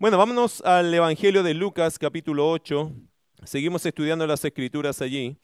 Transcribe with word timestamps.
Bueno, 0.00 0.16
vámonos 0.16 0.60
al 0.60 0.94
Evangelio 0.94 1.42
de 1.42 1.54
Lucas 1.54 1.98
capítulo 1.98 2.48
8. 2.48 2.92
Seguimos 3.42 3.84
estudiando 3.84 4.28
las 4.28 4.44
escrituras 4.44 5.02
allí. 5.02 5.36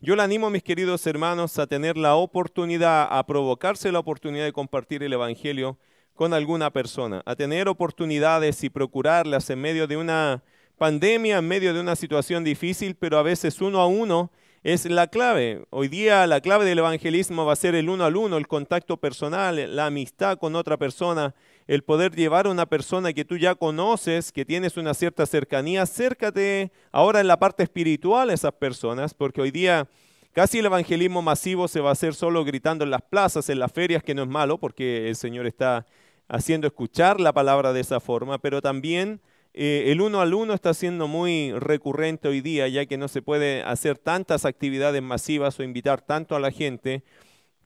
Yo 0.00 0.16
le 0.16 0.22
animo, 0.24 0.50
mis 0.50 0.64
queridos 0.64 1.06
hermanos, 1.06 1.60
a 1.60 1.68
tener 1.68 1.96
la 1.96 2.16
oportunidad, 2.16 3.06
a 3.08 3.24
provocarse 3.24 3.92
la 3.92 4.00
oportunidad 4.00 4.46
de 4.46 4.52
compartir 4.52 5.04
el 5.04 5.12
Evangelio 5.12 5.78
con 6.16 6.34
alguna 6.34 6.72
persona, 6.72 7.22
a 7.24 7.36
tener 7.36 7.68
oportunidades 7.68 8.64
y 8.64 8.68
procurarlas 8.68 9.48
en 9.48 9.60
medio 9.60 9.86
de 9.86 9.96
una 9.96 10.42
pandemia, 10.76 11.38
en 11.38 11.46
medio 11.46 11.72
de 11.72 11.80
una 11.80 11.94
situación 11.94 12.42
difícil, 12.42 12.96
pero 12.96 13.16
a 13.16 13.22
veces 13.22 13.60
uno 13.60 13.78
a 13.78 13.86
uno 13.86 14.32
es 14.64 14.86
la 14.86 15.06
clave. 15.06 15.66
Hoy 15.70 15.86
día 15.86 16.26
la 16.26 16.40
clave 16.40 16.64
del 16.64 16.80
evangelismo 16.80 17.46
va 17.46 17.52
a 17.52 17.56
ser 17.56 17.76
el 17.76 17.88
uno 17.88 18.04
al 18.04 18.16
uno, 18.16 18.38
el 18.38 18.48
contacto 18.48 18.96
personal, 18.96 19.76
la 19.76 19.86
amistad 19.86 20.36
con 20.36 20.56
otra 20.56 20.76
persona, 20.78 21.32
el 21.70 21.84
poder 21.84 22.16
llevar 22.16 22.48
a 22.48 22.50
una 22.50 22.66
persona 22.66 23.12
que 23.12 23.24
tú 23.24 23.36
ya 23.36 23.54
conoces, 23.54 24.32
que 24.32 24.44
tienes 24.44 24.76
una 24.76 24.92
cierta 24.92 25.24
cercanía, 25.24 25.82
acércate 25.82 26.72
ahora 26.90 27.20
en 27.20 27.28
la 27.28 27.38
parte 27.38 27.62
espiritual 27.62 28.28
a 28.28 28.32
esas 28.32 28.54
personas, 28.54 29.14
porque 29.14 29.40
hoy 29.40 29.52
día 29.52 29.86
casi 30.32 30.58
el 30.58 30.66
evangelismo 30.66 31.22
masivo 31.22 31.68
se 31.68 31.78
va 31.78 31.90
a 31.90 31.92
hacer 31.92 32.14
solo 32.14 32.44
gritando 32.44 32.82
en 32.82 32.90
las 32.90 33.02
plazas, 33.02 33.48
en 33.50 33.60
las 33.60 33.70
ferias, 33.70 34.02
que 34.02 34.16
no 34.16 34.22
es 34.24 34.28
malo, 34.28 34.58
porque 34.58 35.08
el 35.08 35.14
Señor 35.14 35.46
está 35.46 35.86
haciendo 36.26 36.66
escuchar 36.66 37.20
la 37.20 37.32
palabra 37.32 37.72
de 37.72 37.82
esa 37.82 38.00
forma, 38.00 38.38
pero 38.38 38.60
también 38.60 39.20
eh, 39.54 39.84
el 39.92 40.00
uno 40.00 40.20
al 40.20 40.34
uno 40.34 40.54
está 40.54 40.74
siendo 40.74 41.06
muy 41.06 41.52
recurrente 41.52 42.26
hoy 42.26 42.40
día, 42.40 42.66
ya 42.66 42.84
que 42.86 42.98
no 42.98 43.06
se 43.06 43.22
puede 43.22 43.62
hacer 43.62 43.96
tantas 43.96 44.44
actividades 44.44 45.02
masivas 45.02 45.60
o 45.60 45.62
invitar 45.62 46.00
tanto 46.00 46.34
a 46.34 46.40
la 46.40 46.50
gente, 46.50 47.04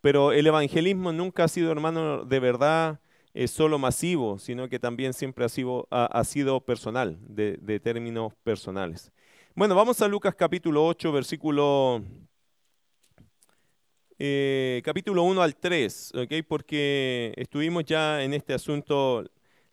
pero 0.02 0.32
el 0.32 0.46
evangelismo 0.46 1.10
nunca 1.10 1.44
ha 1.44 1.48
sido, 1.48 1.72
hermano, 1.72 2.26
de 2.26 2.38
verdad 2.38 3.00
eh, 3.34 3.48
solo 3.48 3.78
masivo, 3.78 4.38
sino 4.38 4.68
que 4.68 4.78
también 4.78 5.12
siempre 5.12 5.44
ha 5.44 5.48
sido, 5.48 5.86
ha, 5.90 6.24
sido 6.24 6.60
personal, 6.60 7.18
de, 7.28 7.80
términos 7.80 8.32
personales. 8.42 9.12
Bueno, 9.54 9.74
vamos 9.74 10.00
a 10.02 10.08
Lucas 10.08 10.34
capítulo 10.34 10.86
8, 10.86 11.12
versículo 11.12 12.02
eh, 14.18 14.80
capítulo 14.84 15.24
1 15.24 15.42
al 15.42 15.56
3, 15.56 16.12
¿okay? 16.14 16.42
porque 16.42 17.32
estuvimos 17.36 17.84
ya 17.84 18.22
en 18.22 18.34
este 18.34 18.54
asunto 18.54 19.24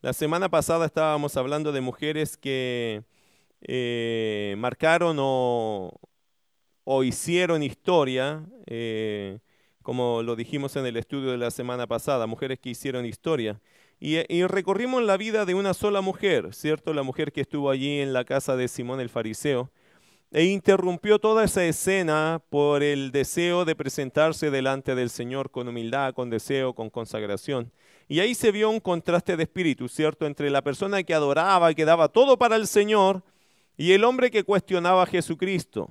la 0.01 0.13
semana 0.13 0.49
pasada 0.49 0.87
estábamos 0.87 1.37
hablando 1.37 1.71
de 1.71 1.79
mujeres 1.79 2.35
que 2.35 3.03
eh, 3.61 4.55
marcaron 4.57 5.17
o, 5.19 5.91
hicieron 7.03 7.61
historia, 7.61 8.43
eh, 8.65 9.37
como 9.83 10.23
lo 10.23 10.35
dijimos 10.35 10.75
en 10.75 10.85
el 10.85 10.97
estudio 10.97 11.31
de 11.31 11.37
la 11.37 11.51
semana 11.51 11.87
pasada, 11.87 12.27
mujeres 12.27 12.59
que 12.59 12.69
hicieron 12.69 13.05
historia. 13.05 13.59
Y, 13.99 14.43
recorrimos 14.47 15.03
la 15.03 15.15
vida 15.15 15.45
de 15.45 15.53
una 15.53 15.75
sola 15.75 16.01
mujer, 16.01 16.55
¿cierto? 16.55 16.91
La 16.93 17.03
mujer 17.03 17.31
que 17.31 17.41
estuvo 17.41 17.69
allí 17.69 17.99
en 17.99 18.13
la 18.13 18.25
casa 18.25 18.55
de 18.55 18.67
Simón 18.67 18.99
el 18.99 19.09
Fariseo 19.09 19.69
e 20.31 20.45
interrumpió 20.45 21.19
toda 21.19 21.43
esa 21.43 21.65
escena 21.65 22.41
por 22.49 22.83
el 22.83 23.11
deseo 23.11 23.65
de 23.65 23.75
presentarse 23.75 24.49
delante 24.49 24.95
del 24.95 25.09
Señor 25.09 25.51
con 25.51 25.67
humildad, 25.67 26.13
con 26.13 26.29
deseo, 26.29 26.73
con 26.73 26.89
consagración. 26.89 27.71
Y 28.07 28.21
ahí 28.21 28.33
se 28.33 28.51
vio 28.51 28.69
un 28.69 28.79
contraste 28.79 29.37
de 29.37 29.43
espíritu, 29.43 29.87
¿cierto? 29.87 30.25
Entre 30.25 30.49
la 30.49 30.63
persona 30.63 31.03
que 31.03 31.13
adoraba, 31.13 31.73
que 31.73 31.85
daba 31.85 32.07
todo 32.07 32.37
para 32.37 32.55
el 32.55 32.67
Señor, 32.67 33.23
y 33.77 33.93
el 33.93 34.03
hombre 34.03 34.31
que 34.31 34.43
cuestionaba 34.43 35.03
a 35.03 35.07
Jesucristo. 35.07 35.89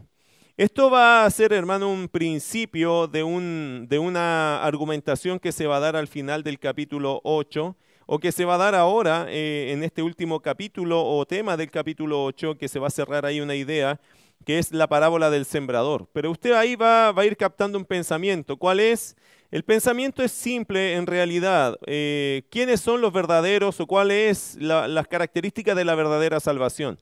Esto 0.61 0.91
va 0.91 1.25
a 1.25 1.31
ser, 1.31 1.55
hermano, 1.55 1.91
un 1.91 2.07
principio 2.07 3.07
de, 3.07 3.23
un, 3.23 3.87
de 3.89 3.99
una 3.99 4.63
argumentación 4.63 5.39
que 5.39 5.53
se 5.53 5.67
va 5.67 5.79
a 5.79 5.81
dar 5.81 5.97
al 5.97 6.07
final 6.07 6.43
del 6.43 6.59
capítulo 6.59 7.23
8, 7.25 7.75
o 8.05 8.19
que 8.19 8.31
se 8.31 8.45
va 8.45 8.57
a 8.57 8.59
dar 8.59 8.75
ahora 8.75 9.25
eh, 9.31 9.73
en 9.73 9.83
este 9.83 10.03
último 10.03 10.41
capítulo 10.41 11.03
o 11.03 11.25
tema 11.25 11.57
del 11.57 11.71
capítulo 11.71 12.23
8, 12.27 12.59
que 12.59 12.69
se 12.69 12.79
va 12.79 12.89
a 12.89 12.91
cerrar 12.91 13.25
ahí 13.25 13.41
una 13.41 13.55
idea, 13.55 13.99
que 14.45 14.59
es 14.59 14.71
la 14.71 14.87
parábola 14.87 15.31
del 15.31 15.47
sembrador. 15.47 16.11
Pero 16.13 16.31
usted 16.31 16.53
ahí 16.53 16.77
va, 16.77 17.09
a 17.09 17.25
ir 17.25 17.39
captando 17.39 17.79
un 17.79 17.87
pensamiento. 17.87 18.59
¿Cuál 18.59 18.81
es? 18.81 19.17
El 19.51 19.65
pensamiento 19.65 20.23
es 20.23 20.31
simple 20.31 20.93
en 20.93 21.07
realidad. 21.07 21.79
Eh, 21.87 22.43
¿Quiénes 22.51 22.83
son 22.83 23.01
los 23.01 23.15
verdaderos 23.15 23.81
o 23.81 23.87
cuáles 23.87 24.59
la, 24.61 24.89
las 24.89 25.09
características 25.09 25.75
de 25.75 25.87
la 25.87 25.95
verdadera 25.95 26.39
salvación? 26.39 26.99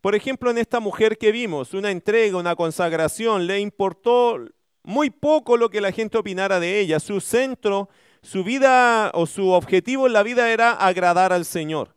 Por 0.00 0.14
ejemplo, 0.14 0.50
en 0.50 0.58
esta 0.58 0.80
mujer 0.80 1.18
que 1.18 1.32
vimos, 1.32 1.74
una 1.74 1.90
entrega, 1.90 2.36
una 2.36 2.56
consagración, 2.56 3.46
le 3.46 3.60
importó 3.60 4.38
muy 4.82 5.10
poco 5.10 5.56
lo 5.56 5.70
que 5.70 5.80
la 5.80 5.92
gente 5.92 6.18
opinara 6.18 6.58
de 6.58 6.80
ella. 6.80 6.98
Su 6.98 7.20
centro, 7.20 7.88
su 8.22 8.44
vida 8.44 9.10
o 9.14 9.26
su 9.26 9.50
objetivo 9.50 10.06
en 10.06 10.12
la 10.12 10.22
vida 10.22 10.50
era 10.50 10.72
agradar 10.72 11.32
al 11.32 11.44
Señor. 11.44 11.94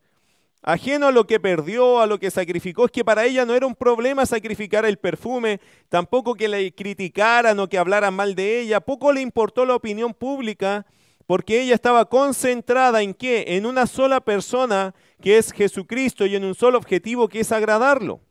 Ajeno 0.67 1.07
a 1.07 1.11
lo 1.11 1.27
que 1.27 1.39
perdió, 1.39 1.99
a 1.99 2.07
lo 2.07 2.17
que 2.17 2.31
sacrificó, 2.31 2.85
es 2.85 2.91
que 2.91 3.05
para 3.05 3.25
ella 3.25 3.45
no 3.45 3.53
era 3.53 3.67
un 3.67 3.75
problema 3.75 4.25
sacrificar 4.25 4.83
el 4.83 4.97
perfume, 4.97 5.59
tampoco 5.89 6.33
que 6.33 6.47
le 6.47 6.73
criticaran 6.73 7.59
o 7.59 7.69
que 7.69 7.77
hablaran 7.77 8.15
mal 8.15 8.33
de 8.33 8.61
ella, 8.61 8.79
poco 8.81 9.13
le 9.13 9.21
importó 9.21 9.63
la 9.63 9.75
opinión 9.75 10.15
pública, 10.15 10.87
porque 11.27 11.61
ella 11.61 11.75
estaba 11.75 12.05
concentrada 12.05 13.03
en 13.03 13.13
qué? 13.13 13.45
En 13.49 13.67
una 13.67 13.85
sola 13.85 14.21
persona 14.21 14.95
que 15.25 15.39
es 15.39 15.51
Jesucristo 15.51 16.27
y 16.27 16.35
en 16.35 16.45
un 16.45 16.53
solo 16.53 16.77
objetivo 16.77 17.27
que 17.27 17.39
es 17.39 17.51
agradarlo. 17.51 18.21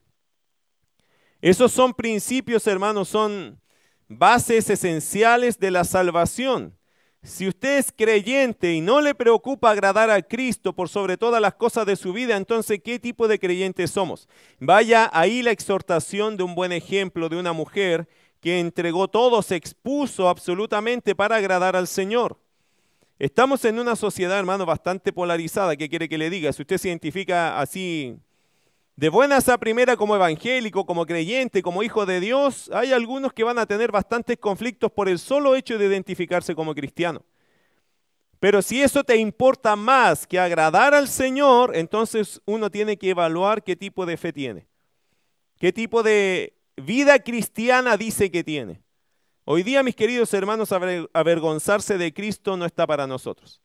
Esos 1.40 1.72
son 1.72 1.92
principios, 1.92 2.68
hermanos, 2.68 3.08
son 3.08 3.60
bases 4.06 4.70
esenciales 4.70 5.58
de 5.58 5.72
la 5.72 5.82
salvación. 5.82 6.78
Si 7.20 7.48
usted 7.48 7.78
es 7.78 7.90
creyente 7.90 8.74
y 8.74 8.80
no 8.80 9.00
le 9.00 9.16
preocupa 9.16 9.72
agradar 9.72 10.08
a 10.08 10.22
Cristo 10.22 10.72
por 10.72 10.88
sobre 10.88 11.16
todas 11.16 11.42
las 11.42 11.54
cosas 11.54 11.84
de 11.84 11.96
su 11.96 12.12
vida, 12.12 12.36
entonces 12.36 12.78
¿qué 12.80 13.00
tipo 13.00 13.26
de 13.26 13.40
creyentes 13.40 13.90
somos? 13.90 14.28
Vaya 14.60 15.10
ahí 15.12 15.42
la 15.42 15.50
exhortación 15.50 16.36
de 16.36 16.44
un 16.44 16.54
buen 16.54 16.70
ejemplo 16.70 17.28
de 17.28 17.38
una 17.38 17.52
mujer 17.52 18.08
que 18.40 18.60
entregó 18.60 19.08
todo, 19.08 19.42
se 19.42 19.56
expuso 19.56 20.28
absolutamente 20.28 21.16
para 21.16 21.34
agradar 21.34 21.74
al 21.74 21.88
Señor. 21.88 22.38
Estamos 23.18 23.64
en 23.64 23.78
una 23.78 23.94
sociedad, 23.94 24.38
hermano, 24.38 24.66
bastante 24.66 25.12
polarizada. 25.12 25.76
¿Qué 25.76 25.88
quiere 25.88 26.08
que 26.08 26.18
le 26.18 26.30
diga? 26.30 26.52
Si 26.52 26.62
usted 26.62 26.78
se 26.78 26.88
identifica 26.88 27.60
así 27.60 28.16
de 28.96 29.08
buenas 29.08 29.48
a 29.48 29.56
primera 29.56 29.96
como 29.96 30.16
evangélico, 30.16 30.84
como 30.84 31.06
creyente, 31.06 31.62
como 31.62 31.84
hijo 31.84 32.06
de 32.06 32.18
Dios, 32.18 32.68
hay 32.72 32.92
algunos 32.92 33.32
que 33.32 33.44
van 33.44 33.58
a 33.58 33.66
tener 33.66 33.92
bastantes 33.92 34.36
conflictos 34.38 34.90
por 34.90 35.08
el 35.08 35.20
solo 35.20 35.54
hecho 35.54 35.78
de 35.78 35.86
identificarse 35.86 36.56
como 36.56 36.74
cristiano. 36.74 37.22
Pero 38.40 38.60
si 38.62 38.82
eso 38.82 39.04
te 39.04 39.16
importa 39.16 39.76
más 39.76 40.26
que 40.26 40.40
agradar 40.40 40.92
al 40.92 41.06
Señor, 41.06 41.76
entonces 41.76 42.42
uno 42.46 42.68
tiene 42.68 42.96
que 42.96 43.10
evaluar 43.10 43.62
qué 43.62 43.76
tipo 43.76 44.06
de 44.06 44.16
fe 44.16 44.32
tiene. 44.32 44.66
¿Qué 45.58 45.72
tipo 45.72 46.02
de 46.02 46.52
vida 46.76 47.20
cristiana 47.20 47.96
dice 47.96 48.30
que 48.30 48.42
tiene? 48.42 48.83
Hoy 49.46 49.62
día, 49.62 49.82
mis 49.82 49.94
queridos 49.94 50.32
hermanos, 50.32 50.70
avergonzarse 51.12 51.98
de 51.98 52.14
Cristo 52.14 52.56
no 52.56 52.64
está 52.64 52.86
para 52.86 53.06
nosotros. 53.06 53.60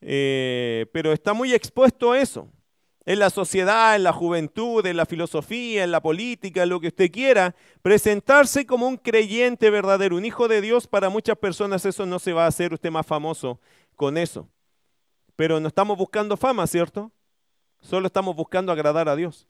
Eh, 0.00 0.86
pero 0.92 1.12
está 1.12 1.32
muy 1.32 1.54
expuesto 1.54 2.12
a 2.12 2.20
eso 2.20 2.50
en 3.04 3.20
la 3.20 3.30
sociedad, 3.30 3.94
en 3.94 4.02
la 4.02 4.12
juventud, 4.12 4.84
en 4.84 4.96
la 4.96 5.06
filosofía, 5.06 5.84
en 5.84 5.92
la 5.92 6.02
política, 6.02 6.64
en 6.64 6.68
lo 6.70 6.80
que 6.80 6.88
usted 6.88 7.12
quiera, 7.12 7.54
presentarse 7.80 8.66
como 8.66 8.88
un 8.88 8.96
creyente 8.96 9.70
verdadero, 9.70 10.16
un 10.16 10.24
hijo 10.24 10.48
de 10.48 10.60
Dios, 10.60 10.88
para 10.88 11.08
muchas 11.08 11.38
personas 11.38 11.84
eso 11.84 12.04
no 12.04 12.18
se 12.18 12.32
va 12.32 12.44
a 12.44 12.48
hacer 12.48 12.74
usted 12.74 12.90
más 12.90 13.06
famoso 13.06 13.60
con 13.94 14.18
eso. 14.18 14.48
Pero 15.36 15.60
no 15.60 15.68
estamos 15.68 15.96
buscando 15.96 16.36
fama, 16.36 16.66
¿cierto? 16.66 17.12
Solo 17.80 18.08
estamos 18.08 18.34
buscando 18.34 18.72
agradar 18.72 19.08
a 19.08 19.14
Dios. 19.14 19.46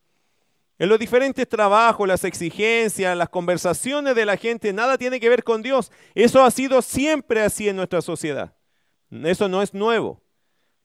En 0.78 0.88
los 0.90 0.98
diferentes 0.98 1.48
trabajos, 1.48 2.06
las 2.06 2.24
exigencias, 2.24 3.16
las 3.16 3.30
conversaciones 3.30 4.14
de 4.14 4.26
la 4.26 4.36
gente, 4.36 4.72
nada 4.72 4.98
tiene 4.98 5.18
que 5.18 5.28
ver 5.28 5.42
con 5.42 5.62
Dios. 5.62 5.90
Eso 6.14 6.44
ha 6.44 6.50
sido 6.50 6.82
siempre 6.82 7.40
así 7.40 7.68
en 7.68 7.76
nuestra 7.76 8.02
sociedad. 8.02 8.54
Eso 9.10 9.48
no 9.48 9.62
es 9.62 9.72
nuevo. 9.72 10.22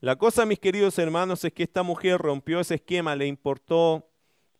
La 0.00 0.16
cosa, 0.16 0.46
mis 0.46 0.58
queridos 0.58 0.98
hermanos, 0.98 1.44
es 1.44 1.52
que 1.52 1.62
esta 1.62 1.82
mujer 1.82 2.18
rompió 2.18 2.60
ese 2.60 2.76
esquema, 2.76 3.14
le 3.14 3.26
importó 3.26 4.08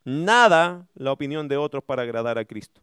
nada 0.04 0.86
la 0.94 1.12
opinión 1.12 1.48
de 1.48 1.56
otros 1.56 1.82
para 1.82 2.02
agradar 2.02 2.38
a 2.38 2.44
Cristo. 2.44 2.80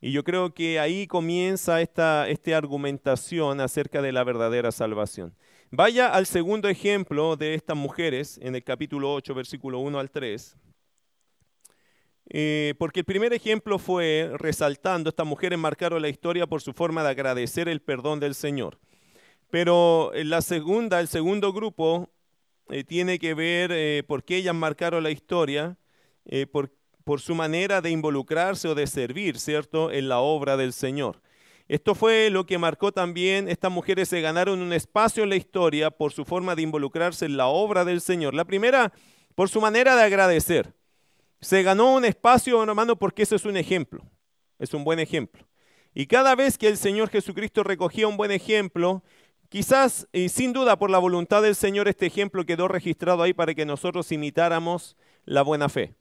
Y 0.00 0.12
yo 0.12 0.22
creo 0.22 0.52
que 0.52 0.78
ahí 0.78 1.06
comienza 1.06 1.80
esta, 1.80 2.26
argumentación 2.54 3.60
acerca 3.60 4.02
de 4.02 4.12
la 4.12 4.22
verdadera 4.22 4.70
salvación. 4.70 5.34
Vaya 5.70 6.08
al 6.08 6.26
segundo 6.26 6.68
ejemplo 6.68 7.36
de 7.36 7.54
estas 7.54 7.76
mujeres 7.76 8.38
en 8.42 8.54
el 8.54 8.62
capítulo 8.62 9.14
8, 9.14 9.34
versículo 9.34 9.78
1 9.78 9.98
al 9.98 10.10
3. 10.10 10.56
Eh, 12.30 12.74
porque 12.78 13.00
el 13.00 13.06
primer 13.06 13.32
ejemplo 13.32 13.78
fue 13.78 14.30
resaltando, 14.38 15.10
estas 15.10 15.26
mujeres 15.26 15.58
marcaron 15.58 16.00
la 16.00 16.08
historia 16.08 16.46
por 16.46 16.62
su 16.62 16.72
forma 16.72 17.02
de 17.02 17.10
agradecer 17.10 17.68
el 17.68 17.80
perdón 17.80 18.20
del 18.20 18.34
Señor. 18.34 18.78
Pero 19.50 20.10
la 20.14 20.40
segunda, 20.40 21.00
el 21.00 21.08
segundo 21.08 21.52
grupo 21.52 22.10
eh, 22.70 22.82
tiene 22.82 23.18
que 23.18 23.34
ver 23.34 23.70
eh, 23.72 24.02
por 24.06 24.24
qué 24.24 24.36
ellas 24.36 24.54
marcaron 24.54 25.02
la 25.02 25.10
historia, 25.10 25.76
eh, 26.24 26.46
por, 26.46 26.72
por, 27.04 27.20
su 27.20 27.34
manera 27.34 27.82
de 27.82 27.90
involucrarse 27.90 28.68
o 28.68 28.74
de 28.74 28.86
servir, 28.86 29.38
¿cierto?, 29.38 29.90
en 29.90 30.08
la 30.08 30.20
obra 30.20 30.56
del 30.56 30.72
Señor. 30.72 31.20
Esto 31.68 31.94
fue 31.94 32.30
lo 32.30 32.46
que 32.46 32.58
marcó 32.58 32.92
también, 32.92 33.48
estas 33.48 33.70
mujeres 33.70 34.08
se 34.08 34.20
ganaron 34.20 34.60
un 34.60 34.72
espacio 34.72 35.24
en 35.24 35.30
la 35.30 35.36
historia 35.36 35.90
por 35.90 36.12
su 36.12 36.24
forma 36.24 36.54
de 36.54 36.62
involucrarse 36.62 37.26
en 37.26 37.36
la 37.36 37.46
obra 37.46 37.84
del 37.84 38.00
Señor. 38.00 38.34
La 38.34 38.44
primera 38.44 38.92
por 39.34 39.48
su 39.48 39.60
manera 39.60 39.94
de 39.96 40.02
agradecer. 40.02 40.74
Se 41.44 41.62
ganó 41.62 41.94
un 41.94 42.06
espacio, 42.06 42.62
hermano, 42.62 42.96
porque 42.96 43.22
eso 43.22 43.36
es 43.36 43.44
un 43.44 43.58
ejemplo. 43.58 44.02
Es 44.58 44.72
un 44.72 44.82
buen 44.82 44.98
ejemplo. 44.98 45.46
Y 45.92 46.06
cada 46.06 46.34
vez 46.34 46.56
que 46.56 46.68
el 46.68 46.78
Señor 46.78 47.10
Jesucristo 47.10 47.62
recogía 47.62 48.08
un 48.08 48.16
buen 48.16 48.30
ejemplo, 48.30 49.02
quizás 49.50 50.08
y 50.10 50.30
sin 50.30 50.54
duda 50.54 50.78
por 50.78 50.88
la 50.88 50.96
voluntad 50.96 51.42
del 51.42 51.54
Señor 51.54 51.86
este 51.86 52.06
ejemplo 52.06 52.46
quedó 52.46 52.66
registrado 52.66 53.22
ahí 53.22 53.34
para 53.34 53.54
que 53.54 53.66
nosotros 53.66 54.10
imitáramos 54.10 54.96
la 55.26 55.42
buena 55.42 55.68
fe. 55.68 55.94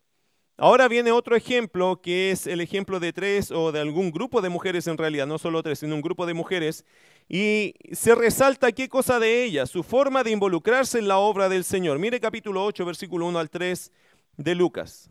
Ahora 0.56 0.88
viene 0.88 1.12
otro 1.12 1.36
ejemplo 1.36 2.00
que 2.01 2.31
es 2.31 2.48
el 2.48 2.62
ejemplo 2.62 3.01
de 3.01 3.12
tres 3.12 3.51
o 3.51 3.74
de 3.74 3.81
algún 3.81 4.12
grupo 4.12 4.42
de 4.42 4.48
mujeres 4.48 4.88
en 4.88 4.98
realidad, 4.98 5.28
no 5.28 5.39
solo 5.39 5.62
tres, 5.62 5.80
sino 5.80 5.94
un 5.94 6.01
grupo 6.01 6.25
de 6.25 6.36
mujeres. 6.36 6.86
Y 7.28 7.75
se 7.92 8.16
resalta 8.16 8.72
qué 8.72 8.88
cosa 8.88 9.19
de 9.19 9.44
ellas, 9.44 9.69
su 9.69 9.84
forma 9.84 10.24
de 10.24 10.31
involucrarse 10.31 11.00
en 11.00 11.10
la 11.10 11.18
obra 11.18 11.50
del 11.50 11.66
Señor. 11.66 12.00
Mire 12.00 12.22
capítulo 12.22 12.63
8, 12.63 12.86
versículo 12.86 13.25
1 13.25 13.39
al 13.39 13.50
3 13.50 13.92
de 14.38 14.56
Lucas. 14.56 15.10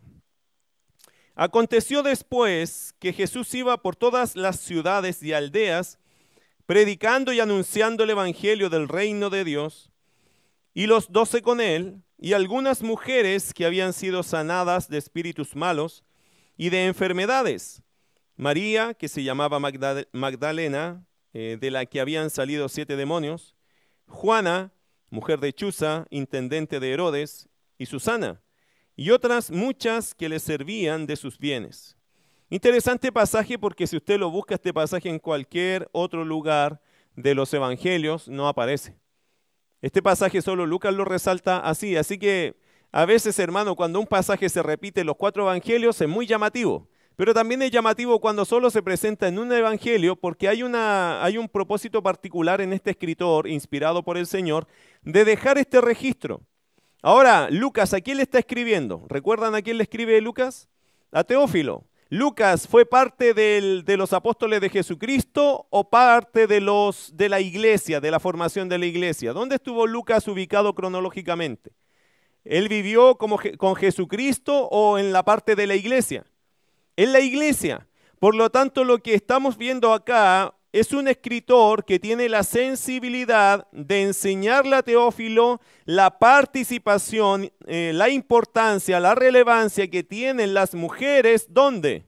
Aconteció 1.35 2.03
después 2.03 2.93
que 2.99 3.11
Jesús 3.11 3.53
iba 3.55 3.77
por 3.77 3.95
todas 3.95 4.35
las 4.35 4.59
ciudades 4.59 5.23
y 5.23 5.33
aldeas, 5.33 5.97
predicando 6.67 7.33
y 7.33 7.39
anunciando 7.39 8.03
el 8.03 8.11
Evangelio 8.11 8.69
del 8.69 8.87
reino 8.87 9.29
de 9.29 9.43
Dios, 9.43 9.91
y 10.75 10.85
los 10.85 11.11
doce 11.11 11.41
con 11.41 11.59
él, 11.59 12.03
y 12.19 12.33
algunas 12.33 12.83
mujeres 12.83 13.53
que 13.53 13.65
habían 13.65 13.93
sido 13.93 14.21
sanadas 14.21 14.89
de 14.89 14.97
espíritus 14.97 15.55
malos 15.55 16.03
y 16.55 16.69
de 16.69 16.85
enfermedades. 16.85 17.81
María, 18.35 18.93
que 18.93 19.07
se 19.07 19.23
llamaba 19.23 19.59
Magdalena, 19.59 21.05
eh, 21.33 21.57
de 21.59 21.71
la 21.71 21.85
que 21.87 21.99
habían 21.99 22.29
salido 22.29 22.69
siete 22.69 22.95
demonios, 22.95 23.55
Juana, 24.07 24.71
mujer 25.09 25.39
de 25.39 25.51
Chuza, 25.51 26.05
intendente 26.11 26.79
de 26.79 26.91
Herodes, 26.91 27.49
y 27.79 27.87
Susana, 27.87 28.42
y 28.95 29.11
otras 29.11 29.51
muchas 29.51 30.13
que 30.13 30.29
le 30.29 30.39
servían 30.39 31.05
de 31.05 31.15
sus 31.15 31.37
bienes. 31.37 31.97
Interesante 32.49 33.11
pasaje 33.11 33.57
porque 33.57 33.87
si 33.87 33.97
usted 33.97 34.19
lo 34.19 34.29
busca 34.29 34.55
este 34.55 34.73
pasaje 34.73 35.09
en 35.09 35.19
cualquier 35.19 35.89
otro 35.91 36.23
lugar 36.23 36.81
de 37.15 37.33
los 37.33 37.53
evangelios, 37.53 38.27
no 38.27 38.47
aparece. 38.47 38.95
Este 39.81 40.01
pasaje 40.01 40.41
solo 40.41 40.65
Lucas 40.65 40.93
lo 40.93 41.03
resalta 41.03 41.57
así, 41.57 41.95
así 41.95 42.17
que 42.17 42.55
a 42.91 43.05
veces, 43.05 43.39
hermano, 43.39 43.75
cuando 43.75 43.99
un 43.99 44.05
pasaje 44.05 44.47
se 44.49 44.61
repite 44.61 45.01
en 45.01 45.07
los 45.07 45.15
cuatro 45.15 45.43
evangelios 45.43 45.99
es 45.99 46.07
muy 46.07 46.27
llamativo, 46.27 46.87
pero 47.15 47.33
también 47.33 47.61
es 47.63 47.71
llamativo 47.71 48.19
cuando 48.19 48.45
solo 48.45 48.69
se 48.69 48.83
presenta 48.83 49.27
en 49.27 49.39
un 49.39 49.51
evangelio 49.51 50.15
porque 50.15 50.47
hay, 50.47 50.61
una, 50.61 51.23
hay 51.23 51.37
un 51.37 51.49
propósito 51.49 52.03
particular 52.03 52.61
en 52.61 52.71
este 52.71 52.91
escritor, 52.91 53.47
inspirado 53.47 54.03
por 54.03 54.17
el 54.17 54.27
Señor, 54.27 54.67
de 55.01 55.25
dejar 55.25 55.57
este 55.57 55.81
registro. 55.81 56.41
Ahora, 57.05 57.49
Lucas, 57.51 57.93
¿a 57.93 57.99
quién 57.99 58.15
le 58.15 58.23
está 58.23 58.39
escribiendo? 58.39 59.03
¿Recuerdan 59.09 59.55
a 59.55 59.61
quién 59.61 59.77
le 59.77 59.83
escribe 59.83 60.21
Lucas? 60.21 60.69
A 61.11 61.25
Teófilo. 61.25 61.83
Lucas 62.07 62.65
fue 62.65 62.85
parte 62.85 63.33
de 63.33 63.97
los 63.97 64.13
apóstoles 64.13 64.61
de 64.61 64.69
Jesucristo 64.69 65.67
o 65.69 65.89
parte 65.89 66.47
de, 66.47 66.61
los, 66.61 67.11
de 67.17 67.27
la 67.27 67.41
iglesia, 67.41 67.99
de 67.99 68.09
la 68.09 68.21
formación 68.21 68.69
de 68.69 68.77
la 68.77 68.85
iglesia. 68.85 69.33
¿Dónde 69.33 69.55
estuvo 69.55 69.85
Lucas 69.85 70.25
ubicado 70.29 70.73
cronológicamente? 70.73 71.73
¿Él 72.45 72.69
vivió 72.69 73.17
con 73.17 73.75
Jesucristo 73.75 74.69
o 74.71 74.97
en 74.97 75.11
la 75.11 75.23
parte 75.23 75.57
de 75.57 75.67
la 75.67 75.75
iglesia? 75.75 76.23
En 76.95 77.11
la 77.11 77.19
iglesia. 77.19 77.85
Por 78.17 78.33
lo 78.33 78.49
tanto, 78.49 78.85
lo 78.85 78.99
que 78.99 79.13
estamos 79.13 79.57
viendo 79.57 79.91
acá 79.91 80.55
es 80.73 80.91
un 80.91 81.07
escritor 81.07 81.85
que 81.85 81.99
tiene 81.99 82.27
la 82.27 82.41
sensibilidad 82.41 83.67
de 83.71 84.01
enseñarle 84.01 84.75
a 84.75 84.81
Teófilo 84.81 85.61
la 85.85 86.17
participación, 86.17 87.51
eh, 87.67 87.91
la 87.93 88.09
importancia, 88.09 88.99
la 88.99 89.13
relevancia 89.13 89.87
que 89.87 90.03
tienen 90.03 90.55
las 90.55 90.73
mujeres, 90.73 91.45
¿dónde? 91.49 92.07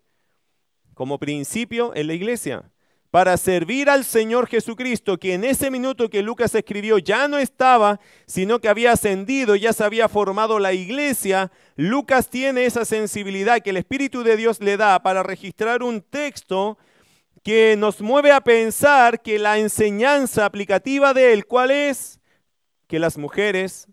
Como 0.96 1.20
principio 1.20 1.96
en 1.96 2.08
la 2.08 2.16
iglesia, 2.16 2.72
para 3.12 3.38
servir 3.38 3.88
al 3.88 4.04
Señor 4.04 4.48
Jesucristo, 4.48 5.20
que 5.20 5.36
en 5.36 5.44
ese 5.44 5.70
minuto 5.70 6.10
que 6.10 6.24
Lucas 6.24 6.56
escribió 6.56 6.98
ya 6.98 7.28
no 7.28 7.38
estaba, 7.38 8.00
sino 8.26 8.60
que 8.60 8.68
había 8.68 8.94
ascendido, 8.94 9.56
ya 9.56 9.74
se 9.74 9.84
había 9.84 10.10
formado 10.10 10.58
la 10.58 10.74
iglesia. 10.74 11.52
Lucas 11.76 12.32
tiene 12.32 12.66
esa 12.66 12.84
sensibilidad 12.84 13.62
que 13.62 13.70
el 13.70 13.78
Espíritu 13.78 14.24
de 14.24 14.38
Dios 14.38 14.60
le 14.60 14.76
da 14.76 15.04
para 15.04 15.22
registrar 15.22 15.84
un 15.84 16.02
texto 16.02 16.80
que 17.46 17.76
nos 17.78 18.02
mueve 18.02 18.32
a 18.32 18.42
pensar 18.42 19.22
que 19.22 19.38
la 19.38 19.60
enseñanza 19.60 20.46
aplicativa 20.46 21.14
de 21.14 21.32
él, 21.32 21.46
¿cuál 21.46 21.70
es? 21.70 22.20
Que 22.88 22.98
las 22.98 23.20
mujeres 23.20 23.88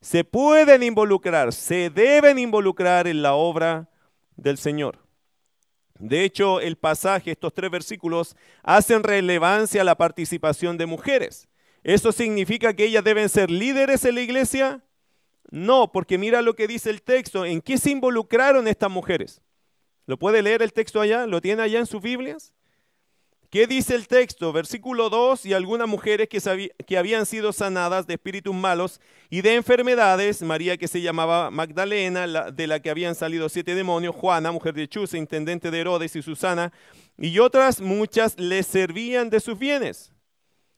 se 0.00 0.24
pueden 0.24 0.82
involucrar, 0.82 1.52
se 1.52 1.88
deben 1.88 2.36
involucrar 2.36 3.06
en 3.06 3.22
la 3.22 3.34
obra 3.34 3.88
del 4.34 4.58
Señor. 4.58 4.98
De 6.00 6.24
hecho, 6.24 6.60
el 6.60 6.74
pasaje, 6.74 7.30
estos 7.30 7.54
tres 7.54 7.70
versículos, 7.70 8.34
hacen 8.64 9.04
relevancia 9.04 9.82
a 9.82 9.84
la 9.84 9.94
participación 9.94 10.76
de 10.76 10.86
mujeres. 10.86 11.46
¿Eso 11.84 12.10
significa 12.10 12.74
que 12.74 12.86
ellas 12.86 13.04
deben 13.04 13.28
ser 13.28 13.52
líderes 13.52 14.04
en 14.04 14.16
la 14.16 14.22
iglesia? 14.22 14.82
No, 15.52 15.92
porque 15.92 16.18
mira 16.18 16.42
lo 16.42 16.56
que 16.56 16.66
dice 16.66 16.90
el 16.90 17.02
texto. 17.02 17.44
¿En 17.44 17.60
qué 17.60 17.78
se 17.78 17.90
involucraron 17.90 18.66
estas 18.66 18.90
mujeres? 18.90 19.40
¿Lo 20.06 20.18
puede 20.18 20.42
leer 20.42 20.60
el 20.60 20.72
texto 20.72 21.00
allá? 21.00 21.24
¿Lo 21.28 21.40
tiene 21.40 21.62
allá 21.62 21.78
en 21.78 21.86
sus 21.86 22.02
Biblias? 22.02 22.52
¿Qué 23.50 23.66
dice 23.66 23.94
el 23.94 24.08
texto? 24.08 24.52
Versículo 24.52 25.08
2, 25.08 25.46
y 25.46 25.52
algunas 25.52 25.86
mujeres 25.86 26.28
que, 26.28 26.40
que, 26.84 26.98
habían 26.98 27.26
sido 27.26 27.52
sanadas 27.52 28.06
de 28.06 28.14
espíritus 28.14 28.54
malos 28.54 29.00
y 29.30 29.40
de 29.40 29.54
enfermedades, 29.54 30.42
María 30.42 30.76
que 30.76 30.88
se 30.88 31.00
llamaba 31.00 31.50
Magdalena, 31.50 32.50
de 32.50 32.66
la 32.66 32.80
que 32.80 32.90
habían 32.90 33.14
salido 33.14 33.48
siete 33.48 33.74
demonios, 33.74 34.16
Juana, 34.16 34.50
mujer 34.50 34.74
de 34.74 34.88
Chuza, 34.88 35.16
intendente 35.16 35.70
de 35.70 35.80
Herodes 35.80 36.16
y 36.16 36.22
Susana, 36.22 36.72
y 37.18 37.38
otras 37.38 37.80
muchas 37.80 38.38
le 38.38 38.62
servían 38.64 39.30
de 39.30 39.38
sus 39.38 39.56
bienes. 39.58 40.12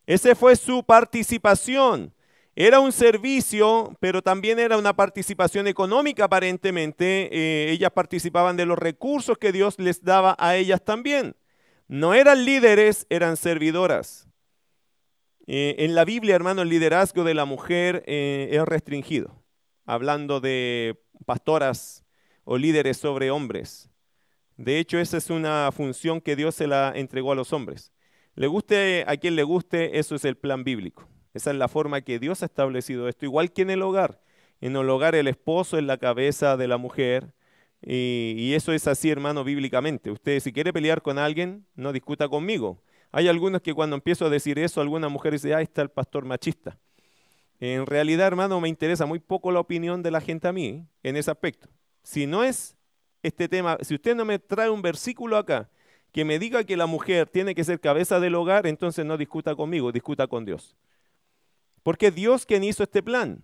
Esa 0.07 0.35
fue 0.35 0.55
su 0.55 0.85
participación. 0.85 2.13
Era 2.55 2.81
un 2.81 2.93
servicio, 2.93 3.97
pero 4.01 4.21
también 4.21 4.59
era 4.59 4.77
una 4.77 4.95
participación 4.95 5.69
económica 5.69 6.25
aparentemente. 6.25 7.29
Eh, 7.31 7.71
ellas 7.71 7.93
participaban 7.93 8.57
de 8.57 8.67
los 8.67 8.79
recursos 8.79 9.39
que 9.39 9.53
Dios 9.53 9.79
les 9.79 10.03
daba 10.03 10.35
a 10.39 10.57
ellas 10.57 10.85
también. 10.85 11.37
No 11.89 12.13
eran 12.13 12.45
líderes, 12.45 13.07
eran 13.09 13.39
servidoras. 13.39 14.29
Eh, 15.47 15.77
en 15.79 15.95
la 15.95 16.05
Biblia, 16.05 16.35
hermano, 16.35 16.61
el 16.61 16.69
liderazgo 16.69 17.25
de 17.25 17.33
la 17.33 17.47
mujer 17.47 18.05
eh, 18.07 18.51
es 18.53 18.63
restringido, 18.67 19.43
hablando 19.87 20.41
de 20.41 21.01
pastoras 21.25 22.05
o 22.45 22.59
líderes 22.59 22.99
sobre 22.99 23.31
hombres. 23.31 23.89
De 24.59 24.79
hecho, 24.79 24.99
esa 24.99 25.17
es 25.17 25.31
una 25.31 25.71
función 25.73 26.21
que 26.21 26.37
Dios 26.37 26.55
se 26.55 26.67
la 26.67 26.93
entregó 26.95 27.33
a 27.33 27.35
los 27.35 27.55
hombres. 27.55 27.93
Le 28.35 28.49
guste 28.49 29.05
a 29.07 29.17
quien 29.17 29.35
le 29.35 29.43
guste, 29.43 29.99
eso 29.99 30.15
es 30.15 30.27
el 30.27 30.37
plan 30.37 30.65
bíblico. 30.65 31.09
Esa 31.33 31.53
es 31.53 31.57
la 31.57 31.69
forma 31.69 32.03
que 32.03 32.19
Dios 32.19 32.43
ha 32.43 32.47
establecido 32.47 33.09
esto, 33.09 33.25
igual 33.25 33.53
que 33.53 33.63
en 33.63 33.71
el 33.71 33.81
hogar. 33.81 34.21
En 34.61 34.77
el 34.77 34.91
hogar 34.91 35.15
el 35.15 35.29
esposo 35.29 35.79
es 35.79 35.85
la 35.85 35.97
cabeza 35.97 36.57
de 36.59 36.69
la 36.69 36.77
mujer, 36.77 37.33
y, 37.83 38.53
eso 38.55 38.73
es 38.73 38.87
así, 38.89 39.11
hermano, 39.11 39.45
bíblicamente. 39.45 40.11
Usted 40.11 40.41
si 40.41 40.53
quiere 40.53 40.73
pelear 40.73 41.03
con 41.03 41.19
alguien, 41.19 41.65
no 41.75 41.93
discuta 41.93 42.29
conmigo. 42.29 42.83
Hay 43.13 43.29
algunos 43.29 43.63
que 43.63 43.75
cuando 43.75 43.97
empiezo 43.97 44.27
a 44.27 44.31
decir 44.31 44.59
eso, 44.59 44.81
alguna 44.81 45.09
mujer 45.09 45.33
dice, 45.33 45.55
ah, 45.55 45.63
está 45.63 45.83
el 45.83 45.91
pastor 45.91 46.25
machista. 46.25 46.79
En 47.61 47.87
realidad, 47.87 48.27
hermano, 48.27 48.61
me 48.61 48.69
interesa 48.69 49.07
muy 49.07 49.19
poco 49.19 49.51
la 49.51 49.61
opinión 49.61 50.03
de 50.03 50.11
la 50.11 50.21
gente 50.21 50.49
a 50.49 50.53
mí 50.53 50.87
en 51.03 51.17
ese 51.17 51.31
aspecto. 51.31 51.69
Si 52.03 52.27
no 52.27 52.45
es 52.45 52.77
este 53.23 53.49
tema, 53.49 53.79
si 53.83 53.95
usted 53.95 54.15
no 54.15 54.25
me 54.25 54.39
trae 54.39 54.71
un 54.71 54.83
versículo 54.83 55.37
acá 55.37 55.69
que 56.13 56.25
me 56.25 56.39
diga 56.39 56.65
que 56.65 56.77
la 56.77 56.87
mujer 56.87 57.29
tiene 57.29 57.55
que 57.55 57.65
ser 57.65 57.81
cabeza 57.81 58.21
del 58.21 58.35
hogar, 58.35 58.67
entonces 58.67 59.05
no 59.05 59.17
discuta 59.17 59.55
conmigo, 59.55 59.93
discuta 59.93 60.27
con 60.27 60.45
Dios. 60.45 60.77
Porque 61.83 62.11
Dios 62.11 62.47
quien 62.47 62.65
hizo 62.65 62.83
este 62.83 63.03
plan. 63.03 63.43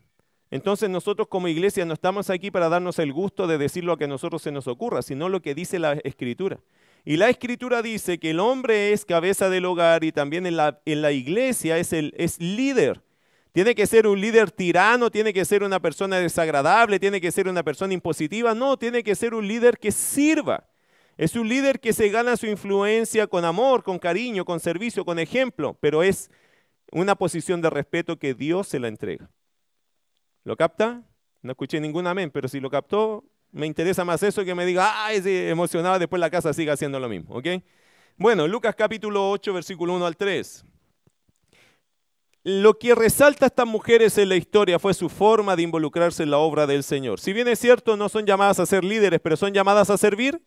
Entonces 0.54 0.88
nosotros 0.88 1.26
como 1.26 1.48
iglesia 1.48 1.84
no 1.84 1.94
estamos 1.94 2.30
aquí 2.30 2.52
para 2.52 2.68
darnos 2.68 3.00
el 3.00 3.12
gusto 3.12 3.48
de 3.48 3.58
decir 3.58 3.82
lo 3.82 3.96
que 3.96 4.04
a 4.04 4.06
nosotros 4.06 4.40
se 4.40 4.52
nos 4.52 4.68
ocurra, 4.68 5.02
sino 5.02 5.28
lo 5.28 5.42
que 5.42 5.52
dice 5.52 5.80
la 5.80 5.94
escritura. 6.04 6.60
Y 7.04 7.16
la 7.16 7.28
escritura 7.28 7.82
dice 7.82 8.20
que 8.20 8.30
el 8.30 8.38
hombre 8.38 8.92
es 8.92 9.04
cabeza 9.04 9.50
del 9.50 9.64
hogar 9.64 10.04
y 10.04 10.12
también 10.12 10.46
en 10.46 10.56
la, 10.56 11.10
iglesia 11.10 11.76
es 11.76 12.40
líder. 12.40 13.02
Tiene 13.50 13.74
que 13.74 13.84
ser 13.88 14.06
un 14.06 14.20
líder 14.20 14.52
tirano, 14.52 15.10
tiene 15.10 15.32
que 15.32 15.44
ser 15.44 15.64
una 15.64 15.80
persona 15.80 16.18
desagradable, 16.18 17.00
tiene 17.00 17.20
que 17.20 17.32
ser 17.32 17.48
una 17.48 17.64
persona 17.64 17.92
impositiva. 17.92 18.54
No, 18.54 18.76
tiene 18.76 19.02
que 19.02 19.16
ser 19.16 19.34
un 19.34 19.48
líder 19.48 19.76
que 19.78 19.90
sirva. 19.90 20.68
Es 21.16 21.34
un 21.34 21.48
líder 21.48 21.80
que 21.80 21.92
se 21.92 22.10
gana 22.10 22.36
su 22.36 22.46
influencia 22.46 23.26
con 23.26 23.44
amor, 23.44 23.82
con 23.82 23.98
cariño, 23.98 24.44
con 24.44 24.60
servicio, 24.60 25.04
con 25.04 25.18
ejemplo, 25.18 25.76
pero 25.80 26.04
es 26.04 26.30
una 26.92 27.16
posición 27.16 27.60
de 27.60 27.70
respeto 27.70 28.20
que 28.20 28.34
Dios 28.34 28.68
se 28.68 28.78
la 28.78 28.86
entrega. 28.86 29.28
¿Lo 30.44 30.56
capta? 30.56 31.02
No 31.42 31.52
escuché 31.52 31.80
ningún 31.80 32.06
amén, 32.06 32.30
pero 32.30 32.48
si 32.48 32.60
lo 32.60 32.70
captó, 32.70 33.24
me 33.50 33.66
interesa 33.66 34.04
más 34.04 34.22
eso 34.22 34.44
que 34.44 34.54
me 34.54 34.66
diga, 34.66 35.06
ay, 35.06 35.22
sí, 35.22 35.30
emocionado, 35.48 35.98
después 35.98 36.20
la 36.20 36.30
casa 36.30 36.52
siga 36.52 36.74
haciendo 36.74 37.00
lo 37.00 37.08
mismo, 37.08 37.34
¿ok? 37.34 37.46
Bueno, 38.16 38.46
Lucas 38.46 38.74
capítulo 38.76 39.30
8, 39.30 39.52
versículo 39.54 39.94
1 39.94 40.06
al 40.06 40.16
3. 40.16 40.64
lo 42.44 42.78
que 42.78 42.94
resalta 42.94 43.46
a 43.46 43.48
estas 43.48 43.66
mujeres 43.66 44.18
en 44.18 44.28
la 44.28 44.36
historia 44.36 44.78
fue 44.78 44.92
su 44.92 45.08
forma 45.08 45.56
de 45.56 45.62
involucrarse 45.62 46.22
en 46.22 46.30
la 46.30 46.38
obra 46.38 46.66
del 46.66 46.82
Señor. 46.84 47.18
Si 47.18 47.32
bien 47.32 47.48
es 47.48 47.58
cierto, 47.58 47.96
no 47.96 48.10
son 48.10 48.26
llamadas 48.26 48.60
a 48.60 48.66
ser 48.66 48.84
líderes, 48.84 49.20
pero 49.20 49.36
son 49.36 49.54
llamadas 49.54 49.88
a 49.88 49.96
servir, 49.96 50.42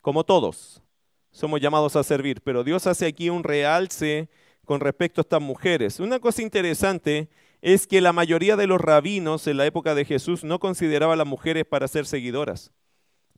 como 0.00 0.24
todos. 0.24 0.82
Somos 1.30 1.60
llamados 1.60 1.96
a 1.96 2.02
servir, 2.02 2.40
pero 2.42 2.64
Dios 2.64 2.86
hace 2.86 3.04
aquí 3.04 3.28
un 3.28 3.44
realce 3.44 4.30
con 4.64 4.80
respecto 4.80 5.20
a 5.20 5.22
estas 5.22 5.42
mujeres. 5.42 6.00
Una 6.00 6.18
cosa 6.18 6.40
interesante 6.40 7.28
es 7.62 7.86
que 7.86 8.00
la 8.00 8.12
mayoría 8.12 8.56
de 8.56 8.66
los 8.66 8.80
rabinos 8.80 9.46
en 9.46 9.56
la 9.56 9.66
época 9.66 9.94
de 9.94 10.04
Jesús 10.04 10.44
no 10.44 10.58
consideraba 10.58 11.14
a 11.14 11.16
las 11.16 11.26
mujeres 11.26 11.64
para 11.64 11.88
ser 11.88 12.06
seguidoras, 12.06 12.72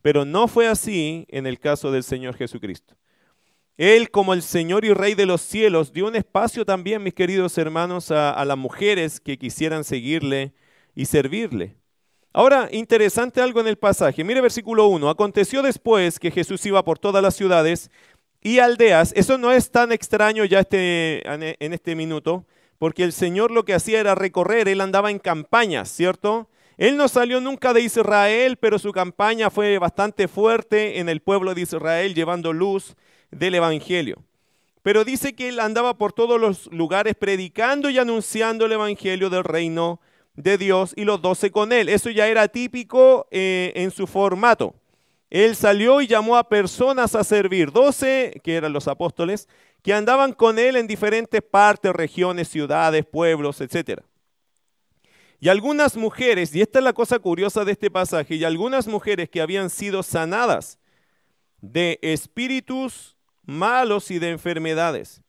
pero 0.03 0.25
no 0.25 0.49
fue 0.49 0.67
así 0.67 1.27
en 1.29 1.47
el 1.47 1.59
caso 1.59 1.91
del 1.91 2.05
Señor 2.05 2.37
Jesucristo. 2.37 2.97
Él, 3.79 4.11
como 4.11 4.35
el 4.35 4.43
Señor 4.43 4.85
y 4.85 4.93
Rey 4.93 5.15
de 5.15 5.25
los 5.25 5.41
cielos, 5.41 5.93
dio 5.93 6.09
un 6.09 6.17
espacio 6.17 6.65
también, 6.65 7.01
mis 7.01 7.15
queridos 7.15 7.57
hermanos, 7.59 8.11
a, 8.11 8.45
las 8.45 8.59
mujeres 8.59 9.21
que 9.21 9.39
quisieran 9.39 9.85
seguirle 9.85 10.53
y 10.97 11.05
servirle. 11.05 11.77
Ahora, 12.33 12.69
interesante 12.73 13.41
algo 13.41 13.61
en 13.61 13.69
el 13.69 13.79
pasaje. 13.79 14.25
Mire 14.25 14.41
versículo 14.41 14.89
1. 14.89 15.09
Aconteció 15.09 15.63
después 15.63 16.19
que 16.19 16.33
Jesús 16.33 16.67
iba 16.67 16.85
por 16.85 16.99
todas 16.99 17.23
las 17.23 17.37
ciudades 17.37 17.89
y 18.43 18.59
aldeas. 18.59 19.13
Eso 19.15 19.39
no 19.39 19.53
es 19.53 19.71
tan 19.71 19.93
extraño 19.93 20.45
ya 20.45 20.59
este, 20.59 21.23
en 21.25 21.73
este 21.73 21.95
minuto, 21.95 22.47
porque 22.79 23.05
el 23.05 23.13
Señor 23.13 23.51
lo 23.51 23.65
que 23.65 23.75
hacía 23.75 24.01
era 24.01 24.15
recorrer, 24.15 24.69
él 24.69 24.81
andaba 24.81 25.11
en 25.11 25.19
campañas, 25.19 25.89
¿cierto? 25.91 26.49
Él 26.77 26.97
no 26.97 27.09
salió 27.09 27.41
nunca 27.41 27.73
de 27.73 27.81
Israel, 27.81 28.57
pero 28.57 28.79
su 28.79 28.93
campaña 28.93 29.51
fue 29.51 29.79
bastante 29.79 30.29
fuerte 30.29 31.01
en 31.01 31.09
el 31.09 31.21
pueblo 31.21 31.55
de 31.55 31.63
Israel, 31.63 32.15
llevando 32.15 32.53
luz 32.53 32.95
del 33.33 33.57
Evangelio. 33.57 34.23
Pero 34.83 35.05
dice 35.05 35.35
que 35.35 35.49
él 35.49 35.59
andaba 35.59 35.99
por 35.99 36.13
todos 36.13 36.41
los 36.41 36.67
lugares 36.73 37.17
predicando 37.17 37.91
y 37.91 37.99
anunciando 37.99 38.67
el 38.67 38.73
Evangelio 38.73 39.29
del 39.29 39.43
reino 39.43 40.01
de 40.37 40.57
Dios 40.57 40.93
y 40.97 41.05
los 41.05 41.21
doce 41.21 41.51
con 41.51 41.73
él. 41.73 41.89
Eso 41.89 42.11
ya 42.11 42.29
era 42.29 42.47
típico 42.47 43.27
eh, 43.33 43.73
en 43.75 43.91
su 43.91 44.07
formato. 44.07 44.75
Él 45.31 45.57
salió 45.57 46.01
y 46.01 46.07
llamó 46.07 46.37
a 46.37 46.49
personas 46.49 47.15
a 47.15 47.25
servir, 47.25 47.71
doce, 47.71 48.41
que 48.43 48.57
eran 48.57 48.73
los 48.73 48.89
apóstoles, 48.89 49.49
que 49.83 49.93
andaban 49.93 50.33
con 50.33 50.59
él 50.59 50.77
en 50.77 50.87
diferentes 50.87 51.43
partes, 51.43 51.93
regiones, 51.93 52.49
ciudades, 52.49 53.05
pueblos, 53.05 53.61
etc. 53.61 54.01
Y 55.41 55.49
algunas 55.49 55.97
mujeres, 55.97 56.55
y 56.55 56.63
esta 56.63 56.79
es 56.79 56.85
la 56.85 56.93
cosa 56.93 57.19
curiosa 57.19 57.65
de 57.65 57.73
este 57.73 57.91
pasaje, 57.91 58.37
y 58.37 58.45
algunas 58.45 58.87
mujeres 58.87 59.29
que 59.29 59.41
habían 59.41 59.71
sido 59.71 60.03
sanadas 60.03 60.79
de 61.61 61.99
espíritus 62.03 63.17
malos 63.45 64.11
y 64.11 64.19
de 64.19 64.31
enfermedades. 64.31 65.23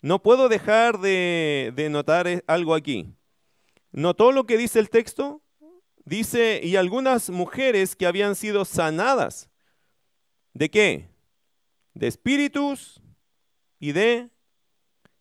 No 0.00 0.22
puedo 0.22 0.48
dejar 0.48 0.98
de, 0.98 1.88
notar 1.90 2.28
eh, 2.28 2.44
algo 2.46 2.74
aquí. 2.74 3.12
¿Notó 3.92 4.30
lo 4.30 4.44
que 4.44 4.56
dice 4.56 4.78
el 4.78 4.90
texto? 4.90 5.42
Dice, 6.06 6.60
y 6.62 6.76
algunas 6.76 7.30
mujeres 7.30 7.96
que 7.96 8.06
habían 8.06 8.36
sido 8.36 8.64
sanadas. 8.64 9.50
¿De 10.54 10.70
qué? 10.70 11.10
De 11.94 12.06
espíritus 12.06 13.02
y 13.80 13.90
de 13.90 14.30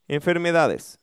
enfermedades. 0.08 1.00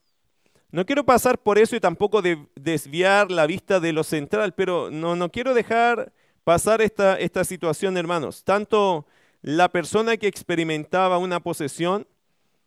No 0.70 0.86
quiero 0.86 1.04
pasar 1.04 1.36
por 1.36 1.58
eso 1.58 1.74
y 1.74 1.80
tampoco 1.80 2.22
desviar 2.54 3.32
la 3.32 3.44
vista 3.46 3.80
de 3.80 3.92
lo 3.92 4.04
central, 4.04 4.54
pero 4.54 4.88
no, 4.88 5.16
no 5.16 5.30
quiero 5.32 5.52
dejar 5.52 6.12
pasar 6.44 6.80
esta, 6.80 7.18
esta 7.18 7.42
situación, 7.42 7.96
hermanos. 7.96 8.44
Tanto 8.44 9.04
la 9.42 9.68
persona 9.68 10.16
que 10.16 10.28
experimentaba 10.28 11.18
una 11.18 11.40
posesión 11.40 12.06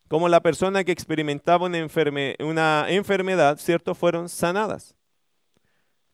como 0.10 0.28
la 0.28 0.42
persona 0.42 0.84
que 0.84 0.92
experimentaba 0.92 1.66
una 1.66 2.90
enfermedad, 2.90 3.58
¿cierto? 3.58 3.96
Fueron 3.96 4.28
sanadas. 4.28 4.95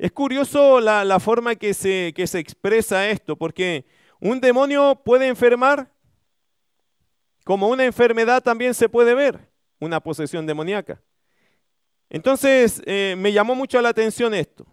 Es 0.02 0.12
curioso 0.12 0.80
la, 0.80 1.20
forma 1.20 1.54
que 1.54 1.76
se, 1.76 2.12
que 2.16 2.26
se 2.26 2.40
expresa 2.40 3.08
esto, 3.08 3.36
porque 3.36 3.86
un 4.20 4.42
demonio 4.42 5.00
puede 5.06 5.28
enfermar, 5.28 5.92
como 7.44 7.68
una 7.68 7.86
enfermedad 7.86 8.42
también 8.42 8.74
se 8.74 8.90
puede 8.90 9.14
ver, 9.14 9.48
una 9.80 10.00
posesión 10.00 10.48
demoníaca. 10.48 11.00
Entonces, 12.10 12.82
eh, 12.88 13.14
me 13.16 13.32
llamó 13.32 13.54
mucho 13.54 13.80
la 13.80 13.90
atención 13.90 14.34
esto. 14.34 14.66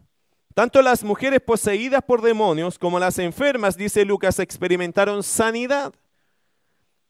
Tanto 0.54 0.80
las 0.80 1.04
mujeres 1.04 1.42
poseídas 1.42 2.02
por 2.02 2.22
demonios 2.22 2.78
como 2.78 2.98
las 2.98 3.18
enfermas, 3.18 3.76
dice 3.76 4.06
Lucas, 4.06 4.38
experimentaron 4.38 5.22
sanidad. 5.22 5.92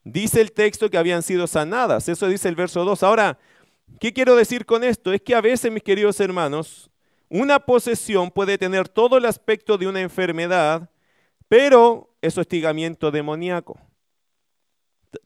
Dice 0.02 0.40
el 0.40 0.50
texto 0.50 0.90
que 0.90 0.98
habían 0.98 1.22
sido 1.22 1.46
sanadas. 1.46 2.08
Eso 2.08 2.26
dice 2.26 2.48
el 2.48 2.56
verso 2.56 2.84
2. 2.84 3.00
Ahora, 3.04 3.38
¿qué 4.00 4.12
quiero 4.12 4.34
decir 4.34 4.66
con 4.66 4.82
esto? 4.82 5.12
Es 5.12 5.22
que 5.22 5.36
a 5.36 5.40
veces, 5.40 5.70
mis 5.70 5.84
queridos 5.84 6.18
hermanos, 6.18 6.90
una 7.28 7.60
posesión 7.60 8.30
puede 8.30 8.58
tener 8.58 8.88
todo 8.88 9.18
el 9.18 9.24
aspecto 9.24 9.76
de 9.76 9.86
una 9.86 10.00
enfermedad, 10.00 10.90
pero 11.48 12.14
es 12.20 12.36
hostigamiento 12.38 13.10
demoníaco. 13.10 13.80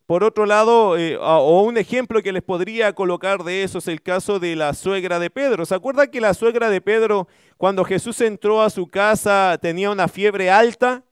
Por 0.06 0.22
otro 0.22 0.46
lado, 0.46 0.96
eh, 0.96 1.16
o 1.16 1.62
un 1.62 1.76
ejemplo 1.76 2.22
que 2.22 2.32
les 2.32 2.42
podría 2.42 2.92
colocar 2.92 3.42
de 3.42 3.64
eso 3.64 3.78
es 3.78 3.88
el 3.88 4.00
caso 4.00 4.38
de 4.38 4.54
la 4.54 4.74
suegra 4.74 5.18
de 5.18 5.30
Pedro. 5.30 5.66
¿Se 5.66 5.74
acuerda 5.74 6.06
que 6.06 6.20
la 6.20 6.34
suegra 6.34 6.70
de 6.70 6.80
Pedro, 6.80 7.26
cuando 7.56 7.84
Jesús 7.84 8.20
entró 8.20 8.62
a 8.62 8.70
su 8.70 8.86
casa, 8.86 9.58
tenía 9.60 9.90
una 9.90 10.08
fiebre 10.08 10.50
alta? 10.50 11.04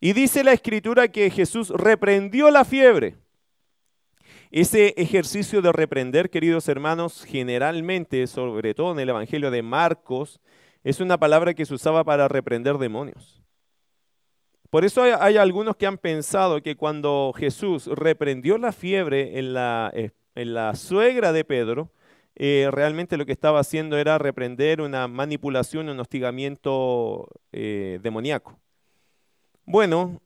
Y 0.00 0.12
dice 0.12 0.44
la 0.44 0.52
escritura 0.52 1.08
que 1.08 1.30
Jesús 1.30 1.70
reprendió 1.70 2.50
la 2.50 2.64
fiebre. 2.64 3.16
Ese 4.50 4.94
ejercicio 4.96 5.60
de 5.60 5.72
reprender, 5.72 6.30
queridos 6.30 6.68
hermanos, 6.68 7.24
generalmente, 7.24 8.26
sobre 8.26 8.72
todo 8.72 8.92
en 8.92 9.00
el 9.00 9.10
Evangelio 9.10 9.50
de 9.50 9.62
Marcos, 9.62 10.40
es 10.84 11.00
una 11.00 11.18
palabra 11.18 11.52
que 11.52 11.66
se 11.66 11.74
usaba 11.74 12.02
para 12.02 12.28
reprender 12.28 12.78
demonios. 12.78 13.42
Por 14.70 14.84
eso 14.84 15.02
hay, 15.02 15.36
algunos 15.36 15.76
que 15.76 15.86
han 15.86 15.98
pensado 15.98 16.62
que 16.62 16.76
cuando 16.76 17.32
Jesús 17.36 17.86
reprendió 17.86 18.56
la 18.58 18.72
fiebre 18.72 19.38
en 19.38 19.52
la, 19.54 19.92
eh, 19.94 20.12
suegra 20.74 21.32
de 21.32 21.44
Pedro, 21.44 21.90
eh, 22.36 22.68
realmente 22.70 23.16
lo 23.18 23.26
que 23.26 23.32
estaba 23.32 23.60
haciendo 23.60 23.98
era 23.98 24.18
reprender 24.18 24.80
una 24.80 25.08
manipulación, 25.08 25.88
un 25.88 26.00
hostigamiento 26.00 27.28
eh, 27.52 27.98
demoníaco. 28.02 28.58
Bueno, 29.70 30.22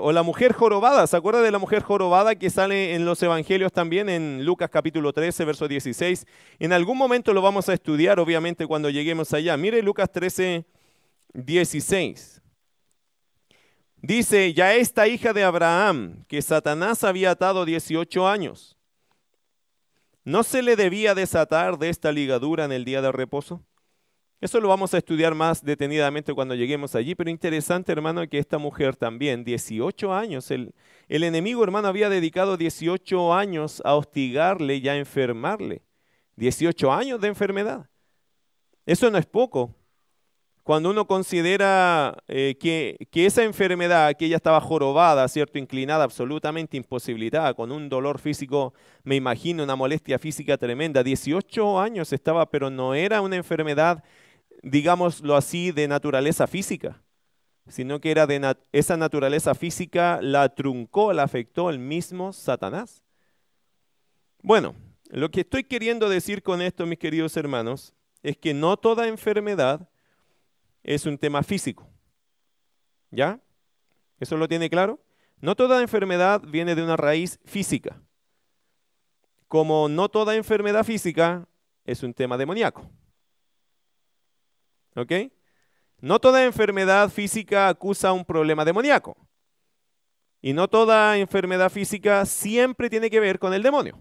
o 0.00 0.10
la 0.10 0.24
mujer 0.24 0.52
jorobada, 0.54 1.06
¿se 1.06 1.16
acuerda 1.16 1.40
de 1.40 1.52
la 1.52 1.60
mujer 1.60 1.84
jorobada 1.84 2.34
que 2.34 2.50
sale 2.50 2.96
en 2.96 3.04
los 3.04 3.22
evangelios 3.22 3.72
también 3.72 4.08
en 4.08 4.44
Lucas 4.44 4.70
capítulo 4.70 5.12
13, 5.12 5.44
verso 5.44 5.68
16? 5.68 6.26
En 6.58 6.72
algún 6.72 6.98
momento 6.98 7.32
lo 7.32 7.40
vamos 7.40 7.68
a 7.68 7.74
estudiar, 7.74 8.18
obviamente, 8.18 8.66
cuando 8.66 8.90
lleguemos 8.90 9.32
allá. 9.32 9.56
Mire 9.56 9.82
Lucas 9.82 10.10
13, 10.10 10.64
16. 11.32 12.42
Dice, 13.98 14.52
ya 14.52 14.74
esta 14.74 15.06
hija 15.06 15.32
de 15.32 15.44
Abraham, 15.44 16.24
que 16.26 16.42
Satanás 16.42 17.04
había 17.04 17.30
atado 17.30 17.64
18 17.64 18.26
años, 18.26 18.76
¿no 20.24 20.42
se 20.42 20.60
le 20.60 20.74
debía 20.74 21.14
desatar 21.14 21.78
de 21.78 21.88
esta 21.88 22.10
ligadura 22.10 22.64
en 22.64 22.72
el 22.72 22.84
día 22.84 23.00
de 23.00 23.12
reposo? 23.12 23.62
Eso 24.42 24.60
lo 24.60 24.66
vamos 24.66 24.92
a 24.92 24.98
estudiar 24.98 25.36
más 25.36 25.64
detenidamente 25.64 26.34
cuando 26.34 26.56
lleguemos 26.56 26.96
allí, 26.96 27.14
pero 27.14 27.30
interesante, 27.30 27.92
hermano, 27.92 28.26
que 28.28 28.38
esta 28.38 28.58
mujer 28.58 28.96
también, 28.96 29.44
18 29.44 30.12
años, 30.12 30.50
el, 30.50 30.74
el 31.08 31.22
enemigo, 31.22 31.62
hermano, 31.62 31.86
había 31.86 32.08
dedicado 32.08 32.56
18 32.56 33.32
años 33.32 33.80
a 33.84 33.94
hostigarle 33.94 34.78
y 34.78 34.88
a 34.88 34.96
enfermarle. 34.96 35.82
18 36.34 36.92
años 36.92 37.20
de 37.20 37.28
enfermedad. 37.28 37.88
Eso 38.84 39.08
no 39.12 39.18
es 39.18 39.26
poco 39.26 39.76
cuando 40.62 40.90
uno 40.90 41.06
considera 41.06 42.16
eh, 42.28 42.56
que, 42.60 43.26
esa 43.26 43.42
enfermedad, 43.42 44.14
que 44.16 44.26
ella 44.26 44.36
estaba 44.36 44.60
jorobada, 44.60 45.26
¿cierto? 45.26 45.58
Inclinada, 45.58 46.04
absolutamente 46.04 46.76
imposibilitada, 46.76 47.52
con 47.54 47.72
un 47.72 47.88
dolor 47.88 48.20
físico, 48.20 48.72
me 49.02 49.16
imagino, 49.16 49.64
una 49.64 49.74
molestia 49.74 50.20
física 50.20 50.56
tremenda. 50.56 51.02
18 51.02 51.80
años 51.80 52.12
estaba, 52.12 52.48
pero 52.48 52.70
no 52.70 52.94
era 52.94 53.20
una 53.20 53.36
enfermedad, 53.36 54.04
digámoslo 54.62 55.36
así, 55.36 55.72
de 55.72 55.88
naturaleza 55.88 56.46
física, 56.46 57.02
sino 57.68 58.00
que 58.00 58.10
era 58.10 58.26
de 58.26 58.56
esa 58.72 58.96
naturaleza 58.96 59.54
física 59.54 60.20
la 60.22 60.48
truncó, 60.54 61.12
la 61.12 61.24
afectó 61.24 61.70
el 61.70 61.78
mismo 61.78 62.32
Satanás. 62.32 63.02
Bueno, 64.42 64.74
lo 65.10 65.30
que 65.30 65.40
estoy 65.40 65.64
queriendo 65.64 66.08
decir 66.08 66.42
con 66.42 66.62
esto, 66.62 66.86
mis 66.86 66.98
queridos 66.98 67.36
hermanos, 67.36 67.94
es 68.22 68.36
que 68.36 68.54
no 68.54 68.76
toda 68.76 69.08
enfermedad 69.08 69.88
es 70.82 71.06
un 71.06 71.18
tema 71.18 71.42
físico. 71.42 71.88
¿Ya? 73.10 73.40
¿Eso 74.18 74.36
lo 74.36 74.48
tiene 74.48 74.70
claro? 74.70 75.00
No 75.40 75.54
toda 75.56 75.82
enfermedad 75.82 76.40
viene 76.46 76.74
de 76.74 76.82
una 76.82 76.96
raíz 76.96 77.40
física. 77.44 78.00
Como 79.48 79.88
no 79.88 80.08
toda 80.08 80.34
enfermedad 80.34 80.84
física 80.84 81.46
es 81.84 82.02
un 82.02 82.14
tema 82.14 82.38
demoníaco. 82.38 82.88
¿Ok? 84.96 85.12
No 86.00 86.18
toda 86.18 86.44
enfermedad 86.44 87.10
física 87.10 87.68
acusa 87.68 88.12
un 88.12 88.24
problema 88.24 88.64
demoníaco. 88.64 89.16
Y 90.40 90.52
no 90.52 90.68
toda 90.68 91.16
enfermedad 91.18 91.70
física 91.70 92.26
siempre 92.26 92.90
tiene 92.90 93.08
que 93.08 93.20
ver 93.20 93.38
con 93.38 93.54
el 93.54 93.62
demonio. 93.62 93.98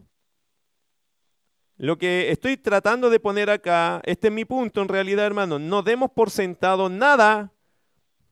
Lo 1.78 1.98
que 1.98 2.32
estoy 2.32 2.58
tratando 2.58 3.10
de 3.10 3.20
poner 3.20 3.50
acá, 3.50 4.02
este 4.06 4.28
es 4.28 4.34
mi 4.34 4.46
punto 4.46 4.82
en 4.82 4.88
realidad, 4.88 5.26
hermano, 5.26 5.58
no 5.58 5.82
demos 5.82 6.12
por 6.12 6.30
sentado 6.30 6.90
nada, 6.90 7.52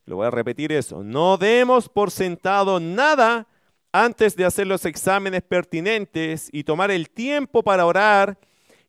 lo 0.05 0.17
voy 0.17 0.27
a 0.27 0.31
repetir 0.31 0.71
eso, 0.71 1.03
no 1.03 1.37
demos 1.37 1.89
por 1.89 2.11
sentado 2.11 2.79
nada 2.79 3.47
antes 3.91 4.35
de 4.35 4.45
hacer 4.45 4.67
los 4.67 4.85
exámenes 4.85 5.41
pertinentes 5.41 6.49
y 6.51 6.63
tomar 6.63 6.91
el 6.91 7.09
tiempo 7.09 7.63
para 7.63 7.87
orar 7.87 8.37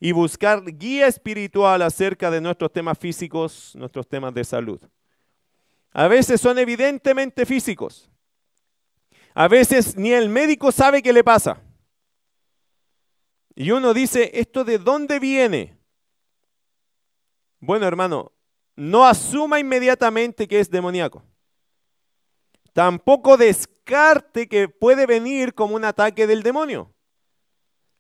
y 0.00 0.12
buscar 0.12 0.64
guía 0.64 1.07
espiritual 1.07 1.83
acerca 1.83 2.30
de 2.30 2.40
nuestros 2.40 2.73
temas 2.73 2.99
físicos, 2.99 3.76
nuestros 3.76 4.09
temas 4.09 4.33
de 4.33 4.45
salud. 4.45 4.80
A 5.92 6.09
veces 6.09 6.40
son 6.40 6.59
evidentemente 6.59 7.45
físicos. 7.45 8.11
A 9.35 9.47
veces 9.47 9.97
ni 9.97 10.12
el 10.12 10.30
médico 10.30 10.73
sabe 10.73 11.02
qué 11.02 11.12
le 11.12 11.23
pasa. 11.23 11.61
Y 13.54 13.73
uno 13.73 13.92
dice, 13.92 14.30
¿esto 14.33 14.64
de 14.64 14.78
dónde 14.78 15.19
viene? 15.19 15.76
Bueno, 17.59 17.87
hermano, 17.87 18.33
no 18.76 19.07
asuma 19.07 19.61
inmediatamente 19.61 20.49
que 20.49 20.61
es 20.61 20.71
demoníaco. 20.71 21.23
Tampoco 22.73 23.37
descarte 23.37 24.49
que 24.49 24.69
puede 24.69 25.04
venir 25.04 25.52
como 25.52 25.75
un 25.75 25.85
ataque 25.85 26.26
del 26.26 26.42
demonio. 26.42 26.95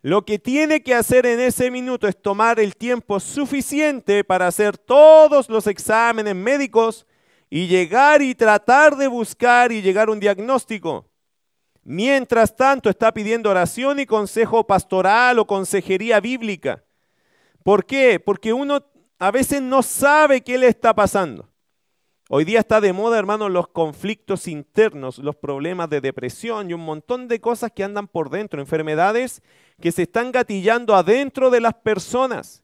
Lo 0.02 0.24
que 0.24 0.38
tiene 0.38 0.82
que 0.82 0.94
hacer 0.94 1.26
en 1.26 1.40
ese 1.40 1.70
minuto 1.70 2.08
es 2.08 2.20
tomar 2.20 2.58
el 2.58 2.74
tiempo 2.74 3.20
suficiente 3.20 4.24
para 4.24 4.46
hacer 4.46 4.78
todos 4.78 5.50
los 5.50 5.66
exámenes 5.66 6.34
médicos 6.34 7.06
y 7.50 7.66
llegar 7.66 8.22
y 8.22 8.34
tratar 8.34 8.96
de 8.96 9.08
buscar 9.08 9.72
y 9.72 9.82
llegar 9.82 10.08
a 10.08 10.12
un 10.12 10.20
diagnóstico. 10.20 11.10
Mientras 11.82 12.56
tanto 12.56 12.88
está 12.88 13.12
pidiendo 13.12 13.50
oración 13.50 14.00
y 14.00 14.06
consejo 14.06 14.66
pastoral 14.66 15.38
o 15.38 15.46
consejería 15.46 16.18
bíblica. 16.20 16.82
¿Por 17.62 17.84
qué? 17.84 18.20
Porque 18.20 18.54
uno 18.54 18.82
a 19.18 19.30
veces 19.30 19.60
no 19.60 19.82
sabe 19.82 20.40
qué 20.40 20.56
le 20.56 20.68
está 20.68 20.94
pasando. 20.94 21.49
Hoy 22.32 22.44
día 22.44 22.60
está 22.60 22.80
de 22.80 22.92
moda, 22.92 23.18
hermanos, 23.18 23.50
los 23.50 23.66
conflictos 23.66 24.46
internos, 24.46 25.18
los 25.18 25.34
problemas 25.34 25.90
de 25.90 26.00
depresión 26.00 26.70
y 26.70 26.74
un 26.74 26.80
montón 26.82 27.26
de 27.26 27.40
cosas 27.40 27.72
que 27.72 27.82
andan 27.82 28.06
por 28.06 28.30
dentro, 28.30 28.60
enfermedades 28.60 29.42
que 29.80 29.90
se 29.90 30.02
están 30.02 30.30
gatillando 30.30 30.94
adentro 30.94 31.50
de 31.50 31.60
las 31.60 31.74
personas. 31.74 32.62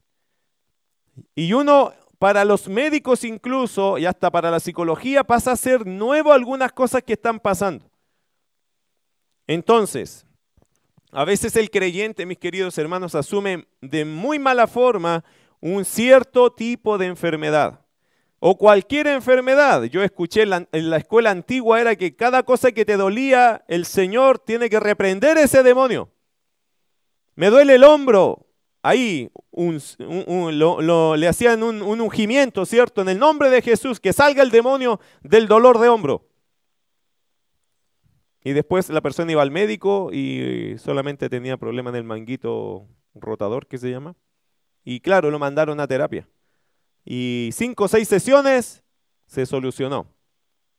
Y 1.35 1.53
uno, 1.53 1.93
para 2.21 2.45
los 2.45 2.69
médicos 2.69 3.25
incluso, 3.25 3.99
y 3.99 4.07
hasta 4.07 4.31
para 4.31 4.53
la 4.53 4.61
psicología, 4.61 5.25
pasa 5.25 5.51
a 5.51 5.57
ser 5.57 5.85
nuevo 5.85 6.33
algunas 6.33 6.71
cosas 6.71 7.03
que 7.03 7.15
están 7.15 7.41
pasando. 7.41 7.91
Entonces, 9.49 10.25
a 11.11 11.25
veces 11.25 11.57
el 11.57 11.73
creyente, 11.73 12.25
mis 12.25 12.39
queridos 12.39 12.79
hermanos, 12.79 13.17
asume 13.17 13.67
de 13.81 14.05
muy 14.05 14.39
mala 14.39 14.69
forma 14.69 15.25
un 15.61 15.85
cierto 15.85 16.53
tipo 16.53 16.99
de 16.99 17.07
enfermedad 17.07 17.81
o 18.39 18.57
cualquier 18.57 19.07
enfermedad. 19.07 19.85
Yo 19.85 20.03
escuché 20.03 20.43
en 20.43 20.91
la, 20.91 20.97
escuela 20.97 21.31
antigua 21.31 21.81
era 21.81 21.97
que 21.97 22.15
cada 22.15 22.43
cosa 22.43 22.73
que 22.73 22.85
te 22.85 22.97
dolía, 22.97 23.65
el 23.69 23.87
Señor 23.87 24.39
tiene 24.39 24.69
que 24.69 24.81
reprender 24.81 25.39
ese 25.39 25.63
demonio. 25.63 26.11
Me 27.35 27.51
duele 27.51 27.75
el 27.75 27.85
hombro. 27.85 28.47
Ahí 28.83 29.31
le 29.53 31.29
hacían 31.29 31.63
un, 31.63 31.83
un 31.83 32.01
ungimiento, 32.01 32.65
¿cierto? 32.67 33.03
En 33.03 33.09
el 33.09 33.19
nombre 33.19 33.51
de 33.51 33.63
Jesús, 33.63 33.99
que 33.99 34.13
salga 34.13 34.43
el 34.43 34.51
demonio 34.51 35.01
del 35.23 35.49
dolor 35.49 35.79
de 35.79 35.89
hombro. 35.89 36.29
Y 38.45 38.53
después 38.53 38.91
la 38.91 39.01
persona 39.01 39.33
iba 39.33 39.43
al 39.43 39.51
médico 39.51 40.11
y 40.13 40.77
solamente 40.79 41.29
tenía 41.29 41.57
problema 41.57 41.91
en 41.91 41.97
el 41.97 42.05
manguito 42.05 42.87
rotador, 43.13 43.67
que 43.67 43.79
se 43.79 43.91
llama. 43.91 44.15
Y 44.85 45.01
claro, 45.01 45.33
lo 45.33 45.41
mandaron 45.41 45.81
a 45.81 45.89
terapia 45.89 46.29
y 47.07 47.51
cinco 47.53 47.85
o 47.85 47.89
seis 47.89 48.09
sesiones 48.09 48.83
se 49.27 49.47
solucionó. 49.47 50.07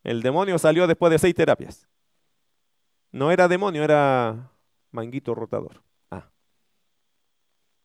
El 0.04 0.22
demonio 0.22 0.60
salió 0.60 0.86
después 0.86 1.10
de 1.10 1.20
seis 1.20 1.34
terapias. 1.34 1.88
No 3.12 3.32
era 3.32 3.48
demonio, 3.48 3.84
era 3.84 4.52
manguito 4.92 5.34
rotador. 5.34 5.82
Ah. 6.12 6.30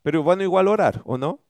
Pero 0.03 0.23
bueno, 0.25 0.43
igual 0.43 0.67
orar, 0.67 1.01
¿o 1.05 1.17
no? 1.17 1.41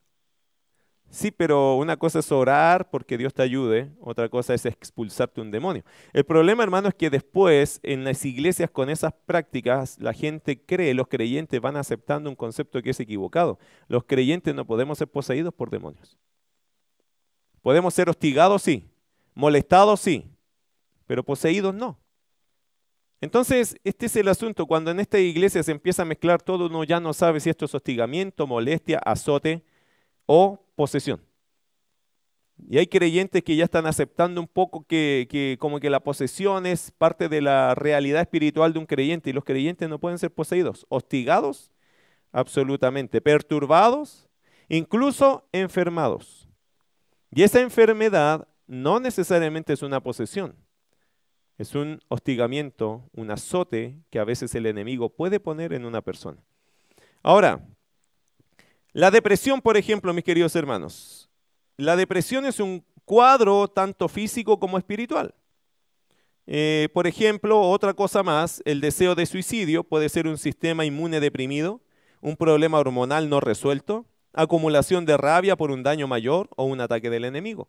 Sí, 1.09 1.31
pero 1.31 1.77
una 1.77 1.97
cosa 1.99 2.21
es 2.21 2.33
orar 2.33 2.89
porque 2.91 3.19
Dios 3.19 3.35
te 3.35 3.43
ayude, 3.43 3.91
otra 4.01 4.29
cosa 4.29 4.55
es 4.55 4.65
expulsarte 4.65 5.41
un 5.41 5.51
demonio. 5.51 5.85
El 6.13 6.25
problema, 6.25 6.63
hermano, 6.63 6.89
es 6.89 6.95
que 6.95 7.11
después 7.11 7.81
en 7.83 8.05
las 8.05 8.25
iglesias 8.25 8.71
con 8.71 8.89
esas 8.89 9.13
prácticas 9.27 9.99
la 9.99 10.15
gente 10.15 10.63
cree, 10.65 10.95
los 10.95 11.09
creyentes 11.09 11.61
van 11.61 11.77
aceptando 11.77 12.31
un 12.31 12.37
concepto 12.37 12.81
que 12.83 12.91
es 12.91 13.01
equivocado. 13.01 13.59
Los 13.89 14.05
creyentes 14.05 14.55
no 14.55 14.67
podemos 14.67 14.99
ser 14.99 15.09
poseídos 15.09 15.53
por 15.53 15.69
demonios. 15.69 16.19
Podemos 17.63 17.95
ser 17.95 18.11
hostigados, 18.11 18.63
sí. 18.63 18.85
Molestados, 19.35 20.01
sí. 20.01 20.27
Pero 21.07 21.25
poseídos, 21.25 21.75
no. 21.75 21.99
Entonces, 23.21 23.77
este 23.85 24.07
es 24.07 24.17
el 24.17 24.27
asunto. 24.27 24.67
Cuando 24.67 24.91
en 24.91 24.99
esta 24.99 25.19
iglesia 25.19 25.63
se 25.63 25.71
empieza 25.71 26.03
a 26.03 26.05
mezclar 26.05 26.43
todo, 26.43 26.67
uno 26.67 26.83
ya 26.83 26.99
no 26.99 27.13
sabe 27.13 27.39
si 27.39 27.51
esto 27.51 27.65
es 27.65 27.75
hostigamiento, 27.75 28.49
molestia, 28.49 28.99
azote 28.99 29.63
o 30.27 30.61
posesión. 30.75 31.23
Y 32.69 32.79
hay 32.79 32.87
creyentes 32.89 33.43
que 33.43 33.57
ya 33.57 33.65
están 33.65 33.87
aceptando 33.87 34.41
un 34.41 34.49
poco 34.49 34.85
que, 34.87 35.29
que, 35.31 35.57
como 35.61 35.79
que 35.81 35.91
la 35.91 36.01
posesión 36.01 36.67
es 36.67 36.91
parte 36.91 37.29
de 37.29 37.41
la 37.41 37.75
realidad 37.77 38.23
espiritual 38.23 38.73
de 38.73 38.81
un 38.81 38.87
creyente 38.87 39.31
y 39.31 39.33
los 39.33 39.45
creyentes 39.45 39.89
no 39.89 40.01
pueden 40.01 40.19
ser 40.19 40.33
poseídos. 40.33 40.85
Hostigados, 40.89 41.71
absolutamente. 42.33 43.21
Perturbados, 43.21 44.29
incluso 44.69 45.47
enfermados. 45.53 46.42
Y 47.35 47.43
esa 47.43 47.61
enfermedad 47.61 48.47
no 48.67 49.01
necesariamente 49.01 49.73
es 49.73 49.83
una 49.83 50.03
posesión, 50.03 50.55
es 51.59 51.75
un 51.75 52.01
hostigamiento, 52.09 53.09
un 53.13 53.31
azote 53.31 53.97
que 54.11 54.19
a 54.19 54.25
veces 54.25 54.55
el 54.55 54.67
enemigo 54.67 55.09
puede 55.09 55.41
poner 55.41 55.73
en 55.73 55.85
una 55.85 56.03
persona. 56.03 56.43
Ahora, 57.23 57.67
la 58.93 59.11
depresión, 59.11 59.63
por 59.63 59.77
ejemplo, 59.77 60.13
mis 60.13 60.25
queridos 60.25 60.55
hermanos, 60.55 61.31
la 61.79 61.97
depresión 61.97 62.45
es 62.45 62.61
un 62.61 62.85
cuadro 63.05 63.69
tanto 63.69 64.09
físico 64.09 64.59
como 64.59 64.77
espiritual. 64.77 65.35
Eh, 66.47 66.89
por 66.93 67.07
ejemplo, 67.07 67.61
otra 67.61 67.95
cosa 67.95 68.23
más, 68.23 68.61
el 68.67 68.81
deseo 68.81 69.15
de 69.15 69.25
suicidio 69.27 69.85
puede 69.85 70.09
ser 70.09 70.27
un 70.27 70.37
sistema 70.37 70.85
inmune 70.85 71.21
deprimido, 71.21 71.81
un 72.21 72.37
problema 72.37 72.79
hormonal 72.79 73.29
no 73.29 73.41
resuelto, 73.41 74.05
acumulación 74.33 75.05
de 75.05 75.17
rabia 75.17 75.57
por 75.57 75.71
un 75.71 75.83
daño 75.83 76.07
mayor 76.07 76.49
o 76.57 76.65
un 76.65 76.81
ataque 76.81 77.11
del 77.11 77.25
enemigo. 77.25 77.69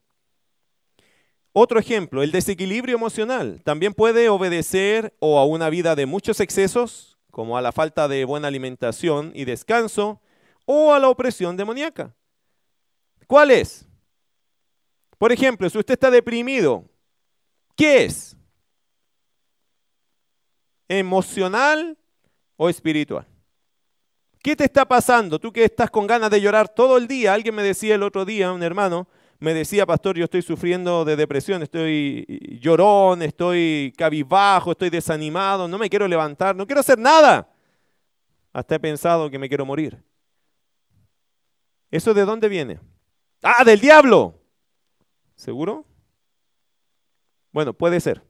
Otro 1.52 1.80
ejemplo, 1.80 2.24
el 2.24 2.32
desequilibrio 2.32 2.96
emocional 2.96 3.62
también 3.64 3.94
puede 3.94 4.28
obedecer 4.30 5.16
o 5.20 5.38
a 5.38 5.46
una 5.46 5.70
vida 5.70 5.96
de 5.96 6.08
muchos 6.08 6.40
excesos, 6.40 7.18
como 7.30 7.58
a 7.58 7.62
la 7.62 7.72
falta 7.72 8.08
de 8.08 8.26
buena 8.26 8.48
alimentación 8.48 9.32
y 9.36 9.46
descanso, 9.46 10.20
o 10.66 10.94
a 10.94 11.00
la 11.00 11.10
opresión 11.10 11.56
demoníaca. 11.56 12.16
¿Cuál 13.28 13.52
es? 13.52 13.86
Por 15.18 15.32
ejemplo, 15.32 15.70
si 15.70 15.78
usted 15.78 15.94
está 15.94 16.10
deprimido, 16.10 16.86
¿qué 17.76 18.06
es? 18.06 18.36
¿Emocional 20.88 21.98
o 22.58 22.68
espiritual? 22.68 23.28
¿Qué 24.44 24.58
te 24.58 24.66
está 24.66 24.86
pasando? 24.86 25.40
Tú 25.40 25.54
que 25.54 25.64
estás 25.64 25.90
con 25.90 26.06
ganas 26.06 26.30
de 26.30 26.42
llorar 26.42 26.68
todo 26.68 26.98
el 26.98 27.08
día. 27.08 27.34
Alguien 27.34 27.56
me 27.56 27.64
decía 27.64 27.96
el 27.96 28.04
otro 28.04 28.26
día, 28.26 28.52
un 28.52 28.62
hermano, 28.62 29.08
me 29.40 29.54
decía, 29.54 29.86
pastor, 29.86 30.18
yo 30.18 30.26
estoy 30.26 30.42
sufriendo 30.42 31.06
de 31.06 31.16
depresión, 31.16 31.64
estoy 31.64 32.60
llorón, 32.62 33.22
estoy 33.22 33.94
cabizbajo, 33.98 34.72
estoy 34.72 34.90
desanimado, 34.90 35.70
no 35.70 35.78
me 35.78 35.90
quiero 35.90 36.10
levantar, 36.10 36.58
no 36.58 36.66
quiero 36.66 36.82
hacer 36.82 37.00
nada. 37.00 37.50
Hasta 38.52 38.76
he 38.76 38.80
pensado 38.82 39.30
que 39.30 39.40
me 39.40 39.48
quiero 39.48 39.66
morir. 39.66 40.04
¿Eso 41.90 42.14
de 42.14 42.26
dónde 42.26 42.50
viene? 42.50 42.82
Ah, 43.42 43.64
del 43.64 43.80
diablo. 43.80 44.42
¿Seguro? 45.36 45.86
Bueno, 47.54 47.74
puede 47.74 48.02
ser. 48.02 48.22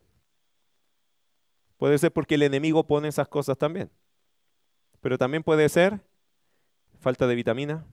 Puede 1.77 1.97
ser 1.97 2.13
porque 2.13 2.35
el 2.35 2.43
enemigo 2.43 2.85
pone 2.85 3.07
esas 3.07 3.27
cosas 3.27 3.57
también. 3.57 3.89
Pero 5.03 5.17
también 5.17 5.43
puede 5.43 5.67
ser 5.67 5.99
falta 7.01 7.27
de 7.27 7.35
vitamina, 7.35 7.85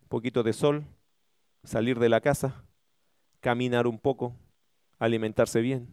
un 0.00 0.08
poquito 0.08 0.42
de 0.42 0.54
sol, 0.54 0.86
salir 1.62 1.98
de 1.98 2.08
la 2.08 2.22
casa, 2.22 2.64
caminar 3.40 3.86
un 3.86 3.98
poco, 3.98 4.34
alimentarse 4.98 5.60
bien. 5.60 5.88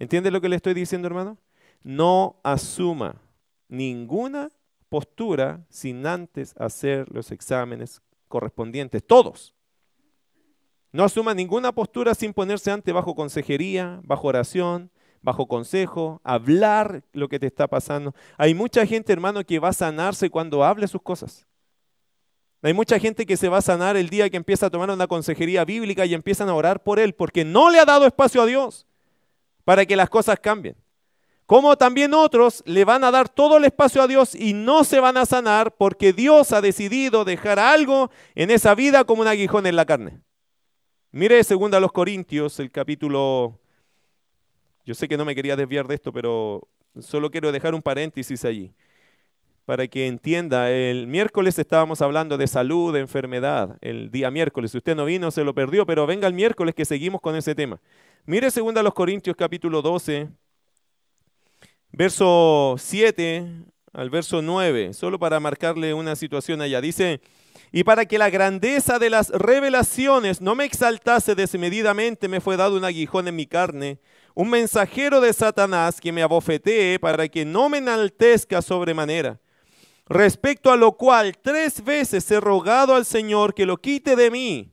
¿Entiende 0.00 0.32
lo 0.32 0.40
que 0.40 0.48
le 0.48 0.56
estoy 0.56 0.74
diciendo, 0.74 1.06
hermano? 1.06 1.38
No 1.84 2.40
asuma 2.42 3.22
ninguna 3.68 4.50
postura 4.88 5.64
sin 5.68 6.04
antes 6.08 6.52
hacer 6.58 7.08
los 7.14 7.30
exámenes 7.30 8.02
correspondientes, 8.26 9.06
todos. 9.06 9.54
No 10.90 11.04
asuma 11.04 11.34
ninguna 11.34 11.70
postura 11.70 12.16
sin 12.16 12.32
ponerse 12.34 12.72
antes 12.72 12.92
bajo 12.92 13.14
consejería, 13.14 14.00
bajo 14.02 14.26
oración, 14.26 14.90
bajo 15.22 15.46
consejo, 15.46 16.20
hablar 16.24 17.02
lo 17.12 17.28
que 17.28 17.38
te 17.38 17.46
está 17.46 17.68
pasando. 17.68 18.14
Hay 18.36 18.54
mucha 18.54 18.86
gente, 18.86 19.12
hermano, 19.12 19.44
que 19.44 19.58
va 19.58 19.68
a 19.68 19.72
sanarse 19.72 20.30
cuando 20.30 20.64
hable 20.64 20.88
sus 20.88 21.02
cosas. 21.02 21.46
Hay 22.62 22.74
mucha 22.74 22.98
gente 22.98 23.24
que 23.24 23.36
se 23.36 23.48
va 23.48 23.58
a 23.58 23.62
sanar 23.62 23.96
el 23.96 24.10
día 24.10 24.28
que 24.28 24.36
empieza 24.36 24.66
a 24.66 24.70
tomar 24.70 24.90
una 24.90 25.06
consejería 25.06 25.64
bíblica 25.64 26.04
y 26.04 26.14
empiezan 26.14 26.48
a 26.48 26.54
orar 26.54 26.82
por 26.82 26.98
él 26.98 27.14
porque 27.14 27.44
no 27.44 27.70
le 27.70 27.78
ha 27.78 27.86
dado 27.86 28.06
espacio 28.06 28.42
a 28.42 28.46
Dios 28.46 28.86
para 29.64 29.86
que 29.86 29.96
las 29.96 30.10
cosas 30.10 30.38
cambien. 30.40 30.76
Como 31.46 31.76
también 31.76 32.14
otros 32.14 32.62
le 32.66 32.84
van 32.84 33.02
a 33.02 33.10
dar 33.10 33.28
todo 33.28 33.56
el 33.56 33.64
espacio 33.64 34.02
a 34.02 34.06
Dios 34.06 34.34
y 34.34 34.52
no 34.52 34.84
se 34.84 35.00
van 35.00 35.16
a 35.16 35.26
sanar 35.26 35.74
porque 35.74 36.12
Dios 36.12 36.52
ha 36.52 36.60
decidido 36.60 37.24
dejar 37.24 37.58
algo 37.58 38.10
en 38.34 38.50
esa 38.50 38.74
vida 38.74 39.04
como 39.04 39.22
un 39.22 39.28
aguijón 39.28 39.66
en 39.66 39.74
la 39.74 39.86
carne. 39.86 40.20
Mire 41.10 41.42
segunda 41.42 41.78
a 41.78 41.80
los 41.80 41.92
Corintios, 41.92 42.60
el 42.60 42.70
capítulo 42.70 43.59
yo 44.90 44.94
sé 44.96 45.06
que 45.06 45.16
no 45.16 45.24
me 45.24 45.36
quería 45.36 45.54
desviar 45.54 45.86
de 45.86 45.94
esto, 45.94 46.12
pero 46.12 46.66
solo 46.98 47.30
quiero 47.30 47.52
dejar 47.52 47.76
un 47.76 47.80
paréntesis 47.80 48.44
allí 48.44 48.72
para 49.64 49.86
que 49.86 50.08
entienda. 50.08 50.68
El 50.68 51.06
miércoles 51.06 51.56
estábamos 51.60 52.02
hablando 52.02 52.36
de 52.36 52.48
salud, 52.48 52.92
de 52.92 52.98
enfermedad, 52.98 53.78
el 53.82 54.10
día 54.10 54.32
miércoles. 54.32 54.72
Si 54.72 54.78
usted 54.78 54.96
no 54.96 55.04
vino, 55.04 55.30
se 55.30 55.44
lo 55.44 55.54
perdió, 55.54 55.86
pero 55.86 56.08
venga 56.08 56.26
el 56.26 56.34
miércoles 56.34 56.74
que 56.74 56.84
seguimos 56.84 57.20
con 57.20 57.36
ese 57.36 57.54
tema. 57.54 57.80
Mire 58.26 58.48
2 58.50 58.82
los 58.82 58.92
Corintios 58.92 59.36
capítulo 59.36 59.80
12, 59.80 60.28
verso 61.92 62.74
7 62.76 63.46
al 63.92 64.10
verso 64.10 64.42
9, 64.42 64.92
solo 64.92 65.20
para 65.20 65.38
marcarle 65.38 65.94
una 65.94 66.16
situación 66.16 66.62
allá. 66.62 66.80
Dice, 66.80 67.20
y 67.70 67.84
para 67.84 68.06
que 68.06 68.18
la 68.18 68.28
grandeza 68.28 68.98
de 68.98 69.10
las 69.10 69.28
revelaciones 69.28 70.40
no 70.40 70.56
me 70.56 70.64
exaltase 70.64 71.36
desmedidamente, 71.36 72.26
me 72.26 72.40
fue 72.40 72.56
dado 72.56 72.76
un 72.76 72.84
aguijón 72.84 73.28
en 73.28 73.36
mi 73.36 73.46
carne, 73.46 74.00
un 74.34 74.50
mensajero 74.50 75.20
de 75.20 75.32
Satanás 75.32 76.00
que 76.00 76.12
me 76.12 76.22
abofetee 76.22 76.98
para 76.98 77.28
que 77.28 77.44
no 77.44 77.68
me 77.68 77.78
enaltezca 77.78 78.62
sobremanera. 78.62 79.40
Respecto 80.06 80.72
a 80.72 80.76
lo 80.76 80.92
cual 80.92 81.36
tres 81.38 81.84
veces 81.84 82.28
he 82.30 82.40
rogado 82.40 82.94
al 82.94 83.04
Señor 83.04 83.54
que 83.54 83.66
lo 83.66 83.76
quite 83.76 84.16
de 84.16 84.30
mí. 84.30 84.72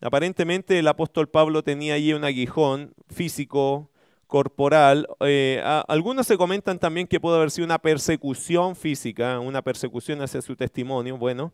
Aparentemente 0.00 0.78
el 0.78 0.88
apóstol 0.88 1.28
Pablo 1.28 1.62
tenía 1.62 1.94
allí 1.94 2.12
un 2.12 2.24
aguijón 2.24 2.94
físico, 3.08 3.90
corporal. 4.30 5.06
Eh, 5.20 5.62
algunos 5.88 6.26
se 6.26 6.38
comentan 6.38 6.78
también 6.78 7.06
que 7.06 7.20
pudo 7.20 7.36
haber 7.36 7.50
sido 7.50 7.66
una 7.66 7.78
persecución 7.78 8.76
física, 8.76 9.40
una 9.40 9.60
persecución 9.60 10.22
hacia 10.22 10.40
su 10.40 10.56
testimonio. 10.56 11.18
Bueno, 11.18 11.52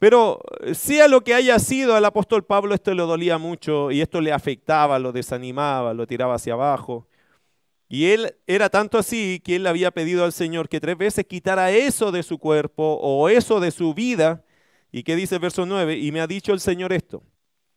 pero 0.00 0.40
eh, 0.62 0.74
sea 0.74 1.06
lo 1.08 1.20
que 1.20 1.34
haya 1.34 1.58
sido 1.58 1.94
al 1.94 2.04
apóstol 2.06 2.42
Pablo, 2.44 2.74
esto 2.74 2.92
le 2.94 3.02
dolía 3.02 3.36
mucho 3.38 3.90
y 3.92 4.00
esto 4.00 4.20
le 4.22 4.32
afectaba, 4.32 4.98
lo 4.98 5.12
desanimaba, 5.12 5.94
lo 5.94 6.06
tiraba 6.06 6.34
hacia 6.34 6.54
abajo. 6.54 7.06
Y 7.86 8.06
él 8.06 8.34
era 8.46 8.70
tanto 8.70 8.96
así 8.98 9.42
que 9.44 9.56
él 9.56 9.66
había 9.66 9.90
pedido 9.90 10.24
al 10.24 10.32
Señor 10.32 10.68
que 10.68 10.80
tres 10.80 10.96
veces 10.96 11.26
quitara 11.26 11.70
eso 11.70 12.12
de 12.12 12.22
su 12.22 12.38
cuerpo 12.38 12.98
o 13.02 13.28
eso 13.28 13.60
de 13.60 13.70
su 13.70 13.92
vida. 13.92 14.42
¿Y 14.90 15.02
qué 15.02 15.16
dice 15.16 15.34
el 15.34 15.42
verso 15.42 15.66
9? 15.66 15.98
Y 15.98 16.12
me 16.12 16.20
ha 16.20 16.26
dicho 16.26 16.52
el 16.54 16.60
Señor 16.60 16.92
esto. 16.94 17.22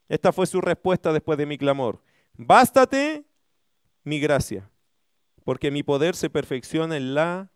Esta 0.08 0.32
fue 0.32 0.48
su 0.48 0.62
respuesta 0.62 1.12
después 1.12 1.38
de 1.38 1.46
mi 1.46 1.58
clamor. 1.58 2.02
Bástate 2.36 3.26
mi 4.04 4.20
gracia, 4.20 4.70
porque 5.44 5.72
mi 5.72 5.84
poder 5.84 6.16
se 6.16 6.30
perfecciona 6.30 6.96
en 6.96 7.16
la 7.16 7.52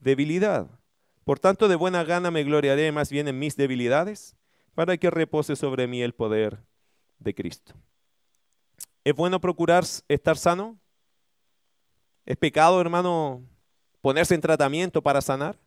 debilidad. 0.00 0.68
Por 1.26 1.40
tanto, 1.40 1.66
de 1.66 1.74
buena 1.74 2.04
gana 2.04 2.30
me 2.30 2.44
gloriaré 2.44 2.92
más 2.92 3.10
bien 3.10 3.26
en 3.26 3.36
mis 3.36 3.56
debilidades, 3.56 4.36
para 4.76 4.96
que 4.96 5.10
repose 5.10 5.56
sobre 5.56 5.88
mí 5.88 6.00
el 6.00 6.14
poder 6.14 6.62
de 7.18 7.34
Cristo. 7.34 7.74
¿Es 9.02 9.12
bueno 9.12 9.40
procurar 9.40 9.82
estar 10.06 10.36
sano? 10.36 10.78
¿Es 12.26 12.36
pecado, 12.36 12.80
hermano, 12.80 13.42
ponerse 14.02 14.36
en 14.36 14.40
tratamiento 14.40 15.02
para 15.02 15.20
sanar? 15.20 15.58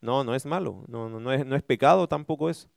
No, 0.00 0.24
no 0.24 0.34
es 0.34 0.46
malo, 0.46 0.86
no, 0.88 1.10
no, 1.10 1.32
es, 1.32 1.44
no 1.44 1.54
es, 1.54 1.62
pecado 1.62 2.08
tampoco 2.08 2.48
eso. 2.48 2.70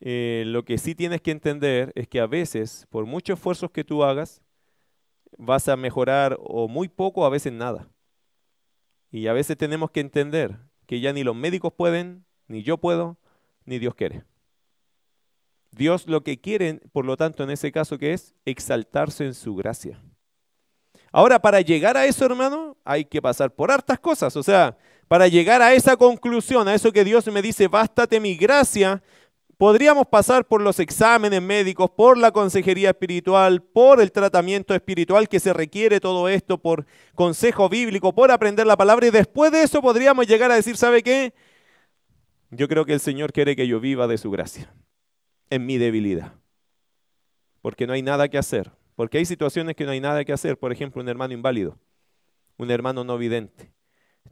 Eh, 0.00 0.44
lo 0.48 0.66
que 0.66 0.76
sí 0.76 0.94
tienes 0.94 1.22
que 1.22 1.30
entender 1.30 1.92
es 1.94 2.08
que 2.08 2.20
a 2.20 2.26
veces, 2.26 2.86
por 2.90 3.06
muchos 3.06 3.38
esfuerzos 3.38 3.70
que 3.70 3.84
tú 3.84 4.04
hagas, 4.04 4.42
vas 5.38 5.66
a 5.66 5.76
mejorar 5.76 6.36
o 6.40 6.68
muy 6.68 6.88
poco, 6.88 7.24
a 7.24 7.30
veces 7.30 7.54
nada. 7.54 7.88
Y 9.16 9.28
a 9.28 9.32
veces 9.32 9.56
tenemos 9.56 9.90
que 9.90 10.00
entender 10.00 10.58
que 10.86 11.00
ya 11.00 11.10
ni 11.10 11.24
los 11.24 11.34
médicos 11.34 11.72
pueden, 11.72 12.26
ni 12.48 12.62
yo 12.62 12.76
puedo, 12.76 13.16
ni 13.64 13.78
Dios 13.78 13.94
quiere. 13.94 14.24
Dios 15.70 16.06
lo 16.06 16.22
que 16.22 16.38
quiere, 16.38 16.82
por 16.92 17.06
lo 17.06 17.16
tanto, 17.16 17.42
en 17.42 17.48
ese 17.48 17.72
caso, 17.72 17.96
que 17.96 18.12
es 18.12 18.34
exaltarse 18.44 19.24
en 19.24 19.32
su 19.32 19.56
gracia. 19.56 20.02
Ahora, 21.12 21.38
para 21.38 21.62
llegar 21.62 21.96
a 21.96 22.04
eso, 22.04 22.26
hermano, 22.26 22.76
hay 22.84 23.06
que 23.06 23.22
pasar 23.22 23.54
por 23.54 23.70
hartas 23.70 23.98
cosas. 24.00 24.36
O 24.36 24.42
sea, 24.42 24.76
para 25.08 25.28
llegar 25.28 25.62
a 25.62 25.72
esa 25.72 25.96
conclusión, 25.96 26.68
a 26.68 26.74
eso 26.74 26.92
que 26.92 27.02
Dios 27.02 27.26
me 27.28 27.40
dice, 27.40 27.68
bástate 27.68 28.20
mi 28.20 28.36
gracia, 28.36 29.02
podríamos 29.56 30.06
pasar 30.06 30.46
por 30.46 30.60
los 30.60 30.78
exámenes 30.80 31.40
médicos, 31.40 31.90
por 31.90 32.18
la 32.18 32.30
consejería 32.30 32.90
espiritual, 32.90 33.62
por 33.62 34.00
el 34.00 34.12
tratamiento 34.12 34.74
espiritual 34.74 35.28
que 35.28 35.40
se 35.40 35.52
requiere 35.52 36.00
todo 36.00 36.28
esto, 36.28 36.58
por 36.58 36.86
consejo 37.14 37.68
bíblico, 37.68 38.14
por 38.14 38.30
aprender 38.30 38.66
la 38.66 38.76
palabra 38.76 39.06
y 39.06 39.10
después 39.10 39.52
de 39.52 39.62
eso 39.62 39.80
podríamos 39.80 40.26
llegar 40.26 40.50
a 40.50 40.56
decir, 40.56 40.76
¿sabe 40.76 41.02
qué? 41.02 41.32
Yo 42.50 42.68
creo 42.68 42.84
que 42.84 42.92
el 42.92 43.00
Señor 43.00 43.32
quiere 43.32 43.56
que 43.56 43.66
yo 43.66 43.80
viva 43.80 44.06
de 44.06 44.18
su 44.18 44.30
gracia, 44.30 44.72
en 45.50 45.66
mi 45.66 45.78
debilidad, 45.78 46.34
porque 47.62 47.86
no 47.86 47.92
hay 47.92 48.02
nada 48.02 48.28
que 48.28 48.38
hacer, 48.38 48.70
porque 48.94 49.18
hay 49.18 49.24
situaciones 49.24 49.74
que 49.74 49.84
no 49.84 49.90
hay 49.90 50.00
nada 50.00 50.24
que 50.24 50.32
hacer, 50.32 50.58
por 50.58 50.72
ejemplo, 50.72 51.02
un 51.02 51.08
hermano 51.08 51.34
inválido, 51.34 51.78
un 52.56 52.70
hermano 52.70 53.04
no 53.04 53.18
vidente, 53.18 53.72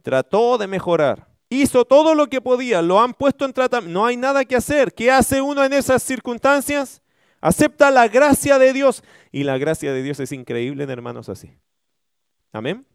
trató 0.01 0.57
de 0.57 0.67
mejorar, 0.67 1.34
hizo 1.49 1.85
todo 1.85 2.15
lo 2.15 2.27
que 2.27 2.41
podía, 2.41 2.81
lo 2.81 2.99
han 2.99 3.13
puesto 3.13 3.45
en 3.45 3.53
tratamiento, 3.53 3.99
no 3.99 4.05
hay 4.05 4.17
nada 4.17 4.45
que 4.45 4.55
hacer. 4.55 4.93
¿Qué 4.93 5.11
hace 5.11 5.41
uno 5.41 5.63
en 5.63 5.73
esas 5.73 6.03
circunstancias? 6.03 7.01
Acepta 7.41 7.91
la 7.91 8.07
gracia 8.07 8.57
de 8.57 8.73
Dios. 8.73 9.03
Y 9.31 9.43
la 9.43 9.57
gracia 9.57 9.93
de 9.93 10.01
Dios 10.01 10.19
es 10.19 10.31
increíble 10.31 10.83
en 10.83 10.89
hermanos 10.89 11.29
así. 11.29 11.51
Amén. 12.51 12.85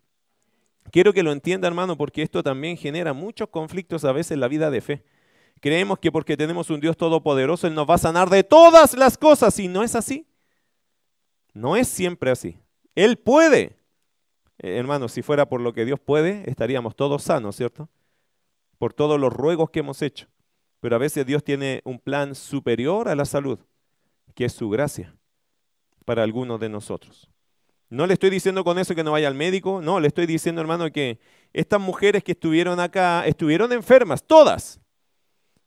Quiero 0.90 1.12
que 1.12 1.22
lo 1.22 1.32
entienda, 1.32 1.68
hermano, 1.68 1.96
porque 1.96 2.22
esto 2.22 2.42
también 2.42 2.76
genera 2.76 3.12
muchos 3.12 3.48
conflictos 3.48 4.04
a 4.04 4.12
veces 4.12 4.32
en 4.32 4.40
la 4.40 4.48
vida 4.48 4.70
de 4.70 4.80
fe. 4.80 5.04
Creemos 5.60 5.98
que 5.98 6.10
porque 6.10 6.36
tenemos 6.36 6.70
un 6.70 6.80
Dios 6.80 6.96
todopoderoso, 6.96 7.66
Él 7.66 7.74
nos 7.74 7.88
va 7.88 7.94
a 7.94 7.98
sanar 7.98 8.30
de 8.30 8.42
todas 8.42 8.94
las 8.94 9.18
cosas. 9.18 9.58
Y 9.58 9.68
no 9.68 9.82
es 9.84 9.94
así. 9.94 10.26
No 11.52 11.76
es 11.76 11.88
siempre 11.88 12.30
así. 12.30 12.58
Él 12.94 13.18
puede. 13.18 13.76
Eh, 14.58 14.76
hermano, 14.76 15.08
si 15.08 15.22
fuera 15.22 15.48
por 15.48 15.60
lo 15.60 15.72
que 15.72 15.84
Dios 15.84 16.00
puede, 16.00 16.48
estaríamos 16.50 16.96
todos 16.96 17.22
sanos, 17.22 17.56
¿cierto? 17.56 17.88
Por 18.80 18.94
todos 18.94 19.20
los 19.20 19.30
ruegos 19.30 19.68
que 19.68 19.80
hemos 19.80 20.00
hecho. 20.00 20.26
Pero 20.80 20.96
a 20.96 20.98
veces 20.98 21.26
Dios 21.26 21.44
tiene 21.44 21.82
un 21.84 21.98
plan 21.98 22.34
superior 22.34 23.10
a 23.10 23.14
la 23.14 23.26
salud, 23.26 23.58
que 24.34 24.46
es 24.46 24.54
su 24.54 24.70
gracia 24.70 25.14
para 26.06 26.22
algunos 26.22 26.58
de 26.58 26.70
nosotros. 26.70 27.30
No 27.90 28.06
le 28.06 28.14
estoy 28.14 28.30
diciendo 28.30 28.64
con 28.64 28.78
eso 28.78 28.94
que 28.94 29.04
no 29.04 29.12
vaya 29.12 29.28
al 29.28 29.34
médico, 29.34 29.82
no, 29.82 30.00
le 30.00 30.08
estoy 30.08 30.24
diciendo, 30.24 30.62
hermano, 30.62 30.90
que 30.90 31.20
estas 31.52 31.78
mujeres 31.78 32.24
que 32.24 32.32
estuvieron 32.32 32.80
acá 32.80 33.26
estuvieron 33.26 33.70
enfermas, 33.74 34.24
todas. 34.24 34.80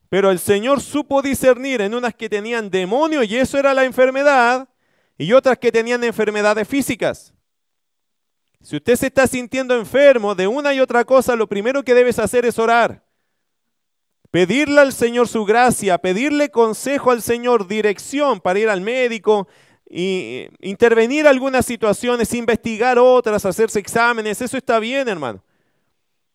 Pero 0.10 0.32
el 0.32 0.39
Señor 0.39 0.82
supo 0.82 1.21
discernir 1.21 1.82
en 1.82 1.93
unas 1.93 2.15
que 2.15 2.30
tenían 2.30 2.71
demonio 2.71 3.21
y 3.21 3.36
eso 3.36 3.60
era 3.60 3.76
la 3.76 3.86
enfermedad, 3.86 4.67
y 5.19 5.34
otras 5.34 5.60
que 5.60 5.71
tenían 5.71 6.04
enfermedades 6.04 6.67
físicas. 6.67 7.32
Si 8.63 8.78
usted 8.78 8.95
se 8.95 9.08
está 9.08 9.28
sintiendo 9.28 9.76
enfermo 9.76 10.34
de 10.34 10.47
una 10.47 10.73
y 10.73 10.80
otra 10.80 11.04
cosa, 11.04 11.36
lo 11.36 11.47
primero 11.47 11.84
que 11.84 11.93
debes 11.93 12.17
hacer 12.17 12.45
es 12.45 12.58
orar. 12.58 13.03
Pedirle 14.34 14.82
al 14.82 14.93
Señor 14.93 15.28
su 15.28 15.46
gracia, 15.46 16.00
pedirle 16.00 16.50
consejo 16.50 17.12
al 17.12 17.22
Señor, 17.22 17.67
dirección 17.67 18.41
para 18.41 18.58
ir 18.58 18.67
al 18.67 18.82
médico, 18.82 19.48
y 19.88 20.48
intervenir 20.60 21.28
algunas 21.28 21.67
situaciones, 21.67 22.34
investigar 22.34 22.98
otras, 22.98 23.46
hacerse 23.46 23.78
exámenes, 23.78 24.41
eso 24.41 24.58
está 24.58 24.80
bien, 24.80 25.08
hermano. 25.08 25.43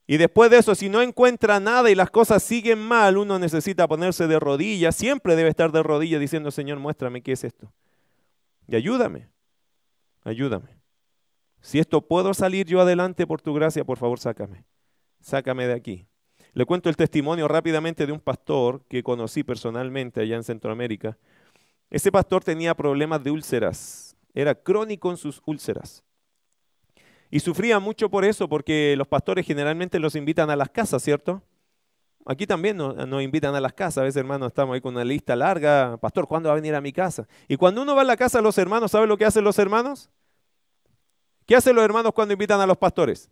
Y 0.07 0.17
después 0.17 0.49
de 0.49 0.59
eso, 0.59 0.77
si 0.77 0.89
no 0.89 1.03
encuentra 1.03 1.59
nada 1.59 1.91
y 1.91 1.97
las 1.97 2.09
cosas 2.09 2.41
siguen 2.45 2.79
mal, 2.79 3.17
uno 3.17 3.37
necesita 3.41 3.89
ponerse 3.89 4.29
de 4.29 4.39
rodillas, 4.39 4.95
siempre 4.95 5.35
debe 5.35 5.49
estar 5.49 5.73
de 5.73 5.83
rodillas 5.83 6.21
diciendo, 6.21 6.53
Señor, 6.53 6.79
muéstrame 6.79 7.21
qué 7.21 7.33
es 7.33 7.43
esto. 7.43 7.73
Y 8.69 8.77
ayúdame, 8.77 9.29
ayúdame. 10.23 10.79
Si 11.61 11.81
esto 11.81 12.01
puedo 12.01 12.33
salir 12.33 12.65
yo 12.65 12.81
adelante 12.81 13.27
por 13.27 13.43
tu 13.43 13.55
gracia, 13.55 13.83
por 13.83 13.99
favor, 13.99 14.21
sácame. 14.21 14.65
Sácame 15.21 15.67
de 15.67 15.75
aquí. 15.75 16.08
Le 16.59 16.67
cuento 16.67 16.89
el 16.89 16.97
testimonio 16.97 17.47
rápidamente 17.47 18.05
de 18.05 18.11
un 18.11 18.19
pastor 18.19 18.83
que 18.89 19.05
conocí 19.05 19.45
personalmente 19.45 20.21
allá 20.21 20.35
en 20.35 20.43
Centroamérica. 20.43 21.17
Ese 21.89 22.11
pastor 22.11 22.43
tenía 22.43 22.75
problemas 22.75 23.23
de 23.23 23.31
úlceras. 23.31 24.17
Era 24.35 24.57
crónico 24.57 25.09
en 25.13 25.19
sus 25.19 25.41
úlceras. 25.47 26.03
Y 27.31 27.39
sufría 27.39 27.79
mucho 27.79 28.11
por 28.11 28.25
eso, 28.25 28.49
porque 28.49 28.97
los 28.99 29.07
pastores 29.07 29.47
generalmente 29.47 30.01
los 30.01 30.17
invitan 30.17 30.51
a 30.51 30.57
las 30.57 30.69
casas, 30.69 31.01
¿cierto? 31.01 31.45
Aquí 32.27 32.45
también 32.45 32.77
nos, 32.77 33.23
invitan 33.23 33.55
a 33.55 33.61
las 33.61 33.73
casas. 33.73 33.99
A 33.99 34.03
veces, 34.03 34.17
hermanos, 34.17 34.49
estamos 34.49 34.75
ahí 34.75 34.81
con 34.81 34.97
una 34.97 35.05
lista 35.05 35.37
larga. 35.37 35.97
Pastor, 35.99 36.27
¿cuándo 36.27 36.49
va 36.49 36.55
a 36.55 36.57
venir 36.57 36.75
a 36.75 36.81
mi 36.81 36.93
casa? 36.93 37.29
Y 37.47 37.57
cuando 37.57 37.83
uno 37.83 37.95
va 37.95 38.03
a 38.03 38.05
la 38.05 38.17
casa 38.17 38.39
de 38.39 38.43
los 38.43 38.59
hermanos, 38.59 38.91
¿sabe 38.91 39.07
lo 39.07 39.17
que 39.17 39.27
hacen 39.27 39.45
los 39.45 39.61
hermanos? 39.61 40.11
¿Qué 41.47 41.55
hacen 41.55 41.77
los 41.77 41.85
hermanos 41.85 42.11
cuando 42.13 42.33
invitan 42.33 42.61
a 42.61 42.67
los 42.67 42.79
pastores? 42.79 43.31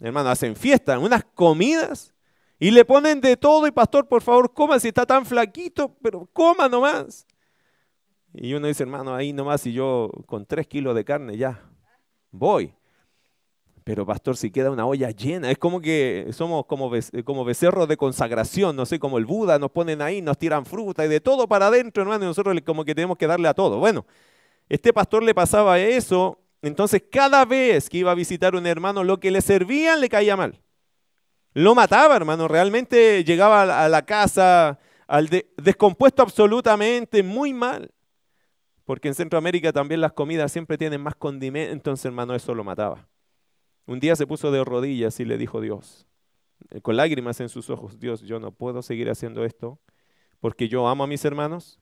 Hermanos, 0.00 0.32
hacen 0.32 0.56
fiestas, 0.56 0.98
unas 0.98 1.24
comidas 1.24 2.14
Y 2.58 2.70
le 2.70 2.84
ponen 2.84 3.20
de 3.20 3.36
todo 3.36 3.66
y 3.66 3.70
pastor, 3.70 4.08
por 4.08 4.22
favor, 4.22 4.52
coma 4.52 4.78
si 4.78 4.88
está 4.88 5.06
tan 5.06 5.24
flaquito, 5.26 5.96
pero 6.02 6.28
coma 6.32 6.68
nomás. 6.68 7.26
Y 8.32 8.54
uno 8.54 8.66
dice, 8.66 8.82
hermano, 8.82 9.14
ahí 9.14 9.32
nomás 9.32 9.66
y 9.66 9.72
yo 9.72 10.10
con 10.26 10.44
tres 10.44 10.66
kilos 10.66 10.94
de 10.94 11.04
carne 11.04 11.36
ya 11.36 11.62
voy. 12.30 12.74
Pero 13.86 14.04
pastor, 14.04 14.36
si 14.36 14.50
queda 14.50 14.72
una 14.72 14.84
olla 14.84 15.10
llena, 15.10 15.48
es 15.48 15.58
como 15.58 15.80
que 15.80 16.26
somos 16.32 16.66
como, 16.66 16.90
como 17.24 17.44
becerros 17.44 17.86
de 17.86 17.96
consagración, 17.96 18.74
no 18.74 18.84
sé, 18.84 18.98
como 18.98 19.16
el 19.16 19.26
Buda, 19.26 19.60
nos 19.60 19.70
ponen 19.70 20.02
ahí, 20.02 20.20
nos 20.20 20.36
tiran 20.38 20.66
fruta 20.66 21.04
y 21.04 21.08
de 21.08 21.20
todo 21.20 21.46
para 21.46 21.68
adentro, 21.68 22.02
hermano, 22.02 22.24
y 22.24 22.26
nosotros 22.26 22.58
como 22.66 22.84
que 22.84 22.96
tenemos 22.96 23.16
que 23.16 23.28
darle 23.28 23.46
a 23.46 23.54
todo. 23.54 23.78
Bueno, 23.78 24.04
este 24.68 24.92
pastor 24.92 25.22
le 25.22 25.34
pasaba 25.34 25.78
eso, 25.78 26.36
entonces 26.62 27.04
cada 27.10 27.44
vez 27.44 27.88
que 27.88 27.98
iba 27.98 28.10
a 28.10 28.14
visitar 28.14 28.54
un 28.54 28.66
hermano, 28.66 29.04
lo 29.04 29.20
que 29.20 29.30
le 29.30 29.40
servían 29.40 30.00
le 30.00 30.08
caía 30.08 30.36
mal. 30.36 30.62
Lo 31.52 31.74
mataba, 31.74 32.16
hermano, 32.16 32.48
realmente 32.48 33.24
llegaba 33.24 33.84
a 33.84 33.88
la 33.88 34.04
casa 34.04 34.78
al 35.06 35.28
descompuesto 35.56 36.22
absolutamente, 36.22 37.22
muy 37.22 37.54
mal. 37.54 37.92
Porque 38.84 39.08
en 39.08 39.14
Centroamérica 39.14 39.72
también 39.72 40.00
las 40.00 40.12
comidas 40.12 40.52
siempre 40.52 40.78
tienen 40.78 41.00
más 41.00 41.14
condimento, 41.14 41.72
entonces 41.72 42.04
hermano, 42.04 42.34
eso 42.34 42.54
lo 42.54 42.62
mataba. 42.62 43.08
Un 43.86 44.00
día 44.00 44.16
se 44.16 44.26
puso 44.26 44.50
de 44.50 44.64
rodillas 44.64 45.18
y 45.20 45.24
le 45.24 45.38
dijo 45.38 45.60
Dios, 45.60 46.06
eh, 46.70 46.80
con 46.80 46.96
lágrimas 46.96 47.40
en 47.40 47.48
sus 47.48 47.70
ojos, 47.70 47.98
Dios, 47.98 48.22
yo 48.22 48.38
no 48.38 48.52
puedo 48.52 48.82
seguir 48.82 49.08
haciendo 49.10 49.44
esto 49.44 49.80
porque 50.40 50.68
yo 50.68 50.86
amo 50.86 51.04
a 51.04 51.06
mis 51.06 51.24
hermanos, 51.24 51.80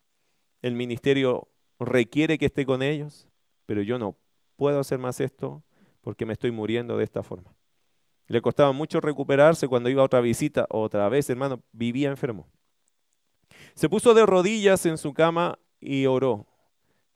el 0.62 0.74
ministerio 0.74 1.48
requiere 1.78 2.38
que 2.38 2.46
esté 2.46 2.64
con 2.64 2.82
ellos, 2.82 3.28
pero 3.66 3.82
yo 3.82 3.98
no 3.98 4.16
puedo 4.56 4.80
hacer 4.80 4.98
más 4.98 5.20
esto 5.20 5.62
porque 6.00 6.26
me 6.26 6.34
estoy 6.34 6.50
muriendo 6.50 6.96
de 6.96 7.04
esta 7.04 7.22
forma. 7.22 7.54
Le 8.26 8.40
costaba 8.40 8.72
mucho 8.72 9.00
recuperarse 9.00 9.68
cuando 9.68 9.90
iba 9.90 10.02
a 10.02 10.06
otra 10.06 10.20
visita, 10.20 10.66
otra 10.70 11.08
vez, 11.08 11.28
hermano, 11.28 11.62
vivía 11.72 12.08
enfermo. 12.08 12.48
Se 13.74 13.88
puso 13.88 14.14
de 14.14 14.24
rodillas 14.24 14.86
en 14.86 14.98
su 14.98 15.12
cama 15.12 15.58
y 15.80 16.06
oró. 16.06 16.46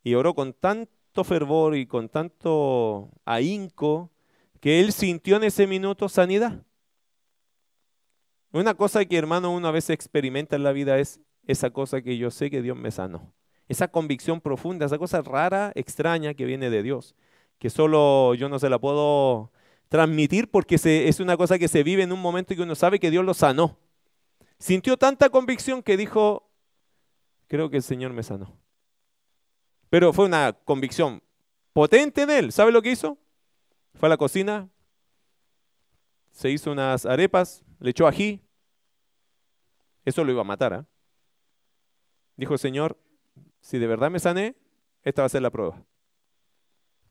Y 0.03 0.14
oró 0.14 0.35
con 0.35 0.53
tanto 0.53 1.24
fervor 1.24 1.77
y 1.77 1.87
con 1.87 2.09
tanto 2.09 3.11
ahínco 3.24 4.11
que 4.61 4.81
él 4.81 4.92
sintió 4.92 5.37
en 5.37 5.44
ese 5.44 5.66
minuto 5.66 6.09
sanidad. 6.09 6.64
Una 8.53 8.74
cosa 8.74 9.05
que 9.05 9.16
hermano 9.16 9.53
uno 9.53 9.68
a 9.68 9.72
veces 9.72 9.90
experimenta 9.90 10.57
en 10.57 10.62
la 10.62 10.72
vida 10.72 10.98
es 10.98 11.20
esa 11.46 11.70
cosa 11.70 12.03
que 12.03 12.16
yo 12.16 12.31
sé 12.31 12.51
que 12.51 12.62
Dios 12.62 12.77
me 12.77 12.90
sanó. 12.90 13.33
Esa 13.68 13.88
convicción 13.88 14.40
profunda, 14.40 14.87
esa 14.87 14.98
cosa 14.98 15.20
rara, 15.22 15.72
extraña 15.74 16.35
que 16.35 16.46
viene 16.46 16.70
de 16.70 16.83
Dios, 16.83 17.14
que 17.59 17.71
solo 17.71 18.35
yo 18.35 18.49
no 18.49 18.59
se 18.59 18.68
la 18.68 18.79
puedo 18.79 19.51
transmitir 19.88 20.51
porque 20.51 20.77
es 20.77 21.21
una 21.21 21.37
cosa 21.37 21.59
que 21.59 21.68
se 21.68 21.83
vive 21.83 22.03
en 22.03 22.12
un 22.12 22.21
momento 22.21 22.55
que 22.55 22.62
uno 22.62 22.75
sabe 22.75 23.01
que 23.01 23.11
Dios 23.11 23.25
lo 23.25 23.35
sanó. 23.35 23.79
Sintió 24.59 24.97
tanta 24.97 25.31
convicción 25.31 25.83
que 25.83 25.97
dijo, 25.97 26.51
creo 27.47 27.71
que 27.71 27.77
el 27.77 27.83
Señor 27.83 28.12
me 28.12 28.23
sanó. 28.23 28.57
Pero 29.90 30.12
fue 30.12 30.27
una 30.27 30.53
convicción 30.53 31.23
potente 31.73 32.23
en 32.23 32.31
él. 32.31 32.53
¿Sabe 32.53 32.73
lo 32.73 32.83
que 32.83 32.90
hizo? 32.90 33.18
Fue 33.94 34.07
a 34.07 34.11
la 34.11 34.16
cocina, 34.16 34.68
se 36.31 36.51
hizo 36.51 36.71
unas 36.71 37.07
arepas, 37.07 37.64
le 37.81 37.90
echó 37.90 38.07
ají. 38.07 38.40
Eso 40.05 40.25
lo 40.25 40.33
iba 40.33 40.42
a 40.42 40.44
matar. 40.44 40.73
¿ah? 40.73 40.87
Dijo, 42.37 42.57
Señor, 42.59 42.97
si 43.61 43.79
de 43.79 43.87
verdad 43.87 44.11
me 44.11 44.21
sané, 44.21 44.55
esta 45.03 45.23
va 45.23 45.27
a 45.27 45.31
ser 45.31 45.42
la 45.42 45.51
prueba. 45.51 45.85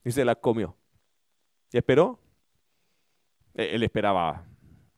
Y 0.04 0.12
se 0.12 0.26
la 0.26 0.36
comió. 0.36 0.76
¿Y 1.72 1.78
esperó? 1.78 2.20
E, 3.54 3.76
él 3.76 3.84
esperaba 3.84 4.46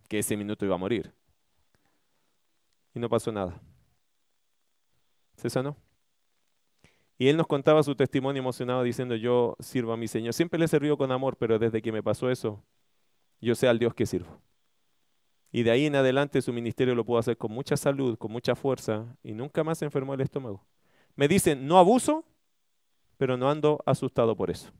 que 0.07 0.19
ese 0.19 0.38
minuto 0.38 0.65
iba 0.65 0.75
a 0.75 0.79
morir. 0.79 1.13
Y 2.93 2.99
no 2.99 3.09
pasó 3.09 3.31
nada. 3.31 3.59
Se 5.35 5.49
sanó. 5.49 5.77
Y 7.17 7.27
él 7.27 7.38
nos 7.38 7.47
contaba 7.47 7.83
su 7.83 7.95
testimonio 7.95 8.39
emocionado 8.39 8.81
diciendo, 8.83 9.15
yo 9.15 9.55
sirvo 9.59 9.91
a 9.91 9.97
mi 9.97 10.07
Señor. 10.07 10.33
Siempre 10.33 10.57
le 10.57 10.67
sirvió 10.67 10.97
con 10.97 11.12
amor, 11.12 11.35
pero 11.38 11.59
desde 11.59 11.81
que 11.81 11.91
me 11.91 12.01
pasó 12.01 12.29
eso, 12.29 12.63
yo 13.41 13.55
sé 13.55 13.67
al 13.67 13.77
Dios 13.77 13.93
que 13.93 14.05
sirvo. 14.05 14.41
Y 15.51 15.63
de 15.63 15.71
ahí 15.71 15.85
en 15.85 15.95
adelante 15.95 16.41
su 16.41 16.53
ministerio 16.53 16.95
lo 16.95 17.03
pudo 17.03 17.17
hacer 17.17 17.38
con 17.38 17.51
mucha 17.51 17.75
salud, 17.75 18.17
con 18.17 18.31
mucha 18.31 18.55
fuerza, 18.55 19.17
y 19.23 19.33
nunca 19.33 19.63
más 19.63 19.79
se 19.79 19.85
enfermó 19.85 20.13
el 20.13 20.21
estómago. 20.21 20.65
Me 21.15 21.27
dicen, 21.27 21.67
no 21.67 21.77
abuso, 21.77 22.23
pero 23.17 23.35
no 23.35 23.49
ando 23.49 23.83
asustado 23.85 24.35
por 24.35 24.51
eso, 24.51 24.71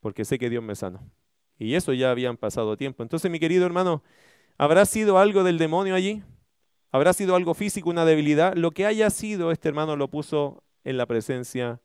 porque 0.00 0.24
sé 0.24 0.38
que 0.38 0.50
Dios 0.50 0.62
me 0.62 0.74
sanó. 0.74 1.00
Y 1.58 1.74
eso 1.74 1.92
ya 1.92 2.10
habían 2.10 2.36
pasado 2.36 2.76
tiempo. 2.76 3.02
Entonces, 3.02 3.30
mi 3.30 3.40
querido 3.40 3.66
hermano, 3.66 4.02
¿habrá 4.56 4.86
sido 4.86 5.18
algo 5.18 5.42
del 5.42 5.58
demonio 5.58 5.94
allí? 5.94 6.22
¿Habrá 6.90 7.12
sido 7.12 7.36
algo 7.36 7.54
físico, 7.54 7.90
una 7.90 8.04
debilidad? 8.04 8.54
Lo 8.54 8.70
que 8.70 8.86
haya 8.86 9.10
sido, 9.10 9.50
este 9.50 9.68
hermano 9.68 9.96
lo 9.96 10.08
puso 10.08 10.62
en 10.84 10.96
la 10.96 11.06
presencia 11.06 11.80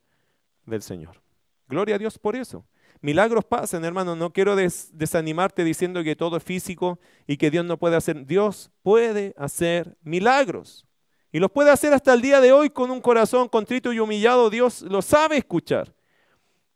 del 0.66 0.82
Señor. 0.82 1.22
Gloria 1.68 1.96
a 1.96 2.00
Dios 2.00 2.20
por 2.20 2.36
eso. 2.36 2.66
Milagros 3.02 3.44
pasan, 3.44 3.84
hermano. 3.84 4.16
No 4.16 4.32
quiero 4.32 4.56
desanimarte 4.56 5.66
diciendo 5.66 6.04
que 6.04 6.16
todo 6.16 6.38
es 6.38 6.44
físico 6.44 7.00
y 7.28 7.36
que 7.36 7.52
Dios 7.52 7.66
no 7.66 7.78
puede 7.78 7.98
hacer. 7.98 8.26
Dios 8.26 8.72
puede 8.82 9.34
hacer 9.38 9.98
milagros. 10.04 10.86
Y 11.30 11.40
los 11.40 11.52
puede 11.52 11.72
hacer 11.72 11.94
hasta 11.94 12.14
el 12.14 12.22
día 12.22 12.40
de 12.40 12.54
hoy 12.54 12.70
con 12.70 12.92
un 12.92 13.02
corazón 13.02 13.50
contrito 13.50 13.92
y 13.92 14.00
humillado. 14.00 14.50
Dios 14.50 14.84
lo 14.84 15.02
sabe 15.02 15.36
escuchar. 15.36 15.94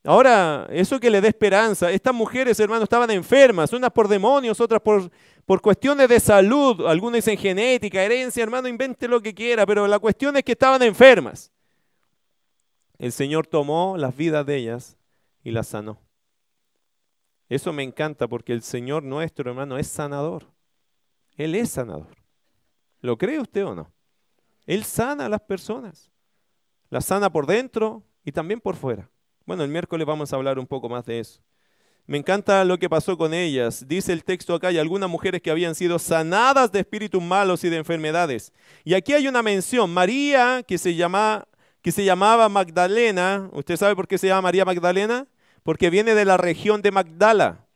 Ahora, 0.04 0.68
eso 0.70 1.00
que 1.00 1.10
le 1.10 1.22
dé 1.22 1.28
esperanza. 1.28 1.92
Estas 1.92 2.14
mujeres, 2.14 2.60
hermano, 2.60 2.84
estaban 2.84 3.12
enfermas, 3.12 3.74
unas 3.74 3.92
por 3.92 4.08
demonios, 4.08 4.62
otras 4.62 4.82
por, 4.82 5.12
por 5.46 5.62
cuestiones 5.62 6.08
de 6.08 6.20
salud. 6.20 6.86
Algunas 6.88 7.26
dicen 7.26 7.38
genética, 7.38 8.02
herencia, 8.02 8.44
hermano, 8.44 8.68
invente 8.68 9.08
lo 9.08 9.22
que 9.22 9.34
quiera, 9.34 9.66
pero 9.66 9.88
la 9.88 10.00
cuestión 10.00 10.38
es 10.38 10.44
que 10.44 10.54
estaban 10.54 10.82
enfermas 10.82 11.52
el 12.98 13.12
Señor 13.12 13.48
tomó 13.48 13.96
las 13.98 14.16
vidas 14.16 14.46
de 14.46 14.56
ellas 14.56 14.98
y 15.44 15.52
las 15.52 15.68
sanó. 15.68 16.00
Eso 17.50 17.72
me 17.72 17.84
encanta 17.84 18.28
porque 18.28 18.54
el 18.54 18.62
Señor 18.62 19.04
nuestro, 19.04 19.50
hermano, 19.50 19.78
es 19.78 19.88
sanador. 19.88 20.48
Él 21.38 21.56
es 21.56 21.70
sanador. 21.70 22.18
¿Lo 23.00 23.18
cree 23.18 23.40
usted 23.40 23.66
o 23.66 23.76
no? 23.76 23.92
Él 24.66 24.84
sana 24.84 25.28
a 25.28 25.30
las 25.30 25.42
personas. 25.42 26.12
Las 26.90 27.06
sana 27.06 27.30
por 27.30 27.46
dentro 27.46 28.04
y 28.26 28.32
también 28.32 28.60
por 28.60 28.76
fuera. 28.76 29.10
Bueno, 29.48 29.64
el 29.64 29.70
miércoles 29.70 30.06
vamos 30.06 30.34
a 30.34 30.36
hablar 30.36 30.60
un 30.60 30.68
poco 30.68 30.90
más 30.90 31.06
de 31.06 31.22
eso. 31.22 31.40
Me 32.06 32.18
encanta 32.18 32.66
lo 32.66 32.78
que 32.78 32.90
pasó 32.90 33.18
con 33.18 33.34
ellas. 33.34 33.88
Dice 33.88 34.12
el 34.12 34.26
texto 34.26 34.54
acá, 34.54 34.68
hay 34.68 34.78
algunas 34.78 35.10
mujeres 35.10 35.42
que 35.42 35.50
habían 35.50 35.74
sido 35.74 36.00
sanadas 36.00 36.70
de 36.70 36.82
espíritus 36.82 37.24
malos 37.24 37.64
y 37.64 37.70
de 37.70 37.78
enfermedades. 37.78 38.52
Y 38.84 38.94
aquí 38.94 39.14
hay 39.14 39.26
una 39.26 39.42
mención. 39.42 39.90
María, 39.94 40.64
que 40.68 40.78
se 40.78 40.96
llama 40.96 41.48
que 41.82 41.94
se 41.94 42.04
llamaba 42.04 42.50
Magdalena. 42.50 43.50
¿Usted 43.54 43.78
sabe 43.78 43.96
por 43.96 44.06
qué 44.06 44.18
se 44.18 44.28
llama 44.28 44.42
María 44.42 44.66
Magdalena? 44.66 45.28
Porque 45.64 45.90
viene 45.90 46.14
de 46.14 46.26
la 46.26 46.36
región 46.36 46.82
de 46.82 46.92
Magdala. 46.92 47.68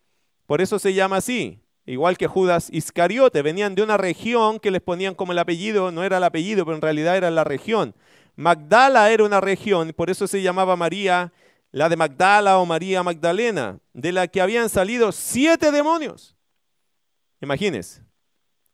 Por 0.48 0.60
eso 0.60 0.78
se 0.78 0.94
llama 0.94 1.18
así. 1.18 1.62
Igual 1.86 2.18
que 2.18 2.28
Judas 2.28 2.68
Iscariote, 2.74 3.42
venían 3.42 3.76
de 3.76 3.84
una 3.84 3.96
región 3.96 4.60
que 4.60 4.72
les 4.72 4.82
ponían 4.82 5.16
como 5.16 5.32
el 5.32 5.40
apellido, 5.40 5.90
no 5.90 6.04
era 6.04 6.18
el 6.18 6.24
apellido, 6.26 6.66
pero 6.66 6.76
en 6.76 6.82
realidad 6.82 7.16
era 7.16 7.32
la 7.32 7.46
región. 7.46 7.96
Magdala 8.36 9.10
era 9.12 9.24
una 9.24 9.40
región, 9.40 9.94
por 9.96 10.10
eso 10.10 10.28
se 10.28 10.42
llamaba 10.42 10.76
María, 10.76 11.32
la 11.72 11.90
de 11.90 11.96
Magdala 11.96 12.58
o 12.60 12.66
María 12.66 13.04
Magdalena, 13.04 13.80
de 13.94 14.12
la 14.12 14.28
que 14.28 14.42
habían 14.42 14.70
salido 14.70 15.12
siete 15.12 15.72
demonios. 15.72 16.36
Imagínense, 17.42 18.04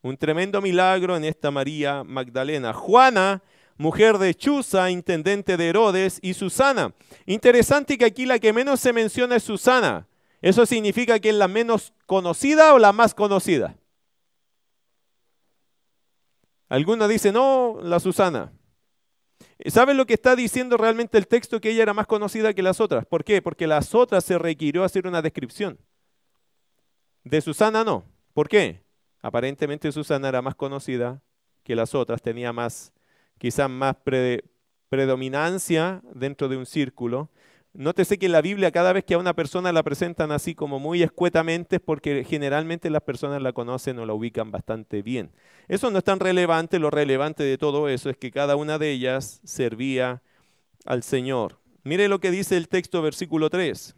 un 0.02 0.16
tremendo 0.16 0.60
milagro 0.60 1.16
en 1.16 1.24
esta 1.24 1.50
María 1.50 2.04
Magdalena. 2.04 2.72
Juana 2.72 3.42
mujer 3.78 4.18
de 4.18 4.34
Chuza, 4.34 4.90
intendente 4.90 5.56
de 5.56 5.68
Herodes, 5.68 6.18
y 6.20 6.34
Susana. 6.34 6.92
Interesante 7.24 7.96
que 7.96 8.04
aquí 8.04 8.26
la 8.26 8.38
que 8.38 8.52
menos 8.52 8.80
se 8.80 8.92
menciona 8.92 9.36
es 9.36 9.44
Susana. 9.44 10.06
¿Eso 10.42 10.66
significa 10.66 11.18
que 11.18 11.30
es 11.30 11.34
la 11.34 11.48
menos 11.48 11.94
conocida 12.06 12.74
o 12.74 12.78
la 12.78 12.92
más 12.92 13.14
conocida? 13.14 13.76
Algunos 16.68 17.08
dicen, 17.08 17.34
no, 17.34 17.78
la 17.82 17.98
Susana. 17.98 18.52
¿Saben 19.66 19.96
lo 19.96 20.06
que 20.06 20.14
está 20.14 20.36
diciendo 20.36 20.76
realmente 20.76 21.18
el 21.18 21.26
texto? 21.26 21.60
Que 21.60 21.70
ella 21.70 21.82
era 21.82 21.94
más 21.94 22.06
conocida 22.06 22.54
que 22.54 22.62
las 22.62 22.80
otras. 22.80 23.06
¿Por 23.06 23.24
qué? 23.24 23.42
Porque 23.42 23.66
las 23.66 23.94
otras 23.94 24.24
se 24.24 24.38
requirió 24.38 24.84
hacer 24.84 25.06
una 25.06 25.22
descripción. 25.22 25.78
De 27.24 27.40
Susana 27.40 27.84
no. 27.84 28.04
¿Por 28.34 28.48
qué? 28.48 28.82
Aparentemente 29.20 29.90
Susana 29.92 30.28
era 30.28 30.42
más 30.42 30.54
conocida 30.54 31.20
que 31.64 31.74
las 31.74 31.94
otras, 31.94 32.22
tenía 32.22 32.52
más 32.52 32.92
quizás 33.36 33.68
más 33.68 33.96
predominancia 34.88 36.02
dentro 36.14 36.48
de 36.48 36.56
un 36.56 36.66
círculo. 36.66 37.28
Nótese 37.74 38.18
que 38.18 38.26
en 38.26 38.32
la 38.32 38.40
Biblia 38.40 38.70
cada 38.70 38.92
vez 38.92 39.04
que 39.04 39.14
a 39.14 39.18
una 39.18 39.34
persona 39.34 39.72
la 39.72 39.82
presentan 39.82 40.32
así 40.32 40.54
como 40.54 40.78
muy 40.78 41.02
escuetamente 41.02 41.76
es 41.76 41.82
porque 41.82 42.24
generalmente 42.24 42.90
las 42.90 43.02
personas 43.02 43.42
la 43.42 43.52
conocen 43.52 43.98
o 43.98 44.06
la 44.06 44.14
ubican 44.14 44.50
bastante 44.50 45.02
bien. 45.02 45.30
Eso 45.68 45.90
no 45.90 45.98
es 45.98 46.04
tan 46.04 46.18
relevante, 46.18 46.78
lo 46.78 46.90
relevante 46.90 47.44
de 47.44 47.58
todo 47.58 47.88
eso 47.88 48.10
es 48.10 48.16
que 48.16 48.30
cada 48.30 48.56
una 48.56 48.78
de 48.78 48.90
ellas 48.90 49.40
servía 49.44 50.22
al 50.86 51.02
Señor. 51.02 51.60
Mire 51.84 52.08
lo 52.08 52.20
que 52.20 52.30
dice 52.30 52.56
el 52.56 52.68
texto 52.68 53.02
versículo 53.02 53.50
3. 53.50 53.94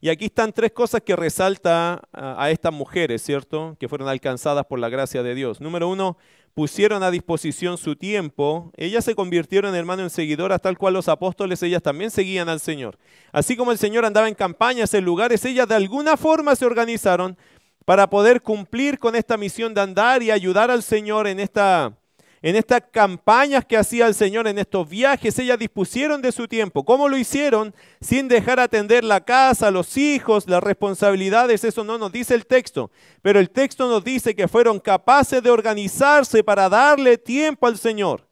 Y 0.00 0.10
aquí 0.10 0.26
están 0.26 0.52
tres 0.52 0.70
cosas 0.72 1.02
que 1.02 1.16
resalta 1.16 2.02
a, 2.12 2.50
estas 2.50 2.72
mujeres, 2.72 3.20
¿cierto? 3.20 3.76
Que 3.80 3.88
fueron 3.88 4.08
alcanzadas 4.08 4.64
por 4.66 4.78
la 4.78 4.88
gracia 4.88 5.24
de 5.24 5.34
Dios. 5.34 5.60
Número 5.60 5.88
uno, 5.88 6.16
pusieron 6.58 7.04
a 7.04 7.12
disposición 7.12 7.78
su 7.78 7.94
tiempo. 7.94 8.72
Ellas 8.76 9.04
se 9.04 9.14
convirtieron, 9.14 9.76
hermano, 9.76 10.02
en 10.02 10.10
seguidoras, 10.10 10.60
tal 10.60 10.76
cual 10.76 10.94
los 10.94 11.08
apóstoles, 11.08 11.62
ellas 11.62 11.80
también 11.80 12.10
seguían 12.10 12.48
al 12.48 12.58
Señor. 12.58 12.98
Así 13.30 13.56
como 13.56 13.70
el 13.70 13.78
Señor 13.78 14.04
andaba 14.04 14.26
en 14.26 14.34
campañas, 14.34 14.92
en 14.92 15.04
lugares, 15.04 15.44
ellas 15.44 15.68
de 15.68 15.76
alguna 15.76 16.16
forma 16.16 16.56
se 16.56 16.66
organizaron 16.66 17.38
para 17.84 18.10
poder 18.10 18.42
cumplir 18.42 18.98
con 18.98 19.14
esta 19.14 19.36
misión 19.36 19.72
de 19.72 19.82
andar 19.82 20.20
y 20.20 20.32
ayudar 20.32 20.68
al 20.68 20.82
Señor 20.82 21.28
en 21.28 21.38
esta 21.38 21.96
en 22.40 22.56
estas 22.56 22.82
campañas 22.92 23.64
que 23.64 23.76
hacía 23.76 24.06
el 24.06 24.14
Señor, 24.14 24.46
en 24.46 24.58
estos 24.58 24.88
viajes, 24.88 25.38
ellas 25.38 25.58
dispusieron 25.58 26.22
de 26.22 26.30
su 26.30 26.46
tiempo. 26.46 26.84
¿Cómo 26.84 27.08
lo 27.08 27.16
hicieron? 27.16 27.74
Sin 28.00 28.28
dejar 28.28 28.60
atender 28.60 29.02
la 29.02 29.24
casa, 29.24 29.70
los 29.70 29.96
hijos, 29.96 30.48
las 30.48 30.62
responsabilidades, 30.62 31.64
eso 31.64 31.82
no 31.82 31.98
nos 31.98 32.12
dice 32.12 32.34
el 32.34 32.46
texto. 32.46 32.90
Pero 33.22 33.40
el 33.40 33.50
texto 33.50 33.88
nos 33.88 34.04
dice 34.04 34.36
que 34.36 34.46
fueron 34.46 34.78
capaces 34.78 35.42
de 35.42 35.50
organizarse 35.50 36.44
para 36.44 36.68
darle 36.68 37.18
tiempo 37.18 37.66
al 37.66 37.76
Señor. 37.76 38.28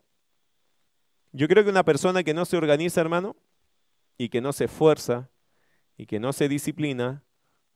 Yo 1.32 1.48
creo 1.48 1.64
que 1.64 1.70
una 1.70 1.84
persona 1.84 2.22
que 2.22 2.32
no 2.32 2.44
se 2.44 2.56
organiza, 2.56 3.00
hermano, 3.00 3.36
y 4.16 4.28
que 4.28 4.40
no 4.40 4.52
se 4.52 4.64
esfuerza, 4.64 5.28
y 5.96 6.06
que 6.06 6.20
no 6.20 6.32
se 6.32 6.48
disciplina, 6.48 7.24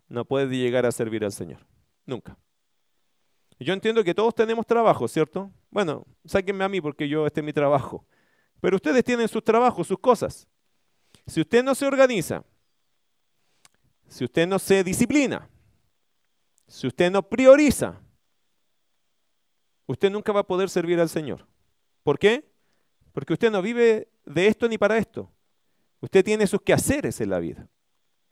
no 0.08 0.24
puede 0.24 0.56
llegar 0.56 0.86
a 0.86 0.92
servir 0.92 1.24
al 1.24 1.32
Señor. 1.32 1.66
Nunca. 2.06 2.38
Yo 3.58 3.74
entiendo 3.74 4.02
que 4.04 4.14
todos 4.14 4.34
tenemos 4.34 4.66
trabajo, 4.66 5.06
¿cierto? 5.08 5.50
Bueno, 5.70 6.06
sáquenme 6.24 6.64
a 6.64 6.68
mí 6.68 6.80
porque 6.80 7.09
yo 7.09 7.26
este 7.26 7.40
es 7.40 7.44
mi 7.44 7.52
trabajo. 7.52 8.04
Pero 8.61 8.76
ustedes 8.76 9.04
tienen 9.04 9.28
sus 9.28 9.42
trabajos, 9.42 9.87
sus 9.87 9.98
cosas. 9.98 10.46
Si 11.26 11.40
usted 11.40 11.62
no 11.62 11.74
se 11.74 11.87
organiza, 11.87 12.44
si 14.09 14.24
usted 14.24 14.46
no 14.46 14.59
se 14.59 14.83
disciplina, 14.83 15.48
si 16.66 16.87
usted 16.87 17.11
no 17.11 17.22
prioriza, 17.22 18.00
usted 19.87 20.11
nunca 20.11 20.33
va 20.33 20.40
a 20.40 20.46
poder 20.46 20.68
servir 20.68 21.00
al 21.00 21.09
Señor. 21.09 21.46
¿Por 22.02 22.18
qué? 22.18 22.50
Porque 23.12 23.33
usted 23.33 23.50
no 23.50 23.62
vive 23.62 24.09
de 24.24 24.46
esto 24.46 24.68
ni 24.68 24.78
para 24.78 24.98
esto. 24.98 25.30
Usted 26.00 26.24
tiene 26.24 26.46
sus 26.46 26.62
quehaceres 26.62 27.20
en 27.20 27.30
la 27.30 27.38
vida. 27.38 27.68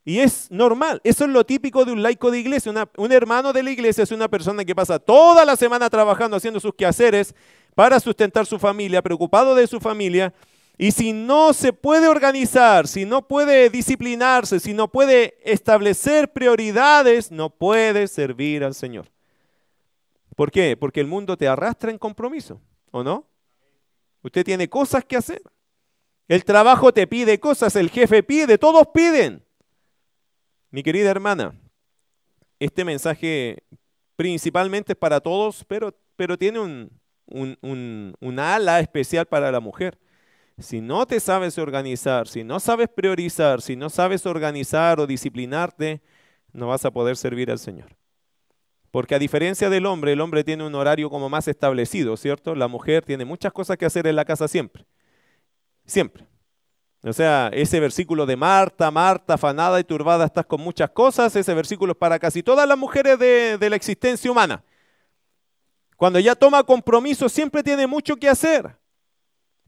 Y 0.04 0.20
es 0.20 0.50
normal, 0.50 1.00
eso 1.04 1.24
es 1.24 1.30
lo 1.30 1.44
típico 1.44 1.84
de 1.84 1.92
un 1.92 2.02
laico 2.02 2.30
de 2.30 2.38
iglesia. 2.38 2.72
un 2.96 3.12
hermano 3.12 3.52
de 3.52 3.62
la 3.62 3.70
iglesia 3.70 4.04
es 4.04 4.11
una 4.11 4.28
persona 4.28 4.64
que 4.64 4.74
pasa 4.74 4.98
toda 4.98 5.44
la 5.44 5.56
semana 5.56 5.90
trabajando, 5.90 6.37
haciendo 6.37 6.61
sus 6.61 6.74
quehaceres 6.74 7.34
para 7.74 8.00
sustentar 8.00 8.46
su 8.46 8.58
familia, 8.58 9.02
preocupado 9.02 9.54
de 9.54 9.66
su 9.66 9.80
familia. 9.80 10.32
Y 10.78 10.92
si 10.92 11.12
no 11.12 11.52
se 11.52 11.72
puede 11.72 12.06
organizar, 12.06 12.87
si 12.87 13.04
no 13.04 13.26
puede 13.26 13.68
disciplinarse, 13.68 14.61
si 14.61 14.72
no 14.72 14.88
puede 14.88 15.37
establecer 15.42 16.32
prioridades, 16.32 17.32
no 17.32 17.50
puede 17.50 18.06
servir 18.06 18.62
al 18.62 18.74
Señor. 18.74 19.11
¿Por 20.37 20.52
qué? 20.52 20.76
Porque 20.76 21.00
el 21.00 21.08
mundo 21.08 21.37
te 21.37 21.48
arrastra 21.48 21.90
en 21.90 21.98
compromiso, 21.98 22.61
¿o 22.92 23.02
no? 23.02 23.26
Usted 24.22 24.44
tiene 24.44 24.68
cosas 24.68 25.04
que 25.04 25.16
hacer. 25.16 25.42
El 26.28 26.44
trabajo 26.44 26.92
te 26.92 27.08
pide 27.08 27.40
cosas, 27.40 27.74
el 27.74 27.90
jefe 27.90 28.22
pide, 28.22 28.56
todos 28.56 28.87
piden. 28.94 29.44
Mi 30.70 30.83
querida 30.83 31.11
hermana, 31.11 31.54
este 32.59 32.85
mensaje 32.85 33.62
principalmente 34.16 34.92
es 34.92 34.98
para 34.98 35.20
todos, 35.20 35.64
pero, 35.64 35.94
pero 36.16 36.37
tiene 36.37 36.61
un, 36.61 36.90
una 38.20 38.54
ala 38.54 38.81
especial 38.81 39.26
para 39.26 39.50
la 39.50 39.61
mujer. 39.61 39.98
Si 40.59 40.81
no 40.81 41.07
te 41.07 41.20
sabes 41.20 41.57
organizar, 41.59 42.26
si 42.26 42.42
no 42.42 42.59
sabes 42.59 42.88
priorizar, 42.88 43.62
si 43.62 43.76
no 43.76 43.88
sabes 43.90 44.26
organizar 44.26 44.98
o 44.98 45.07
disciplinarte, 45.07 46.02
no 46.52 46.66
vas 46.68 46.85
a 46.85 46.90
poder 46.90 47.16
servir 47.16 47.50
al 47.50 47.59
Señor. 47.59 47.96
Porque 48.90 49.14
a 49.14 49.18
diferencia 49.18 49.70
del 49.70 49.87
hombre, 49.87 50.12
el 50.12 50.20
hombre 50.20 50.44
tiene 50.44 50.66
un 50.66 50.74
horario 50.74 51.11
como 51.11 51.28
más 51.28 51.46
establecido, 51.46 52.16
¿cierto? 52.16 52.54
La 52.54 52.68
mujer 52.68 53.04
tiene 53.04 53.24
muchas 53.24 53.52
cosas 53.52 53.76
que 53.76 53.87
hacer 53.87 54.07
en 54.07 54.16
la 54.16 54.24
casa 54.24 54.48
siempre. 54.48 54.85
Siempre. 55.87 56.26
O 57.02 57.12
sea, 57.12 57.50
ese 57.52 57.78
versículo 57.78 58.26
de 58.26 58.37
Marta, 58.37 58.90
Marta, 58.90 59.34
afanada 59.34 59.78
y 59.78 59.84
turbada, 59.84 60.24
estás 60.24 60.46
con 60.46 60.61
muchas 60.61 60.90
cosas, 60.90 61.34
ese 61.37 61.54
versículo 61.54 61.92
es 61.92 61.98
para 61.98 62.18
casi 62.18 62.42
todas 62.42 62.66
las 62.66 62.76
mujeres 62.76 63.18
de, 63.18 63.56
de 63.56 63.70
la 63.70 63.76
existencia 63.76 64.30
humana. 64.30 64.64
Cuando 65.96 66.18
ella 66.18 66.34
toma 66.34 66.64
compromiso, 66.64 67.28
siempre 67.28 67.62
tiene 67.62 67.87
mucho 67.87 68.16
que 68.16 68.28
hacer. 68.28 68.76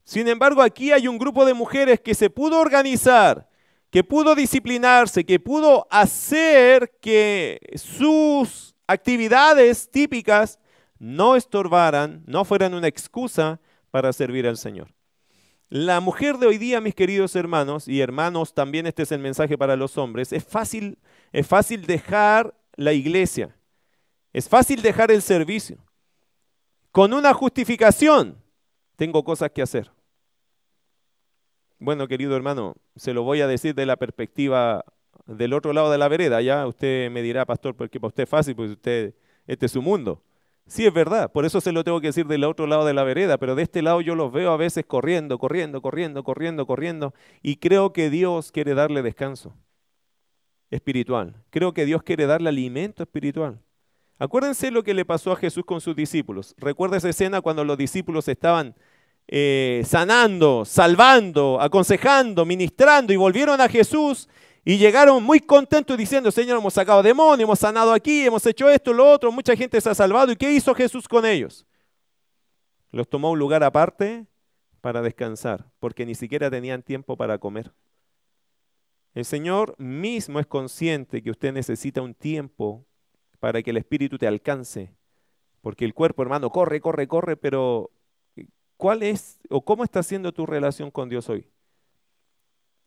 Sin 0.05 0.27
embargo, 0.27 0.61
aquí 0.63 0.91
hay 0.91 1.07
un 1.07 1.19
grupo 1.19 1.45
de 1.45 1.55
mujeres 1.55 2.01
que 2.01 2.15
se 2.15 2.31
pudo 2.31 2.59
organizar, 2.59 3.49
que 3.91 4.03
pudo 4.03 4.35
disciplinarse, 4.35 5.25
que 5.25 5.39
pudo 5.39 5.87
hacer 5.91 6.99
que 7.01 7.61
sus 7.77 8.75
actividades 8.89 9.89
típicas 9.89 10.59
no 10.99 11.37
estorbaran, 11.37 12.23
no 12.27 12.45
fueran 12.45 12.75
una 12.75 12.89
excusa 12.89 13.61
para 13.91 14.13
servir 14.13 14.47
al 14.47 14.57
Señor. 14.57 14.89
La 15.71 16.01
mujer 16.01 16.39
de 16.39 16.49
hoy 16.49 16.59
día, 16.59 16.81
mis 16.81 16.97
queridos 16.97 17.37
hermanos 17.37 17.87
y 17.87 18.01
hermanos, 18.01 18.55
también 18.55 18.89
este 18.89 19.05
es 19.05 19.13
el 19.13 19.21
mensaje 19.21 19.57
para 19.57 19.77
los 19.77 19.97
hombres, 19.99 20.33
es 20.33 20.43
fácil, 20.43 20.99
es 21.31 21.47
fácil 21.47 21.87
dejar 21.87 22.57
la 22.75 22.93
iglesia, 22.93 23.57
es 24.33 24.49
fácil 24.49 24.83
dejar 24.83 25.13
el 25.13 25.23
servicio, 25.23 25.79
con 26.91 27.13
una 27.13 27.33
justificación, 27.33 28.37
tengo 28.97 29.23
cosas 29.23 29.53
que 29.53 29.63
hacer. 29.63 29.93
Bueno, 31.79 32.09
querido 32.09 32.35
hermano, 32.35 32.75
se 32.97 33.15
lo 33.15 33.23
voy 33.23 33.41
a 33.41 33.47
decir 33.47 33.77
de 33.77 33.87
la 33.87 33.97
perspectiva 33.97 34.85
del 35.27 35.53
otro 35.53 35.73
lado 35.73 35.93
de 35.93 35.99
la 35.99 36.09
vereda, 36.09 36.43
ya 36.43 36.67
usted 36.67 37.13
me 37.13 37.23
dirá, 37.23 37.47
pastor, 37.47 37.77
porque 37.77 38.01
para 38.01 38.09
usted 38.09 38.25
es 38.25 38.29
fácil, 38.29 38.57
pues 38.57 38.73
usted, 38.73 39.15
este 39.47 39.67
es 39.67 39.73
su 39.73 39.83
mundo. 39.83 40.21
Sí, 40.71 40.87
es 40.87 40.95
verdad, 40.95 41.33
por 41.33 41.45
eso 41.45 41.61
se 41.61 41.73
lo 41.73 41.83
tengo 41.83 42.01
que 42.01 42.07
decir 42.07 42.29
del 42.29 42.45
otro 42.45 42.69
lado 42.69 42.85
de 42.85 42.95
la 42.95 43.03
vereda, 43.03 43.39
pero 43.39 43.57
de 43.57 43.65
este 43.65 43.83
lado 43.83 44.01
yo 44.03 44.15
los 44.15 44.31
veo 44.31 44.53
a 44.53 44.57
veces 44.57 44.85
corriendo, 44.87 45.37
corriendo, 45.37 45.83
corriendo, 45.83 46.23
corriendo, 46.23 46.65
corriendo, 46.65 47.13
y 47.43 47.57
creo 47.57 47.93
que 47.93 48.09
Dios 48.09 48.53
quiere 48.53 48.75
darle 48.75 49.03
descanso 49.03 49.53
espiritual. 50.71 51.35
Creo 51.51 51.75
que 51.75 51.85
Dios 51.85 52.05
quiere 52.05 52.27
darle 52.27 52.51
alimento 52.51 53.03
espiritual. 53.03 53.59
Acuérdense 54.21 54.71
lo 54.71 54.85
que 54.85 54.95
le 54.95 55.05
pasó 55.05 55.33
a 55.33 55.37
Jesús 55.37 55.65
con 55.65 55.81
sus 55.81 55.97
discípulos. 55.97 56.55
Recuerda 56.57 56.99
esa 56.99 57.09
escena 57.09 57.41
cuando 57.41 57.65
los 57.65 57.77
discípulos 57.77 58.29
estaban 58.29 58.77
eh, 59.27 59.83
sanando, 59.85 60.65
salvando, 60.65 61.61
aconsejando, 61.61 62.47
ministrando 62.47 63.13
y 63.13 63.17
volvieron 63.17 63.61
a 63.61 63.69
Jesús 63.69 64.29
y 64.71 64.79
llegaron 64.79 65.21
muy 65.25 65.41
contentos 65.41 65.99
diciendo, 65.99 66.31
Señor, 66.31 66.59
hemos 66.59 66.75
sacado 66.75 67.03
demonios, 67.03 67.41
hemos 67.41 67.59
sanado 67.59 67.93
aquí, 67.93 68.25
hemos 68.25 68.47
hecho 68.47 68.71
esto, 68.71 68.93
lo 68.93 69.11
otro, 69.11 69.33
mucha 69.33 69.57
gente 69.57 69.81
se 69.81 69.91
ha 69.91 69.95
salvado. 69.97 70.31
¿Y 70.31 70.37
qué 70.37 70.53
hizo 70.53 70.73
Jesús 70.77 71.09
con 71.09 71.27
ellos? 71.27 71.67
Los 72.93 73.09
tomó 73.09 73.27
a 73.27 73.31
un 73.33 73.39
lugar 73.41 73.65
aparte 73.65 74.29
para 74.81 75.03
descansar, 75.03 75.69
porque 75.81 76.07
ni 76.07 76.15
siquiera 76.15 76.49
tenían 76.53 76.85
tiempo 76.85 77.17
para 77.17 77.37
comer. 77.39 77.73
El 79.13 79.25
Señor 79.25 79.75
mismo 79.77 80.39
es 80.39 80.47
consciente 80.47 81.21
que 81.21 81.33
usted 81.33 81.53
necesita 81.53 82.01
un 82.01 82.15
tiempo 82.15 82.87
para 83.41 83.65
que 83.65 83.71
el 83.71 83.77
Espíritu 83.77 84.19
te 84.19 84.29
alcance, 84.29 84.95
porque 85.63 85.85
el 85.85 85.95
cuerpo, 85.95 86.23
hermano, 86.23 86.49
corre, 86.51 86.81
corre, 86.81 87.09
corre, 87.09 87.37
pero 87.37 87.91
¿cuál 88.77 89.03
es 89.03 89.41
o 89.49 89.65
cómo 89.65 89.83
está 89.83 90.05
siendo 90.05 90.31
tu 90.33 90.47
relación 90.47 90.93
con 90.93 91.09
Dios 91.09 91.29
hoy? 91.29 91.51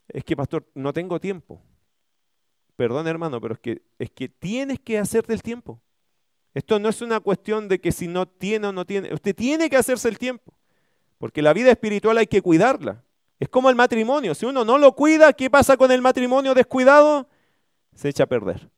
es 0.07 0.23
que, 0.23 0.35
pastor, 0.35 0.65
no 0.75 0.93
tengo 0.93 1.19
tiempo. 1.19 1.61
Perdón, 2.75 3.07
hermano, 3.07 3.39
pero 3.39 3.53
es 3.53 3.59
que, 3.59 3.81
es 3.99 4.09
que 4.09 4.29
tienes 4.29 4.79
que 4.79 4.97
hacerte 4.97 5.33
el 5.33 5.43
tiempo. 5.43 5.79
Esto 6.53 6.79
no 6.79 6.89
es 6.89 7.01
una 7.01 7.19
cuestión 7.19 7.67
de 7.67 7.79
que 7.79 7.91
si 7.91 8.07
no 8.07 8.27
tiene 8.27 8.67
o 8.67 8.71
no 8.71 8.85
tiene. 8.85 9.13
Usted 9.13 9.35
tiene 9.35 9.69
que 9.69 9.77
hacerse 9.77 10.07
el 10.07 10.17
tiempo. 10.17 10.53
Porque 11.17 11.41
la 11.41 11.53
vida 11.53 11.71
espiritual 11.71 12.17
hay 12.17 12.27
que 12.27 12.41
cuidarla. 12.41 13.03
Es 13.39 13.49
como 13.49 13.69
el 13.69 13.75
matrimonio. 13.75 14.35
Si 14.35 14.45
uno 14.45 14.63
no 14.65 14.77
lo 14.77 14.93
cuida, 14.93 15.33
¿qué 15.33 15.49
pasa 15.49 15.77
con 15.77 15.91
el 15.91 16.01
matrimonio 16.01 16.53
descuidado? 16.53 17.27
Se 17.95 18.09
echa 18.09 18.23
a 18.23 18.27
perder. 18.27 18.69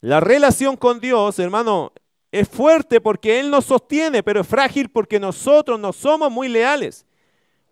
La 0.00 0.20
relación 0.20 0.76
con 0.76 1.00
Dios, 1.00 1.38
hermano, 1.38 1.92
es 2.30 2.48
fuerte 2.48 3.00
porque 3.00 3.40
Él 3.40 3.50
nos 3.50 3.64
sostiene, 3.66 4.22
pero 4.22 4.40
es 4.40 4.46
frágil 4.46 4.90
porque 4.90 5.18
nosotros 5.18 5.78
no 5.80 5.92
somos 5.92 6.30
muy 6.30 6.48
leales 6.48 7.04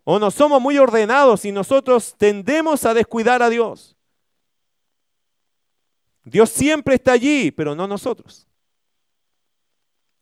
o 0.03 0.19
no 0.19 0.31
somos 0.31 0.61
muy 0.61 0.77
ordenados 0.77 1.45
y 1.45 1.51
nosotros 1.51 2.15
tendemos 2.17 2.85
a 2.85 2.93
descuidar 2.93 3.41
a 3.41 3.49
Dios. 3.49 3.96
Dios 6.29 6.49
siempre 6.49 6.95
está 6.95 7.13
allí, 7.13 7.51
pero 7.51 7.75
no 7.75 7.87
nosotros. 7.87 8.47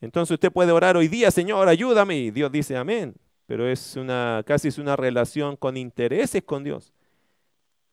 Entonces 0.01 0.33
usted 0.33 0.51
puede 0.51 0.71
orar 0.71 0.97
hoy 0.97 1.07
día, 1.07 1.31
Señor, 1.31 1.67
ayúdame, 1.67 2.17
y 2.17 2.31
Dios 2.31 2.51
dice 2.51 2.77
amén, 2.77 3.15
pero 3.47 3.67
es 3.67 3.95
una 3.95 4.43
casi 4.45 4.67
es 4.67 4.77
una 4.77 4.95
relación 4.95 5.55
con 5.55 5.77
intereses 5.77 6.43
con 6.43 6.63
Dios. 6.63 6.93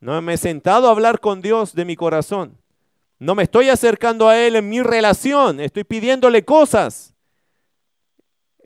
No 0.00 0.20
me 0.20 0.34
he 0.34 0.36
sentado 0.36 0.88
a 0.88 0.90
hablar 0.90 1.20
con 1.20 1.40
Dios 1.40 1.74
de 1.74 1.84
mi 1.84 1.96
corazón. 1.96 2.58
No 3.18 3.34
me 3.34 3.44
estoy 3.44 3.68
acercando 3.68 4.28
a 4.28 4.38
Él 4.38 4.56
en 4.56 4.68
mi 4.68 4.82
relación, 4.82 5.60
estoy 5.60 5.84
pidiéndole 5.84 6.44
cosas. 6.44 7.14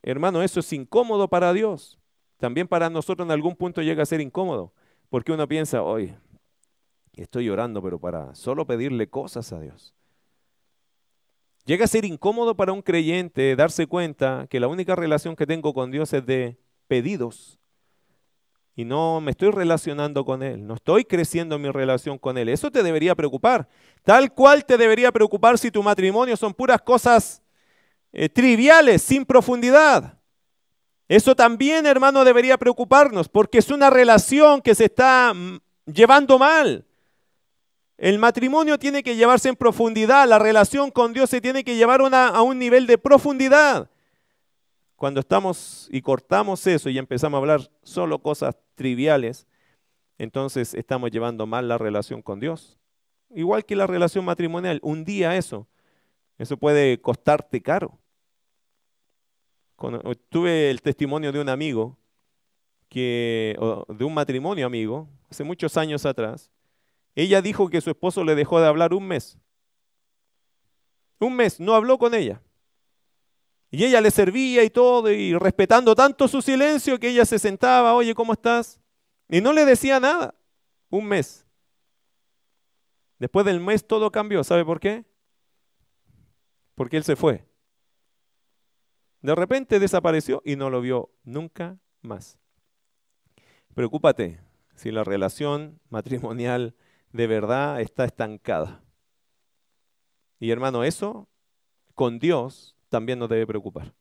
Hermano, 0.02 0.42
eso 0.42 0.60
es 0.60 0.72
incómodo 0.72 1.28
para 1.28 1.52
Dios 1.52 1.98
también 2.38 2.68
para 2.68 2.90
nosotros 2.90 3.26
en 3.26 3.32
algún 3.32 3.56
punto 3.56 3.82
llega 3.82 4.02
a 4.02 4.06
ser 4.06 4.20
incómodo, 4.20 4.72
porque 5.08 5.32
uno 5.32 5.48
piensa, 5.48 5.82
oye, 5.82 6.16
Estoy 7.16 7.48
orando, 7.48 7.82
pero 7.82 7.98
para 7.98 8.34
solo 8.34 8.66
pedirle 8.66 9.08
cosas 9.08 9.52
a 9.52 9.60
Dios. 9.60 9.94
Llega 11.64 11.86
a 11.86 11.88
ser 11.88 12.04
incómodo 12.04 12.54
para 12.54 12.72
un 12.72 12.82
creyente 12.82 13.56
darse 13.56 13.86
cuenta 13.86 14.46
que 14.48 14.60
la 14.60 14.68
única 14.68 14.94
relación 14.94 15.34
que 15.34 15.46
tengo 15.46 15.74
con 15.74 15.90
Dios 15.90 16.12
es 16.12 16.24
de 16.24 16.56
pedidos. 16.86 17.58
Y 18.76 18.84
no 18.84 19.22
me 19.22 19.30
estoy 19.30 19.50
relacionando 19.50 20.24
con 20.26 20.42
Él, 20.42 20.66
no 20.66 20.74
estoy 20.74 21.06
creciendo 21.06 21.56
en 21.56 21.62
mi 21.62 21.70
relación 21.70 22.18
con 22.18 22.36
Él. 22.36 22.50
Eso 22.50 22.70
te 22.70 22.82
debería 22.82 23.14
preocupar. 23.14 23.66
Tal 24.04 24.32
cual 24.34 24.66
te 24.66 24.76
debería 24.76 25.10
preocupar 25.10 25.58
si 25.58 25.70
tu 25.70 25.82
matrimonio 25.82 26.36
son 26.36 26.52
puras 26.52 26.82
cosas 26.82 27.42
eh, 28.12 28.28
triviales, 28.28 29.00
sin 29.00 29.24
profundidad. 29.24 30.18
Eso 31.08 31.34
también, 31.34 31.86
hermano, 31.86 32.24
debería 32.24 32.58
preocuparnos, 32.58 33.28
porque 33.28 33.58
es 33.58 33.70
una 33.70 33.90
relación 33.90 34.60
que 34.60 34.74
se 34.74 34.84
está 34.84 35.32
mm, 35.34 35.58
llevando 35.86 36.38
mal. 36.38 36.84
El 37.98 38.18
matrimonio 38.18 38.78
tiene 38.78 39.02
que 39.02 39.16
llevarse 39.16 39.48
en 39.48 39.56
profundidad, 39.56 40.28
la 40.28 40.38
relación 40.38 40.90
con 40.90 41.14
Dios 41.14 41.30
se 41.30 41.40
tiene 41.40 41.64
que 41.64 41.76
llevar 41.76 42.02
a 42.12 42.42
un 42.42 42.58
nivel 42.58 42.86
de 42.86 42.98
profundidad. 42.98 43.90
Cuando 44.96 45.20
estamos 45.20 45.88
y 45.90 46.02
cortamos 46.02 46.66
eso 46.66 46.90
y 46.90 46.98
empezamos 46.98 47.36
a 47.36 47.40
hablar 47.40 47.70
solo 47.82 48.18
cosas 48.20 48.56
triviales, 48.74 49.46
entonces 50.18 50.74
estamos 50.74 51.10
llevando 51.10 51.46
mal 51.46 51.68
la 51.68 51.78
relación 51.78 52.22
con 52.22 52.38
Dios. 52.38 52.78
Igual 53.30 53.64
que 53.64 53.76
la 53.76 53.86
relación 53.86 54.24
matrimonial, 54.24 54.78
un 54.82 55.04
día 55.04 55.36
eso, 55.36 55.66
eso 56.38 56.56
puede 56.58 57.00
costarte 57.00 57.62
caro. 57.62 57.98
tuve 60.28 60.70
el 60.70 60.82
testimonio 60.82 61.32
de 61.32 61.40
un 61.40 61.48
amigo, 61.48 61.96
que, 62.88 63.56
de 63.88 64.04
un 64.04 64.14
matrimonio 64.14 64.66
amigo, 64.66 65.08
hace 65.30 65.44
muchos 65.44 65.76
años 65.76 66.06
atrás, 66.06 66.50
ella 67.22 67.42
dijo 67.42 67.68
que 67.68 67.80
su 67.80 67.90
esposo 67.90 68.22
le 68.24 68.34
dejó 68.34 68.60
de 68.60 68.66
hablar 68.66 68.94
un 68.94 69.08
mes. 69.08 69.38
Un 71.18 71.34
mes, 71.34 71.58
no 71.58 71.74
habló 71.74 71.98
con 71.98 72.14
ella. 72.14 72.42
Y 73.70 73.84
ella 73.84 74.00
le 74.00 74.10
servía 74.10 74.62
y 74.62 74.70
todo, 74.70 75.10
y 75.10 75.34
respetando 75.34 75.94
tanto 75.94 76.28
su 76.28 76.40
silencio 76.42 77.00
que 77.00 77.08
ella 77.08 77.24
se 77.24 77.38
sentaba, 77.38 77.94
oye, 77.94 78.14
¿cómo 78.14 78.34
estás? 78.34 78.78
Y 79.28 79.40
no 79.40 79.52
le 79.52 79.64
decía 79.64 79.98
nada. 79.98 80.34
Un 80.90 81.06
mes. 81.06 81.46
Después 83.18 83.44
del 83.46 83.60
mes 83.60 83.86
todo 83.86 84.10
cambió. 84.12 84.44
¿Sabe 84.44 84.64
por 84.64 84.78
qué? 84.78 85.04
Porque 86.74 86.98
él 86.98 87.04
se 87.04 87.16
fue. 87.16 87.44
De 89.22 89.34
repente 89.34 89.80
desapareció 89.80 90.42
y 90.44 90.56
no 90.56 90.70
lo 90.70 90.80
vio 90.80 91.10
nunca 91.24 91.78
más. 92.02 92.38
Preocúpate 93.74 94.40
si 94.74 94.92
la 94.92 95.02
relación 95.02 95.80
matrimonial 95.88 96.76
de 97.12 97.26
verdad 97.26 97.80
está 97.80 98.04
estancada. 98.04 98.82
Y 100.38 100.50
hermano, 100.50 100.84
eso 100.84 101.28
con 101.94 102.18
Dios 102.18 102.76
también 102.88 103.18
nos 103.18 103.28
debe 103.28 103.46
preocupar. 103.46 103.94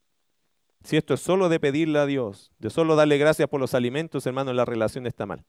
Si 0.84 0.98
esto 0.98 1.14
es 1.14 1.22
solo 1.22 1.50
de 1.50 1.60
pedirle 1.60 2.00
a 2.00 2.06
Dios, 2.06 2.52
de 2.60 2.70
solo 2.70 2.96
darle 2.96 3.18
gracias 3.18 3.50
por 3.50 3.60
los 3.60 3.74
alimentos, 3.74 4.26
hermano, 4.28 4.54
la 4.54 4.66
relación 4.66 5.08
está 5.08 5.26
mal. 5.26 5.44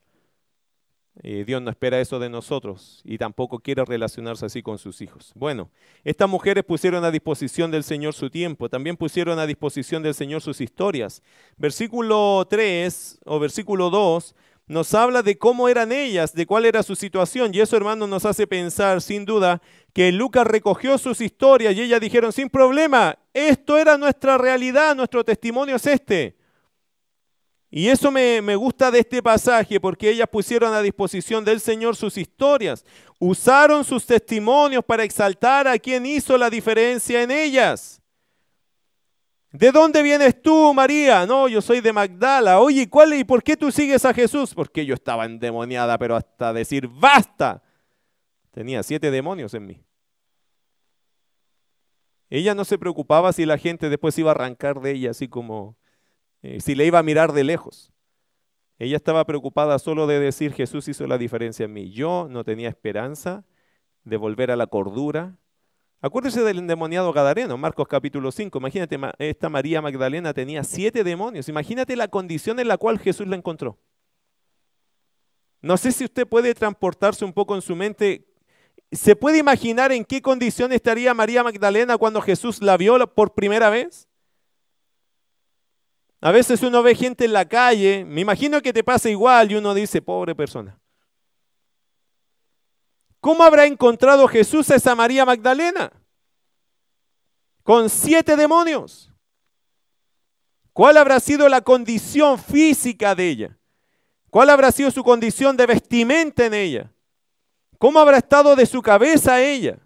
Dios 1.22 1.62
no 1.62 1.70
espera 1.70 1.98
eso 1.98 2.18
de 2.18 2.28
nosotros 2.28 3.00
y 3.02 3.16
tampoco 3.16 3.58
quiere 3.58 3.84
relacionarse 3.84 4.44
así 4.46 4.62
con 4.62 4.76
sus 4.76 5.00
hijos. 5.00 5.32
Bueno, 5.34 5.70
estas 6.04 6.28
mujeres 6.28 6.62
pusieron 6.62 7.04
a 7.04 7.10
disposición 7.10 7.70
del 7.70 7.84
Señor 7.84 8.12
su 8.12 8.28
tiempo, 8.28 8.68
también 8.68 8.96
pusieron 8.96 9.38
a 9.38 9.46
disposición 9.46 10.02
del 10.02 10.14
Señor 10.14 10.42
sus 10.42 10.60
historias. 10.60 11.22
Versículo 11.56 12.46
3 12.48 13.20
o 13.24 13.38
versículo 13.38 13.88
2 13.88 14.34
nos 14.66 14.94
habla 14.94 15.22
de 15.22 15.38
cómo 15.38 15.68
eran 15.68 15.92
ellas, 15.92 16.32
de 16.32 16.44
cuál 16.44 16.64
era 16.64 16.82
su 16.82 16.96
situación. 16.96 17.54
Y 17.54 17.60
eso, 17.60 17.76
hermano, 17.76 18.06
nos 18.06 18.24
hace 18.24 18.46
pensar, 18.46 19.00
sin 19.00 19.24
duda, 19.24 19.62
que 19.92 20.10
Lucas 20.10 20.46
recogió 20.46 20.98
sus 20.98 21.20
historias 21.20 21.74
y 21.74 21.82
ellas 21.82 22.00
dijeron, 22.00 22.32
sin 22.32 22.50
problema, 22.50 23.16
esto 23.32 23.78
era 23.78 23.96
nuestra 23.96 24.36
realidad, 24.38 24.96
nuestro 24.96 25.24
testimonio 25.24 25.76
es 25.76 25.86
este. 25.86 26.36
Y 27.70 27.88
eso 27.88 28.10
me, 28.10 28.40
me, 28.42 28.56
gusta 28.56 28.90
de 28.90 29.00
este 29.00 29.22
pasaje, 29.22 29.78
porque 29.80 30.10
ellas 30.10 30.28
pusieron 30.30 30.72
a 30.72 30.82
disposición 30.82 31.44
del 31.44 31.60
Señor 31.60 31.94
sus 31.94 32.16
historias, 32.16 32.84
usaron 33.18 33.84
sus 33.84 34.06
testimonios 34.06 34.84
para 34.84 35.04
exaltar 35.04 35.68
a 35.68 35.78
quien 35.78 36.06
hizo 36.06 36.36
la 36.38 36.50
diferencia 36.50 37.22
en 37.22 37.30
ellas. 37.30 38.00
¿De 39.58 39.72
dónde 39.72 40.02
vienes 40.02 40.42
tú, 40.42 40.74
María? 40.74 41.24
No, 41.24 41.48
yo 41.48 41.62
soy 41.62 41.80
de 41.80 41.90
Magdala. 41.90 42.60
Oye, 42.60 42.90
¿cuál 42.90 43.14
y 43.14 43.24
por 43.24 43.42
qué 43.42 43.56
tú 43.56 43.72
sigues 43.72 44.04
a 44.04 44.12
Jesús? 44.12 44.54
Porque 44.54 44.84
yo 44.84 44.92
estaba 44.92 45.24
endemoniada, 45.24 45.96
pero 45.96 46.14
hasta 46.14 46.52
decir 46.52 46.86
basta. 46.88 47.62
Tenía 48.50 48.82
siete 48.82 49.10
demonios 49.10 49.54
en 49.54 49.66
mí. 49.66 49.82
Ella 52.28 52.54
no 52.54 52.66
se 52.66 52.76
preocupaba 52.76 53.32
si 53.32 53.46
la 53.46 53.56
gente 53.56 53.88
después 53.88 54.18
iba 54.18 54.30
a 54.30 54.34
arrancar 54.34 54.80
de 54.80 54.90
ella, 54.90 55.12
así 55.12 55.26
como 55.26 55.78
eh, 56.42 56.60
si 56.60 56.74
le 56.74 56.84
iba 56.84 56.98
a 56.98 57.02
mirar 57.02 57.32
de 57.32 57.44
lejos. 57.44 57.94
Ella 58.78 58.96
estaba 58.96 59.24
preocupada 59.24 59.78
solo 59.78 60.06
de 60.06 60.20
decir 60.20 60.52
Jesús 60.52 60.86
hizo 60.86 61.06
la 61.06 61.16
diferencia 61.16 61.64
en 61.64 61.72
mí. 61.72 61.90
Yo 61.92 62.26
no 62.28 62.44
tenía 62.44 62.68
esperanza 62.68 63.46
de 64.04 64.18
volver 64.18 64.50
a 64.50 64.56
la 64.56 64.66
cordura, 64.66 65.38
Acuérdese 66.02 66.42
del 66.42 66.58
endemoniado 66.58 67.12
Gadareno, 67.12 67.56
Marcos 67.56 67.88
capítulo 67.88 68.30
5. 68.30 68.58
Imagínate, 68.58 68.98
esta 69.18 69.48
María 69.48 69.80
Magdalena 69.80 70.34
tenía 70.34 70.62
siete 70.62 71.02
demonios. 71.02 71.48
Imagínate 71.48 71.96
la 71.96 72.08
condición 72.08 72.60
en 72.60 72.68
la 72.68 72.76
cual 72.76 72.98
Jesús 72.98 73.26
la 73.26 73.36
encontró. 73.36 73.78
No 75.62 75.76
sé 75.76 75.92
si 75.92 76.04
usted 76.04 76.26
puede 76.28 76.54
transportarse 76.54 77.24
un 77.24 77.32
poco 77.32 77.54
en 77.54 77.62
su 77.62 77.74
mente. 77.74 78.26
¿Se 78.92 79.16
puede 79.16 79.38
imaginar 79.38 79.90
en 79.90 80.04
qué 80.04 80.20
condición 80.20 80.72
estaría 80.72 81.14
María 81.14 81.42
Magdalena 81.42 81.96
cuando 81.96 82.20
Jesús 82.20 82.62
la 82.62 82.76
vio 82.76 82.98
por 83.14 83.34
primera 83.34 83.70
vez? 83.70 84.06
A 86.20 86.30
veces 86.30 86.62
uno 86.62 86.82
ve 86.82 86.94
gente 86.94 87.24
en 87.24 87.32
la 87.32 87.46
calle, 87.46 88.04
me 88.04 88.20
imagino 88.20 88.60
que 88.60 88.72
te 88.72 88.84
pasa 88.84 89.08
igual 89.08 89.50
y 89.50 89.56
uno 89.56 89.74
dice, 89.74 90.02
pobre 90.02 90.34
persona. 90.34 90.78
¿Cómo 93.26 93.42
habrá 93.42 93.66
encontrado 93.66 94.28
Jesús 94.28 94.70
a 94.70 94.76
esa 94.76 94.94
María 94.94 95.24
Magdalena? 95.24 95.90
Con 97.64 97.90
siete 97.90 98.36
demonios. 98.36 99.12
¿Cuál 100.72 100.96
habrá 100.96 101.18
sido 101.18 101.48
la 101.48 101.60
condición 101.60 102.38
física 102.38 103.16
de 103.16 103.28
ella? 103.28 103.58
¿Cuál 104.30 104.48
habrá 104.50 104.70
sido 104.70 104.92
su 104.92 105.02
condición 105.02 105.56
de 105.56 105.66
vestimenta 105.66 106.46
en 106.46 106.54
ella? 106.54 106.92
¿Cómo 107.78 107.98
habrá 107.98 108.18
estado 108.18 108.54
de 108.54 108.64
su 108.64 108.80
cabeza 108.80 109.42
ella? 109.42 109.80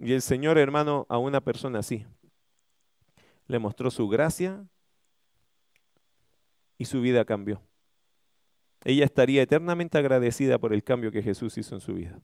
Y 0.00 0.14
el 0.14 0.22
Señor, 0.22 0.56
hermano, 0.56 1.04
a 1.10 1.18
una 1.18 1.42
persona 1.42 1.80
así, 1.80 2.06
le 3.48 3.58
mostró 3.58 3.90
su 3.90 4.08
gracia 4.08 4.66
y 6.78 6.86
su 6.86 7.02
vida 7.02 7.26
cambió 7.26 7.67
ella 8.84 9.04
estaría 9.04 9.42
eternamente 9.42 9.98
agradecida 9.98 10.58
por 10.58 10.72
el 10.72 10.82
cambio 10.82 11.10
que 11.10 11.22
Jesús 11.22 11.56
hizo 11.58 11.74
en 11.74 11.80
su 11.80 11.94
vida. 11.94 12.20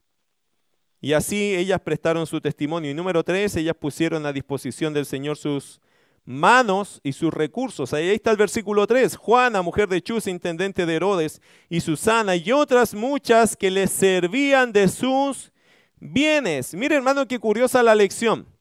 Y 1.00 1.12
así 1.12 1.54
ellas 1.54 1.80
prestaron 1.80 2.26
su 2.26 2.40
testimonio. 2.40 2.90
Y 2.90 2.94
número 2.94 3.22
tres, 3.22 3.56
ellas 3.56 3.76
pusieron 3.78 4.24
a 4.24 4.32
disposición 4.32 4.94
del 4.94 5.04
Señor 5.04 5.36
sus 5.36 5.80
manos 6.24 7.00
y 7.02 7.12
sus 7.12 7.32
recursos. 7.32 7.92
Ahí 7.92 8.08
está 8.08 8.30
el 8.30 8.36
versículo 8.36 8.86
3. 8.86 9.16
Juana, 9.16 9.62
mujer 9.62 9.88
de 9.88 10.00
Chus, 10.00 10.26
intendente 10.26 10.86
de 10.86 10.94
Herodes, 10.94 11.42
y 11.68 11.80
Susana 11.80 12.36
y 12.36 12.52
otras 12.52 12.94
muchas 12.94 13.56
que 13.56 13.70
les 13.70 13.90
servían 13.90 14.72
de 14.72 14.88
sus 14.88 15.52
bienes. 16.00 16.74
Mire 16.74 16.96
hermano, 16.96 17.28
qué 17.28 17.38
curiosa 17.38 17.82
la 17.82 17.94
lección. 17.94 18.53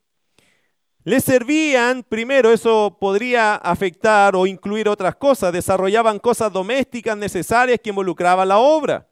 Les 1.05 1.23
servían, 1.23 2.03
primero 2.03 2.51
eso 2.51 2.95
podría 2.97 3.55
afectar 3.55 4.35
o 4.37 4.47
incluir 4.47 4.87
otras 4.87 5.15
cosas, 5.15 5.51
desarrollaban 5.51 6.17
cosas 6.17 6.51
domésticas 6.51 7.17
necesarias 7.17 7.79
que 7.83 7.89
involucraban 7.89 8.47
la 8.47 8.57
obra. 8.57 9.07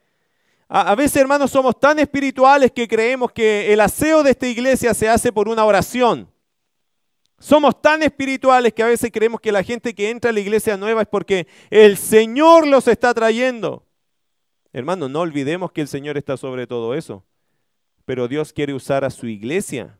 A, 0.70 0.96
veces, 0.96 1.18
hermanos, 1.18 1.52
somos 1.52 1.78
tan 1.78 2.00
espirituales 2.00 2.72
que 2.72 2.88
creemos 2.88 3.34
que 3.34 3.74
el 3.74 3.82
aseo 3.82 4.24
de 4.24 4.32
esta 4.32 4.48
iglesia 4.48 4.94
se 4.94 5.10
hace 5.10 5.34
por 5.34 5.50
una 5.50 5.66
oración. 5.66 6.32
Somos 7.40 7.82
tan 7.82 8.04
espirituales 8.04 8.72
que 8.72 8.84
a 8.84 8.88
veces 8.88 9.12
creemos 9.12 9.42
que 9.42 9.52
la 9.52 9.64
gente 9.64 9.94
que 9.94 10.10
entra 10.10 10.30
a 10.30 10.34
la 10.34 10.40
iglesia 10.40 10.78
nueva 10.78 11.02
es 11.02 11.10
porque 11.10 11.46
el 11.70 11.98
Señor 11.98 12.68
los 12.68 12.88
está 12.88 13.14
trayendo. 13.14 13.86
Hermanos, 14.72 15.10
no 15.10 15.20
olvidemos 15.20 15.74
que 15.74 15.82
el 15.82 15.90
Señor 15.90 16.18
está 16.18 16.38
sobre 16.38 16.68
todo 16.68 16.96
eso. 16.96 17.26
Pero 18.06 18.30
Dios 18.30 18.54
quiere 18.54 18.74
usar 18.74 19.04
a 19.04 19.10
su 19.10 19.28
iglesia 19.28 20.00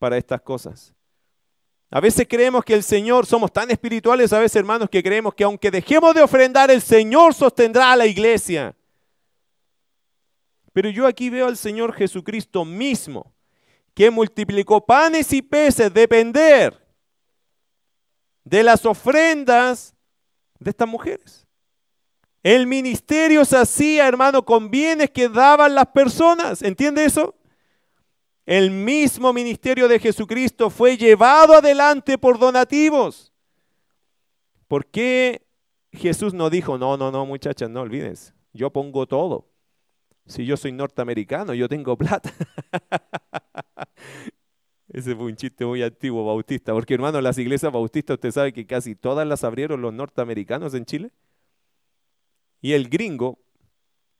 para 0.00 0.16
estas 0.16 0.40
cosas. 0.40 0.92
A 1.90 2.00
veces 2.00 2.26
creemos 2.28 2.64
que 2.64 2.74
el 2.74 2.84
Señor, 2.84 3.26
somos 3.26 3.52
tan 3.52 3.70
espirituales 3.70 4.32
a 4.32 4.38
veces 4.38 4.56
hermanos 4.56 4.88
que 4.88 5.02
creemos 5.02 5.34
que 5.34 5.42
aunque 5.42 5.72
dejemos 5.72 6.14
de 6.14 6.22
ofrendar, 6.22 6.70
el 6.70 6.80
Señor 6.80 7.34
sostendrá 7.34 7.92
a 7.92 7.96
la 7.96 8.06
iglesia. 8.06 8.76
Pero 10.72 10.88
yo 10.88 11.04
aquí 11.06 11.30
veo 11.30 11.48
al 11.48 11.56
Señor 11.56 11.92
Jesucristo 11.92 12.64
mismo, 12.64 13.34
que 13.92 14.08
multiplicó 14.08 14.86
panes 14.86 15.32
y 15.32 15.42
peces, 15.42 15.92
depender 15.92 16.80
de 18.44 18.62
las 18.62 18.86
ofrendas 18.86 19.92
de 20.60 20.70
estas 20.70 20.88
mujeres. 20.88 21.46
El 22.42 22.68
ministerio 22.68 23.44
se 23.44 23.56
hacía, 23.56 24.06
hermano, 24.06 24.44
con 24.44 24.70
bienes 24.70 25.10
que 25.10 25.28
daban 25.28 25.74
las 25.74 25.86
personas. 25.86 26.62
¿Entiende 26.62 27.04
eso? 27.04 27.34
El 28.50 28.72
mismo 28.72 29.32
ministerio 29.32 29.86
de 29.86 30.00
Jesucristo 30.00 30.70
fue 30.70 30.96
llevado 30.96 31.54
adelante 31.54 32.18
por 32.18 32.36
donativos. 32.36 33.32
¿Por 34.66 34.86
qué 34.86 35.46
Jesús 35.92 36.34
no 36.34 36.50
dijo, 36.50 36.76
no, 36.76 36.96
no, 36.96 37.12
no, 37.12 37.24
muchachas, 37.24 37.70
no 37.70 37.82
olvides, 37.82 38.34
yo 38.52 38.70
pongo 38.70 39.06
todo? 39.06 39.46
Si 40.26 40.44
yo 40.44 40.56
soy 40.56 40.72
norteamericano, 40.72 41.54
yo 41.54 41.68
tengo 41.68 41.96
plata. 41.96 42.32
Ese 44.92 45.14
fue 45.14 45.26
un 45.26 45.36
chiste 45.36 45.64
muy 45.64 45.84
antiguo 45.84 46.26
bautista, 46.26 46.72
porque 46.72 46.94
hermano, 46.94 47.20
las 47.20 47.38
iglesias 47.38 47.72
bautistas, 47.72 48.14
usted 48.14 48.32
sabe 48.32 48.52
que 48.52 48.66
casi 48.66 48.96
todas 48.96 49.28
las 49.28 49.44
abrieron 49.44 49.80
los 49.80 49.94
norteamericanos 49.94 50.74
en 50.74 50.86
Chile. 50.86 51.12
Y 52.60 52.72
el 52.72 52.88
gringo, 52.88 53.38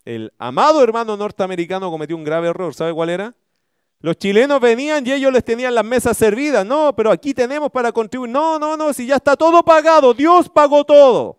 el 0.04 0.32
amado 0.38 0.84
hermano 0.84 1.16
norteamericano 1.16 1.90
cometió 1.90 2.16
un 2.16 2.22
grave 2.22 2.46
error. 2.46 2.72
¿Sabe 2.74 2.94
cuál 2.94 3.10
era? 3.10 3.34
Los 4.01 4.16
chilenos 4.16 4.61
venían 4.61 5.07
y 5.07 5.12
ellos 5.12 5.32
les 5.32 5.44
tenían 5.44 5.74
las 5.74 5.84
mesas 5.84 6.16
servidas. 6.16 6.64
No, 6.64 6.94
pero 6.96 7.11
aquí 7.11 7.34
tenemos 7.34 7.70
para 7.70 7.92
contribuir. 7.92 8.30
No, 8.30 8.59
no, 8.59 8.76
no, 8.76 8.92
si 8.92 9.07
ya 9.07 9.16
está 9.16 9.36
todo 9.36 9.62
pagado, 9.62 10.14
Dios 10.14 10.48
pagó 10.48 10.84
todo. 10.84 11.38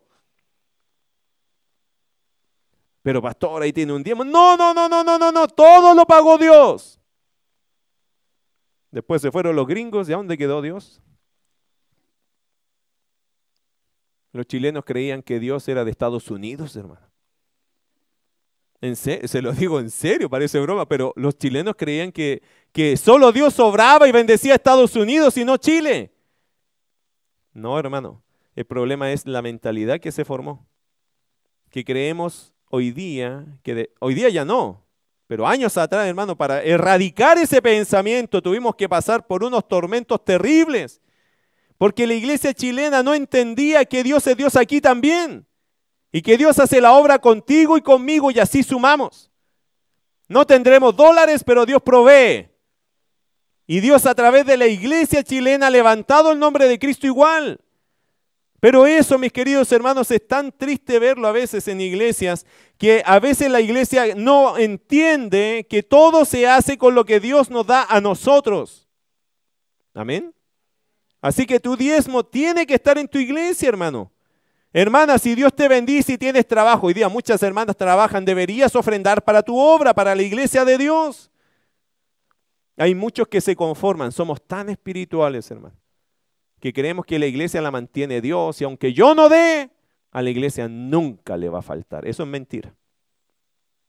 Pero 3.02 3.20
pastor, 3.20 3.64
ahí 3.64 3.74
tiene 3.74 3.94
un 3.94 4.04
diezmo. 4.04 4.24
No, 4.24 4.56
no, 4.56 4.76
no, 4.76 4.88
no, 4.88 5.04
no, 5.04 5.18
no, 5.18 5.32
no, 5.32 5.48
todo 5.48 5.96
lo 5.96 6.06
pagó 6.06 6.38
Dios. 6.38 7.00
Después 8.92 9.22
se 9.24 9.32
fueron 9.32 9.56
los 9.56 9.66
gringos 9.66 10.08
y 10.08 10.14
¿a 10.14 10.18
dónde 10.18 10.38
quedó 10.38 10.62
Dios? 10.62 11.02
Los 14.34 14.46
chilenos 14.46 14.86
creían 14.86 15.24
que 15.24 15.40
Dios 15.40 15.68
era 15.68 15.84
de 15.84 15.92
Estados 15.92 16.30
Unidos, 16.30 16.76
hermano. 16.76 17.11
En 18.82 18.96
se 18.96 19.42
lo 19.42 19.52
digo 19.54 19.80
en 19.80 19.92
serio, 19.92 20.28
parece 20.28 20.60
broma, 20.60 20.88
pero 20.88 21.14
los 21.16 21.38
chilenos 21.38 21.76
creían 21.78 22.12
que, 22.12 22.42
que 22.72 22.98
solo 22.98 23.32
Dios 23.32 23.54
sobraba 23.54 24.08
y 24.08 24.12
bendecía 24.12 24.54
a 24.54 24.56
Estados 24.56 24.96
Unidos 24.96 25.38
y 25.38 25.46
no 25.46 25.58
Chile. 25.58 26.12
No, 27.54 27.78
hermano. 27.78 28.24
El 28.56 28.66
problema 28.66 29.12
es 29.12 29.26
la 29.28 29.42
mentalidad 29.42 30.00
que 30.00 30.12
se 30.12 30.26
formó. 30.26 30.68
Que 31.70 31.86
creemos 31.86 32.54
hoy 32.70 32.92
día, 32.92 33.46
que 33.64 33.92
hoy 34.00 34.14
día 34.14 34.30
ya 34.30 34.44
no, 34.44 34.84
pero 35.32 35.48
años 35.48 35.78
atrás, 35.78 36.08
hermano, 36.08 36.36
para 36.36 36.62
erradicar 36.62 37.38
ese 37.38 37.62
pensamiento 37.62 38.42
tuvimos 38.42 38.76
que 38.76 38.90
pasar 38.90 39.26
por 39.26 39.46
unos 39.46 39.66
tormentos 39.66 40.26
terribles. 40.26 41.00
Porque 41.78 42.06
la 42.06 42.16
iglesia 42.16 42.54
chilena 42.54 43.02
no 43.02 43.14
entendía 43.14 43.86
que 43.86 44.04
Dios 44.04 44.28
es 44.28 44.36
Dios 44.36 44.58
aquí 44.58 44.82
también. 44.82 45.46
Y 46.12 46.22
que 46.22 46.38
Dios 46.38 46.60
hace 46.60 46.82
la 46.82 46.94
obra 46.94 47.20
contigo 47.20 47.78
y 47.78 47.82
conmigo 47.82 48.32
y 48.32 48.40
así 48.40 48.64
sumamos. 48.64 49.32
No 50.28 50.46
tendremos 50.46 50.96
dólares, 50.96 51.44
pero 51.46 51.66
Dios 51.66 51.82
provee. 51.82 52.50
Y 53.68 53.80
Dios 53.80 54.06
a 54.06 54.16
través 54.16 54.46
de 54.46 54.58
la 54.58 54.68
iglesia 54.68 55.24
chilena 55.24 55.68
ha 55.68 55.70
levantado 55.70 56.32
el 56.32 56.40
nombre 56.40 56.68
de 56.68 56.78
Cristo 56.80 57.08
igual. 57.08 57.62
Pero 58.60 58.86
eso, 58.86 59.18
mis 59.18 59.32
queridos 59.32 59.72
hermanos, 59.72 60.12
es 60.12 60.28
tan 60.28 60.52
triste 60.52 61.00
verlo 61.00 61.28
a 61.28 61.32
veces 61.32 61.68
en 61.68 61.82
iglesias, 61.82 62.46
que 62.78 63.02
a 63.06 63.20
veces 63.20 63.50
la 63.50 63.60
iglesia 63.60 64.14
no 64.16 64.58
entiende 64.58 65.66
que 65.68 65.82
todo 65.82 66.26
se 66.26 66.48
hace 66.48 66.78
con 66.78 66.94
lo 66.94 67.04
que 67.06 67.20
Dios 67.20 67.50
nos 67.50 67.66
da 67.66 67.86
a 67.90 68.00
nosotros. 68.02 68.88
Amén. 69.94 70.34
Así 71.22 71.46
que 71.46 71.60
tu 71.60 71.76
diezmo 71.76 72.24
tiene 72.24 72.68
que 72.68 72.76
estar 72.76 72.98
en 72.98 73.08
tu 73.08 73.18
iglesia, 73.18 73.70
hermano. 73.70 74.11
Hermana, 74.74 75.18
si 75.18 75.36
Dios 75.36 75.54
te 75.54 75.68
bendice 75.68 76.14
y 76.14 76.18
tienes 76.18 76.48
trabajo, 76.48 76.88
hoy 76.88 76.94
día 76.94 77.10
muchas 77.10 77.44
hermanas 77.44 77.76
trabajan, 77.76 78.24
deberías 78.24 78.76
ofrendar 78.76 79.24
para 79.24 79.44
tu 79.44 79.58
obra, 79.58 79.94
para 79.94 80.16
la 80.16 80.22
iglesia 80.22 80.64
de 80.64 80.78
Dios. 80.78 81.30
Hay 82.78 82.96
muchos 82.96 83.28
que 83.28 83.42
se 83.42 83.56
conforman, 83.56 84.12
somos 84.12 84.42
tan 84.42 84.70
espirituales, 84.70 85.52
hermano 85.52 85.82
que 86.62 86.72
creemos 86.72 87.06
que 87.06 87.20
la 87.20 87.26
iglesia 87.26 87.60
la 87.60 87.72
mantiene 87.72 88.22
Dios 88.22 88.62
y 88.62 88.64
aunque 88.64 88.94
yo 88.94 89.16
no 89.16 89.28
dé, 89.28 89.72
a 90.12 90.22
la 90.22 90.30
iglesia 90.30 90.68
nunca 90.70 91.36
le 91.36 91.50
va 91.50 91.60
a 91.60 91.64
faltar. 91.64 92.08
Eso 92.08 92.24
es 92.24 92.30
mentira. 92.30 92.74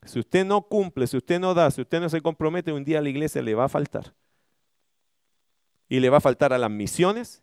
Si 0.04 0.18
usted 0.18 0.44
no 0.44 0.62
cumple, 0.62 1.06
si 1.06 1.16
usted 1.16 1.38
no 1.38 1.52
da, 1.52 1.70
si 1.70 1.82
usted 1.82 2.00
no 2.00 2.08
se 2.08 2.22
compromete, 2.22 2.72
un 2.72 2.82
día 2.82 2.98
a 2.98 3.02
la 3.02 3.10
iglesia 3.10 3.42
le 3.42 3.54
va 3.54 3.64
a 3.64 3.68
faltar. 3.68 4.14
Y 5.88 6.00
le 6.00 6.08
va 6.08 6.16
a 6.16 6.20
faltar 6.20 6.52
a 6.52 6.58
las 6.58 6.70
misiones, 6.70 7.42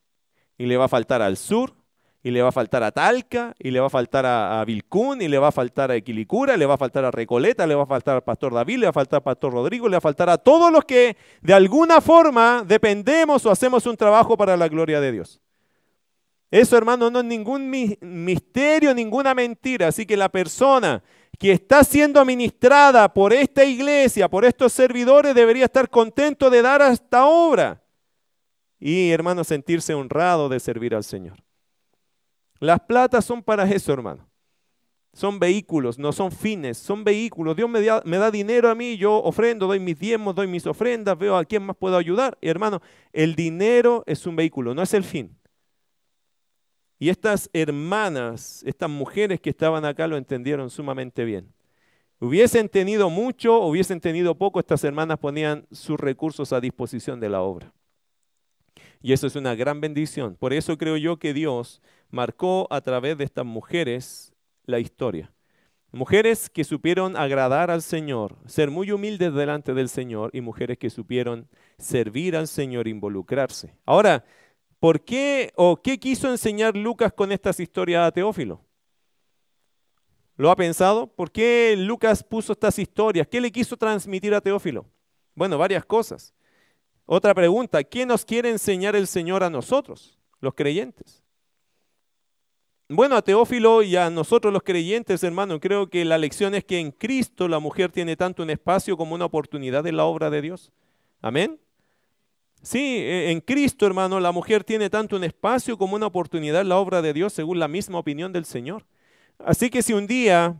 y 0.57 0.65
le 0.65 0.75
va 0.75 0.85
a 0.85 0.89
faltar 0.89 1.21
al 1.21 1.37
sur, 1.37 1.75
y 2.21 2.31
le 2.31 2.41
va 2.41 2.49
a 2.49 2.51
faltar 2.51 2.83
a 2.83 2.91
Talca, 2.91 3.55
y 3.59 3.71
le 3.71 3.79
va 3.79 3.87
a 3.87 3.89
faltar 3.89 4.25
a, 4.25 4.63
Vilcún, 4.65 5.21
y 5.21 5.27
le 5.27 5.37
va 5.37 5.47
a 5.47 5.51
faltar 5.51 5.89
a 5.91 5.95
Equilicura, 5.95 6.57
le 6.57 6.65
va 6.65 6.73
a 6.73 6.77
faltar 6.77 7.05
a 7.05 7.11
Recoleta, 7.11 7.65
le 7.65 7.75
va 7.75 7.83
a 7.83 7.87
faltar 7.87 8.15
al 8.15 8.23
pastor 8.23 8.53
David, 8.53 8.79
le 8.79 8.85
va 8.87 8.89
a 8.89 8.93
faltar 8.93 9.17
al 9.17 9.23
pastor 9.23 9.53
Rodrigo, 9.53 9.87
le 9.87 9.93
va 9.93 9.99
a 9.99 10.01
faltar 10.01 10.29
a 10.29 10.37
todos 10.37 10.71
los 10.71 10.83
que 10.83 11.15
de 11.41 11.53
alguna 11.53 12.01
forma 12.01 12.63
dependemos 12.67 13.45
o 13.45 13.51
hacemos 13.51 13.85
un 13.85 13.95
trabajo 13.95 14.35
para 14.35 14.57
la 14.57 14.67
gloria 14.67 14.99
de 14.99 15.13
Dios. 15.13 15.39
Eso, 16.51 16.75
hermano, 16.75 17.09
no 17.11 17.19
es 17.19 17.25
ningún 17.25 17.69
misterio, 17.69 18.93
ninguna 18.93 19.35
mentira. 19.35 19.87
Así 19.87 20.05
que 20.05 20.17
la 20.17 20.29
persona 20.29 21.03
que 21.37 21.51
está 21.51 21.83
siendo 21.83 22.19
administrada 22.19 23.13
por 23.13 23.33
esta 23.33 23.63
iglesia, 23.63 24.27
por 24.27 24.43
estos 24.45 24.73
servidores, 24.73 25.35
debería 25.35 25.65
estar 25.65 25.89
contento 25.89 26.49
de 26.49 26.61
dar 26.63 26.81
a 26.81 26.91
esta 26.91 27.27
obra. 27.27 27.83
Y, 28.79 29.11
hermano, 29.11 29.43
sentirse 29.43 29.93
honrado 29.93 30.49
de 30.49 30.59
servir 30.59 30.95
al 30.95 31.03
Señor. 31.03 31.37
Las 32.59 32.79
platas 32.81 33.25
son 33.25 33.41
para 33.41 33.69
eso, 33.69 33.93
hermano. 33.93 34.27
Son 35.13 35.39
vehículos, 35.39 35.97
no 35.97 36.11
son 36.11 36.31
fines, 36.31 36.77
son 36.77 37.03
vehículos. 37.03 37.55
Dios 37.55 37.69
me 37.69 37.81
da, 37.81 38.31
dinero 38.31 38.69
a 38.69 38.75
mí, 38.75 38.95
yo 38.95 39.17
ofrendo, 39.23 39.67
doy 39.67 39.79
mis 39.79 39.97
diezmos, 39.97 40.35
doy 40.35 40.47
mis 40.47 40.65
ofrendas, 40.67 41.17
veo 41.17 41.35
a 41.35 41.45
quién 41.45 41.63
más 41.63 41.75
puedo 41.75 41.97
ayudar. 41.97 42.37
Y 42.41 42.47
hermano, 42.47 42.81
el 43.11 43.35
dinero 43.35 44.03
es 44.05 44.25
un 44.27 44.35
vehículo, 44.35 44.73
no 44.75 44.81
es 44.81 44.93
el 44.93 45.03
fin. 45.03 45.35
Y 46.99 47.09
estas 47.09 47.49
hermanas, 47.53 48.61
estas 48.65 48.89
mujeres 48.89 49.39
que 49.39 49.49
estaban 49.49 49.85
acá 49.85 50.05
lo 50.05 50.17
entendieron 50.17 50.69
sumamente 50.69 51.23
bien. 51.23 51.51
Hubiesen 52.19 52.67
tenido 52.67 53.09
mucho, 53.09 53.59
hubiesen 53.59 54.01
tenido 54.01 54.35
poco, 54.35 54.59
estas 54.59 54.83
hermanas 54.83 55.17
ponían 55.17 55.65
sus 55.71 55.97
recursos 55.97 56.51
a 56.51 56.59
disposición 56.59 57.21
de 57.21 57.29
la 57.29 57.41
obra. 57.41 57.73
Y 59.01 59.13
eso 59.13 59.27
es 59.27 59.35
una 59.37 59.55
gran 59.55 59.79
bendición. 59.79 60.35
Por 60.35 60.51
eso 60.51 60.77
creo 60.77 60.97
yo 60.97 61.17
que 61.17 61.33
Dios 61.33 61.81
marcó 62.09 62.67
a 62.69 62.81
través 62.81 63.17
de 63.17 63.23
estas 63.23 63.45
mujeres 63.45 64.33
la 64.65 64.79
historia. 64.79 65.31
Mujeres 65.91 66.49
que 66.49 66.63
supieron 66.63 67.17
agradar 67.17 67.71
al 67.71 67.81
Señor, 67.81 68.37
ser 68.45 68.69
muy 68.69 68.91
humildes 68.91 69.33
delante 69.33 69.73
del 69.73 69.89
Señor 69.89 70.29
y 70.33 70.41
mujeres 70.41 70.77
que 70.77 70.91
supieron 70.91 71.47
servir 71.79 72.35
al 72.35 72.47
Señor, 72.47 72.87
involucrarse. 72.87 73.75
Ahora, 73.85 74.23
¿por 74.79 75.01
qué 75.03 75.51
o 75.55 75.81
qué 75.81 75.99
quiso 75.99 76.29
enseñar 76.29 76.77
Lucas 76.77 77.11
con 77.11 77.31
estas 77.31 77.59
historias 77.59 78.07
a 78.07 78.11
Teófilo? 78.11 78.61
¿Lo 80.35 80.51
ha 80.51 80.55
pensado? 80.55 81.07
¿Por 81.07 81.31
qué 81.31 81.75
Lucas 81.75 82.23
puso 82.23 82.53
estas 82.53 82.77
historias? 82.77 83.27
¿Qué 83.27 83.41
le 83.41 83.51
quiso 83.51 83.75
transmitir 83.75 84.33
a 84.35 84.41
Teófilo? 84.41 84.85
Bueno, 85.33 85.57
varias 85.57 85.83
cosas. 85.83 86.33
Otra 87.05 87.33
pregunta, 87.33 87.83
¿qué 87.83 88.05
nos 88.05 88.23
quiere 88.23 88.51
enseñar 88.51 88.95
el 88.95 89.07
Señor 89.07 89.43
a 89.43 89.49
nosotros, 89.49 90.19
los 90.39 90.53
creyentes? 90.53 91.18
Bueno, 92.91 93.15
a 93.15 93.21
Teófilo 93.21 93.83
y 93.83 93.95
a 93.95 94.09
nosotros 94.09 94.51
los 94.51 94.63
creyentes, 94.63 95.23
hermano, 95.23 95.59
creo 95.59 95.91
que 95.91 96.03
la 96.05 96.17
lección 96.17 96.55
es 96.55 96.63
que 96.63 96.79
en 96.79 96.89
Cristo 96.89 97.47
la 97.47 97.59
mujer 97.59 97.91
tiene 97.91 98.15
tanto 98.15 98.41
un 98.41 98.49
espacio 98.49 98.97
como 98.97 99.13
una 99.13 99.25
oportunidad 99.25 99.85
en 99.85 99.95
la 99.95 100.05
obra 100.05 100.31
de 100.31 100.41
Dios. 100.41 100.71
Amén. 101.21 101.59
Sí, 102.63 102.79
e, 102.79 103.29
en 103.29 103.41
Cristo, 103.41 103.85
hermano, 103.85 104.19
la 104.19 104.31
mujer 104.31 104.63
tiene 104.63 104.89
tanto 104.89 105.17
un 105.17 105.23
espacio 105.23 105.77
como 105.77 105.95
una 105.95 106.07
oportunidad 106.07 106.61
en 106.61 106.69
la 106.69 106.77
obra 106.77 107.03
de 107.03 107.13
Dios, 107.13 107.31
según 107.31 107.59
la 107.59 107.67
misma 107.67 107.99
opinión 107.99 108.33
del 108.33 108.45
Señor. 108.45 108.87
Así 109.37 109.69
que 109.69 109.83
si 109.83 109.93
un 109.93 110.07
día 110.07 110.59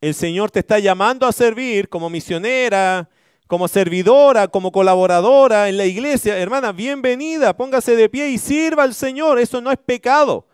el 0.00 0.14
Señor 0.14 0.50
te 0.50 0.58
está 0.58 0.80
llamando 0.80 1.28
a 1.28 1.32
servir 1.32 1.88
como 1.88 2.10
misionera, 2.10 3.08
como 3.46 3.68
servidora, 3.68 4.48
como 4.48 4.72
colaboradora 4.72 5.68
en 5.68 5.76
la 5.76 5.86
iglesia, 5.86 6.38
hermana, 6.38 6.72
bienvenida, 6.72 7.56
póngase 7.56 7.94
de 7.94 8.08
pie 8.08 8.30
y 8.30 8.38
sirva 8.38 8.82
al 8.82 8.94
Señor. 8.94 9.38
Eso 9.38 9.60
no 9.60 9.70
es 9.70 9.78
pecado. 9.78 10.49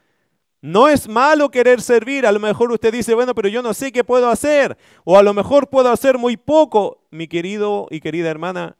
No 0.60 0.88
es 0.88 1.08
malo 1.08 1.50
querer 1.50 1.80
servir. 1.80 2.26
A 2.26 2.32
lo 2.32 2.40
mejor 2.40 2.72
usted 2.72 2.92
dice, 2.92 3.14
bueno, 3.14 3.34
pero 3.34 3.48
yo 3.48 3.62
no 3.62 3.74
sé 3.74 3.92
qué 3.92 4.04
puedo 4.04 4.28
hacer. 4.28 4.76
O 5.04 5.16
a 5.18 5.22
lo 5.22 5.34
mejor 5.34 5.68
puedo 5.68 5.90
hacer 5.90 6.18
muy 6.18 6.36
poco. 6.36 7.06
Mi 7.10 7.28
querido 7.28 7.86
y 7.90 8.00
querida 8.00 8.30
hermana, 8.30 8.76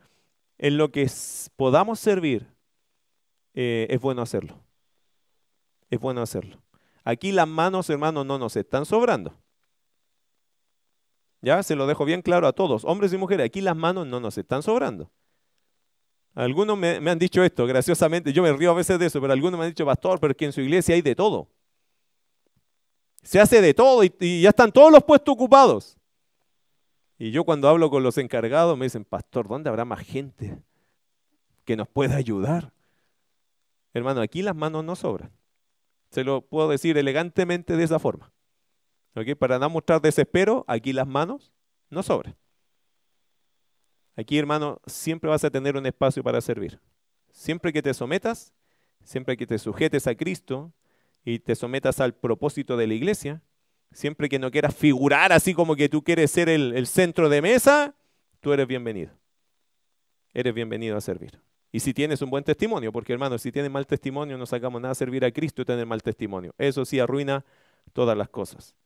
en 0.58 0.78
lo 0.78 0.90
que 0.90 1.10
podamos 1.56 2.00
servir, 2.00 2.48
eh, 3.54 3.86
es 3.90 4.00
bueno 4.00 4.22
hacerlo. 4.22 4.58
Es 5.90 6.00
bueno 6.00 6.22
hacerlo. 6.22 6.62
Aquí 7.04 7.30
las 7.30 7.46
manos, 7.46 7.88
hermanos, 7.88 8.26
no 8.26 8.38
nos 8.38 8.56
están 8.56 8.84
sobrando. 8.84 9.34
Ya 11.42 11.62
se 11.62 11.76
lo 11.76 11.86
dejo 11.86 12.04
bien 12.04 12.22
claro 12.22 12.48
a 12.48 12.52
todos, 12.52 12.84
hombres 12.84 13.12
y 13.12 13.16
mujeres. 13.16 13.46
Aquí 13.46 13.60
las 13.60 13.76
manos 13.76 14.06
no 14.06 14.18
nos 14.18 14.36
están 14.36 14.62
sobrando. 14.62 15.10
Algunos 16.34 16.76
me, 16.76 17.00
me 17.00 17.12
han 17.12 17.18
dicho 17.18 17.44
esto, 17.44 17.66
graciosamente. 17.66 18.32
Yo 18.32 18.42
me 18.42 18.52
río 18.52 18.72
a 18.72 18.74
veces 18.74 18.98
de 18.98 19.06
eso, 19.06 19.20
pero 19.20 19.32
algunos 19.32 19.58
me 19.58 19.66
han 19.66 19.70
dicho, 19.70 19.86
pastor, 19.86 20.18
pero 20.18 20.34
que 20.34 20.46
en 20.46 20.52
su 20.52 20.60
iglesia 20.60 20.96
hay 20.96 21.02
de 21.02 21.14
todo. 21.14 21.48
Se 23.26 23.40
hace 23.40 23.60
de 23.60 23.74
todo 23.74 24.04
y, 24.04 24.40
ya 24.40 24.50
están 24.50 24.70
todos 24.70 24.92
los 24.92 25.02
puestos 25.02 25.32
ocupados. 25.32 25.98
Y 27.18 27.32
yo 27.32 27.42
cuando 27.42 27.68
hablo 27.68 27.90
con 27.90 28.04
los 28.04 28.18
encargados 28.18 28.78
me 28.78 28.86
dicen, 28.86 29.04
pastor, 29.04 29.48
¿dónde 29.48 29.68
habrá 29.68 29.84
más 29.84 29.98
gente 30.06 30.56
que 31.64 31.74
nos 31.74 31.88
pueda 31.88 32.14
ayudar? 32.14 32.72
Hermano, 33.92 34.20
aquí 34.20 34.42
las 34.42 34.54
manos 34.54 34.84
no 34.84 34.94
sobran. 34.94 35.32
Se 36.10 36.22
lo 36.22 36.40
puedo 36.42 36.68
decir 36.68 36.96
elegantemente 36.98 37.76
de 37.76 37.82
esa 37.82 37.98
forma. 37.98 38.30
Para 39.40 39.58
no 39.58 39.70
mostrar 39.70 40.00
desespero, 40.00 40.64
aquí 40.68 40.92
las 40.92 41.08
manos 41.08 41.52
no 41.90 42.04
sobran. 42.04 42.36
Aquí, 44.14 44.38
hermano, 44.38 44.80
siempre 44.86 45.28
vas 45.28 45.42
a 45.42 45.50
tener 45.50 45.76
un 45.76 45.86
espacio 45.86 46.22
para 46.22 46.40
servir. 46.40 46.78
Siempre 47.32 47.72
que 47.72 47.82
te 47.82 47.92
sometas, 47.92 48.52
siempre 49.02 49.36
que 49.36 49.48
te 49.48 49.58
sujetes 49.58 50.06
a 50.06 50.14
Cristo 50.14 50.72
y 51.26 51.40
te 51.40 51.56
sometas 51.56 52.00
al 52.00 52.14
propósito 52.14 52.76
de 52.76 52.86
la 52.86 52.94
iglesia, 52.94 53.42
siempre 53.92 54.28
que 54.28 54.38
no 54.38 54.50
quieras 54.50 54.74
figurar 54.74 55.32
así 55.32 55.54
como 55.54 55.74
que 55.74 55.88
tú 55.88 56.02
quieres 56.02 56.30
ser 56.30 56.48
el, 56.48 56.86
centro 56.86 57.28
de 57.28 57.42
mesa, 57.42 57.96
tú 58.40 58.52
eres 58.52 58.68
bienvenido. 58.68 59.10
Eres 60.32 60.54
bienvenido 60.54 60.96
a 60.96 61.00
servir. 61.00 61.40
Y 61.72 61.80
si 61.80 61.92
tienes 61.92 62.22
un 62.22 62.30
buen 62.30 62.44
testimonio, 62.44 62.92
porque 62.92 63.12
hermano, 63.12 63.38
si 63.38 63.50
tienes 63.50 63.72
mal 63.72 63.88
testimonio, 63.88 64.38
no 64.38 64.46
sacamos 64.46 64.80
nada 64.80 64.92
a 64.92 64.94
servir 64.94 65.24
a 65.24 65.32
Cristo 65.32 65.62
y 65.62 65.64
tener 65.64 65.84
mal 65.84 66.00
testimonio. 66.00 66.54
Eso 66.58 66.84
sí 66.84 67.00
arruina 67.00 67.44
todas 67.92 68.16
las 68.16 68.28
cosas. 68.28 68.76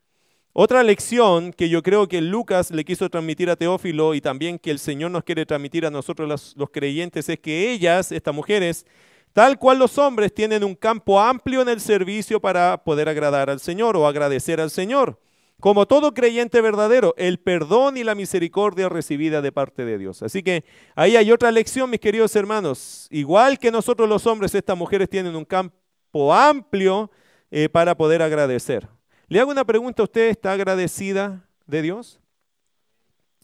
Otra 0.54 0.82
lección 0.82 1.52
que 1.52 1.68
yo 1.68 1.82
creo 1.82 2.08
que 2.08 2.22
Lucas 2.22 2.70
le 2.70 2.84
quiso 2.84 3.10
transmitir 3.10 3.50
a 3.50 3.56
Teófilo 3.56 4.14
y 4.14 4.22
también 4.22 4.58
que 4.58 4.70
el 4.70 4.78
Señor 4.78 5.10
nos 5.10 5.24
quiere 5.24 5.44
transmitir 5.44 5.84
a 5.84 5.90
nosotros 5.90 6.54
los, 6.56 6.70
creyentes 6.70 7.28
es 7.28 7.38
que 7.38 7.70
ellas, 7.70 8.10
estas 8.10 8.34
mujeres, 8.34 8.86
tal 9.32 9.58
cual 9.58 9.78
los 9.78 9.98
hombres, 9.98 10.34
tienen 10.34 10.64
un 10.64 10.74
campo 10.74 11.20
amplio 11.20 11.62
en 11.62 11.68
el 11.68 11.80
servicio 11.80 12.40
para 12.40 12.82
poder 12.84 13.08
agradar 13.08 13.50
al 13.50 13.60
Señor 13.60 13.96
o 13.96 14.06
agradecer 14.06 14.60
al 14.60 14.70
Señor. 14.70 15.18
Como 15.60 15.86
todo 15.86 16.14
creyente 16.14 16.62
verdadero, 16.62 17.14
el 17.18 17.38
perdón 17.38 17.98
y 17.98 18.04
la 18.04 18.14
misericordia 18.14 18.88
recibida 18.88 19.42
de 19.42 19.52
parte 19.52 19.84
de 19.84 19.98
Dios. 19.98 20.22
Así 20.22 20.42
que 20.42 20.64
ahí 20.94 21.16
hay 21.16 21.30
otra 21.30 21.50
lección, 21.50 21.90
mis 21.90 22.00
queridos 22.00 22.34
hermanos. 22.34 23.06
Igual 23.10 23.58
que 23.58 23.70
nosotros 23.70 24.08
los 24.08 24.26
hombres, 24.26 24.54
estas 24.54 24.76
mujeres 24.76 25.10
tienen 25.10 25.36
un 25.36 25.44
campo 25.44 26.32
amplio 26.32 27.10
eh, 27.50 27.68
para 27.68 27.94
poder 27.94 28.22
agradecer. 28.22 28.88
Le 29.28 29.38
hago 29.38 29.50
una 29.50 29.64
pregunta, 29.64 30.02
¿usted 30.02 30.30
está 30.30 30.52
agradecida 30.52 31.46
de 31.66 31.82
Dios? 31.82 32.18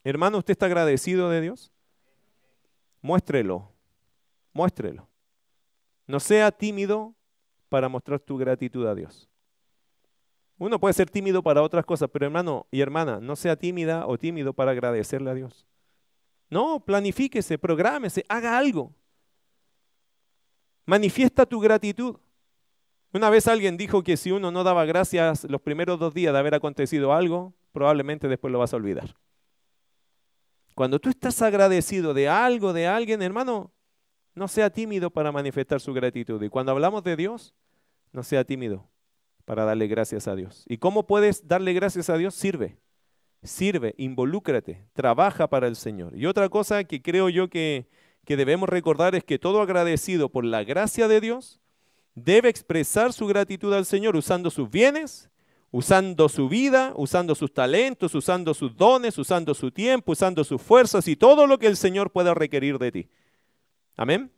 Hermano, 0.03 0.39
¿usted 0.39 0.53
está 0.53 0.67
agradecido 0.67 1.29
de 1.29 1.43
Dios? 1.43 1.71
Muéstrelo, 3.03 3.71
muéstrelo. 4.53 5.07
No 6.07 6.21
sea 6.21 6.53
tímido 6.53 7.15
para 7.69 7.89
mostrar 7.89 8.21
tu 8.21 8.37
gratitud 8.37 8.87
a 8.87 8.95
Dios. 8.95 9.29
Uno 10.59 10.81
puede 10.81 10.95
ser 10.95 11.11
tímido 11.11 11.43
para 11.43 11.63
otras 11.63 11.85
cosas, 11.85 12.09
pero 12.11 12.27
hermano 12.27 12.67
y 12.71 12.81
hermana, 12.81 13.21
no 13.21 13.37
sea 13.37 13.57
tímida 13.57 14.07
o 14.07 14.17
tímido 14.17 14.53
para 14.55 14.71
agradecerle 14.71 15.31
a 15.31 15.35
Dios. 15.35 15.67
No, 16.49 16.81
planifíquese, 16.81 17.59
prográmese, 17.59 18.25
haga 18.29 18.57
algo. 18.57 18.95
Manifiesta 20.87 21.45
tu 21.45 21.61
gratitud. 21.61 22.17
Una 23.13 23.29
vez 23.31 23.49
alguien 23.49 23.77
dijo 23.77 24.03
que 24.03 24.17
si 24.17 24.31
uno 24.31 24.51
no 24.51 24.63
daba 24.63 24.85
gracias 24.85 25.45
los 25.45 25.61
primeros 25.61 25.99
dos 25.99 26.15
días 26.15 26.33
de 26.33 26.39
haber 26.39 26.55
acontecido 26.55 27.13
algo, 27.13 27.53
probablemente 27.73 28.29
después 28.29 28.53
lo 28.53 28.59
vas 28.59 28.73
a 28.73 28.77
olvidar. 28.77 29.17
Cuando 30.75 30.99
tú 30.99 31.09
estás 31.09 31.41
agradecido 31.43 32.15
de 32.15 32.29
algo, 32.29 32.73
de 32.73 32.87
alguien, 32.87 33.23
hermano, 33.23 33.73
no 34.37 34.49
sea 34.49 34.71
tímido 34.71 35.11
para 35.11 35.33
manifestar 35.33 35.81
su 35.81 35.93
gratitud. 35.93 36.41
Y 36.43 36.51
cuando 36.51 36.71
hablamos 36.71 37.03
de 37.03 37.17
Dios, 37.17 37.55
no 38.13 38.23
sea 38.23 38.45
tímido 38.45 38.87
para 39.47 39.65
darle 39.65 39.89
gracias 39.89 40.29
a 40.29 40.37
Dios. 40.37 40.65
¿Y 40.69 40.77
cómo 40.77 41.07
puedes 41.07 41.49
darle 41.49 41.73
gracias 41.73 42.11
a 42.11 42.19
Dios? 42.19 42.35
Sirve, 42.35 42.77
sirve, 43.43 43.95
involúcrate, 43.97 44.87
trabaja 44.93 45.49
para 45.49 45.67
el 45.67 45.75
Señor. 45.75 46.15
Y 46.15 46.27
otra 46.27 46.51
cosa 46.51 46.85
que 46.85 47.01
creo 47.01 47.31
yo 47.31 47.49
que, 47.49 47.89
que 48.27 48.37
debemos 48.37 48.69
recordar 48.69 49.15
es 49.15 49.25
que 49.25 49.39
todo 49.39 49.63
agradecido 49.63 50.29
por 50.29 50.45
la 50.45 50.65
gracia 50.65 51.09
de 51.09 51.21
Dios 51.23 51.61
debe 52.15 52.51
expresar 52.51 53.15
su 53.15 53.27
gratitud 53.27 53.73
al 53.73 53.87
Señor 53.87 54.17
usando 54.17 54.51
sus 54.51 54.71
bienes, 54.71 55.31
usando 55.71 56.29
su 56.29 56.51
vida, 56.51 56.93
usando 56.95 57.35
sus 57.35 57.55
talentos, 57.55 58.15
usando 58.15 58.53
sus 58.53 58.77
dones, 58.77 59.17
usando 59.17 59.55
su 59.55 59.71
tiempo, 59.71 60.13
usando 60.13 60.45
sus 60.45 60.61
fuerzas 60.61 61.09
y 61.09 61.17
todo 61.17 61.47
lo 61.47 61.59
que 61.59 61.69
el 61.69 61.77
Señor 61.77 62.13
pueda 62.13 62.35
requerir 62.35 62.79
de 62.79 62.93
ti. 62.93 63.09
Amén. 63.97 64.31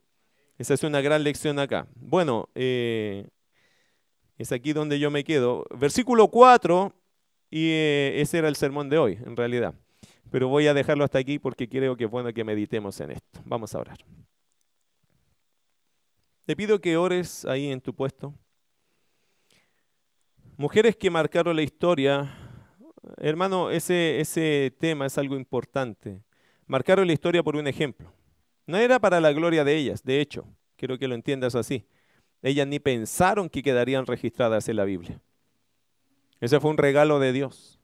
Esa 0.56 0.74
es 0.74 0.84
una 0.84 1.00
gran 1.00 1.24
lección 1.24 1.58
acá. 1.58 1.88
Bueno, 1.96 2.48
eh, 2.54 3.26
es 4.36 4.52
aquí 4.52 4.72
donde 4.72 5.00
yo 5.00 5.10
me 5.10 5.24
quedo. 5.24 5.64
Versículo 5.76 6.28
4, 6.28 6.92
y 7.50 7.70
eh, 7.70 8.20
ese 8.20 8.38
era 8.38 8.48
el 8.48 8.56
sermón 8.56 8.88
de 8.88 8.98
hoy, 8.98 9.18
en 9.24 9.36
realidad. 9.36 9.74
Pero 10.30 10.48
voy 10.48 10.66
a 10.68 10.74
dejarlo 10.74 11.04
hasta 11.04 11.18
aquí 11.18 11.38
porque 11.38 11.68
creo 11.68 11.96
que 11.96 12.04
es 12.04 12.10
bueno 12.10 12.32
que 12.32 12.44
meditemos 12.44 13.00
en 13.00 13.12
esto. 13.12 13.40
Vamos 13.44 13.74
a 13.74 13.80
orar. 13.80 13.98
Te 16.44 16.54
pido 16.54 16.80
que 16.80 16.96
ores 16.96 17.44
ahí 17.44 17.70
en 17.70 17.80
tu 17.80 17.94
puesto. 17.94 18.34
Mujeres 20.56 20.96
que 20.96 21.10
marcaron 21.10 21.54
la 21.54 21.62
historia, 21.62 22.32
hermano, 23.16 23.70
ese, 23.70 24.20
ese 24.20 24.74
tema 24.78 25.06
es 25.06 25.18
algo 25.18 25.36
importante. 25.36 26.22
Marcaron 26.66 27.06
la 27.06 27.12
historia 27.12 27.42
por 27.42 27.56
un 27.56 27.66
ejemplo. 27.66 28.17
No 28.68 28.76
era 28.76 28.98
para 28.98 29.18
la 29.18 29.32
gloria 29.32 29.64
de 29.64 29.74
ellas, 29.74 30.02
de 30.04 30.20
hecho, 30.20 30.46
quiero 30.76 30.98
que 30.98 31.08
lo 31.08 31.14
entiendas 31.14 31.54
así. 31.54 31.86
Ellas 32.42 32.66
ni 32.66 32.78
pensaron 32.78 33.48
que 33.48 33.62
quedarían 33.62 34.04
registradas 34.04 34.68
en 34.68 34.76
la 34.76 34.84
Biblia. 34.84 35.22
Ese 36.38 36.60
fue 36.60 36.70
un 36.70 36.76
regalo 36.76 37.18
de 37.18 37.32
Dios. 37.32 37.80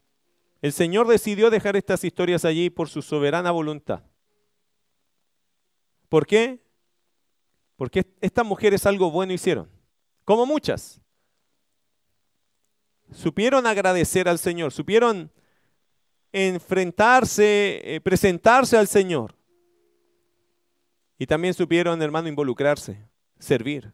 El 0.60 0.74
Señor 0.74 1.08
decidió 1.08 1.48
dejar 1.48 1.74
estas 1.76 2.04
historias 2.04 2.44
allí 2.44 2.68
por 2.68 2.90
su 2.90 3.00
soberana 3.00 3.50
voluntad. 3.50 4.02
¿Por 6.10 6.26
qué? 6.26 6.62
Porque 7.76 8.04
estas 8.20 8.44
mujeres 8.44 8.84
algo 8.84 9.10
bueno 9.10 9.32
hicieron, 9.32 9.70
como 10.22 10.44
muchas. 10.44 11.00
Supieron 13.10 13.66
agradecer 13.66 14.28
al 14.28 14.38
Señor, 14.38 14.70
supieron 14.70 15.32
enfrentarse, 16.30 17.80
eh, 17.82 18.00
presentarse 18.02 18.76
al 18.76 18.86
Señor. 18.86 19.34
Y 21.18 21.26
también 21.26 21.54
supieron, 21.54 22.00
hermano, 22.02 22.28
involucrarse, 22.28 23.08
servir 23.38 23.92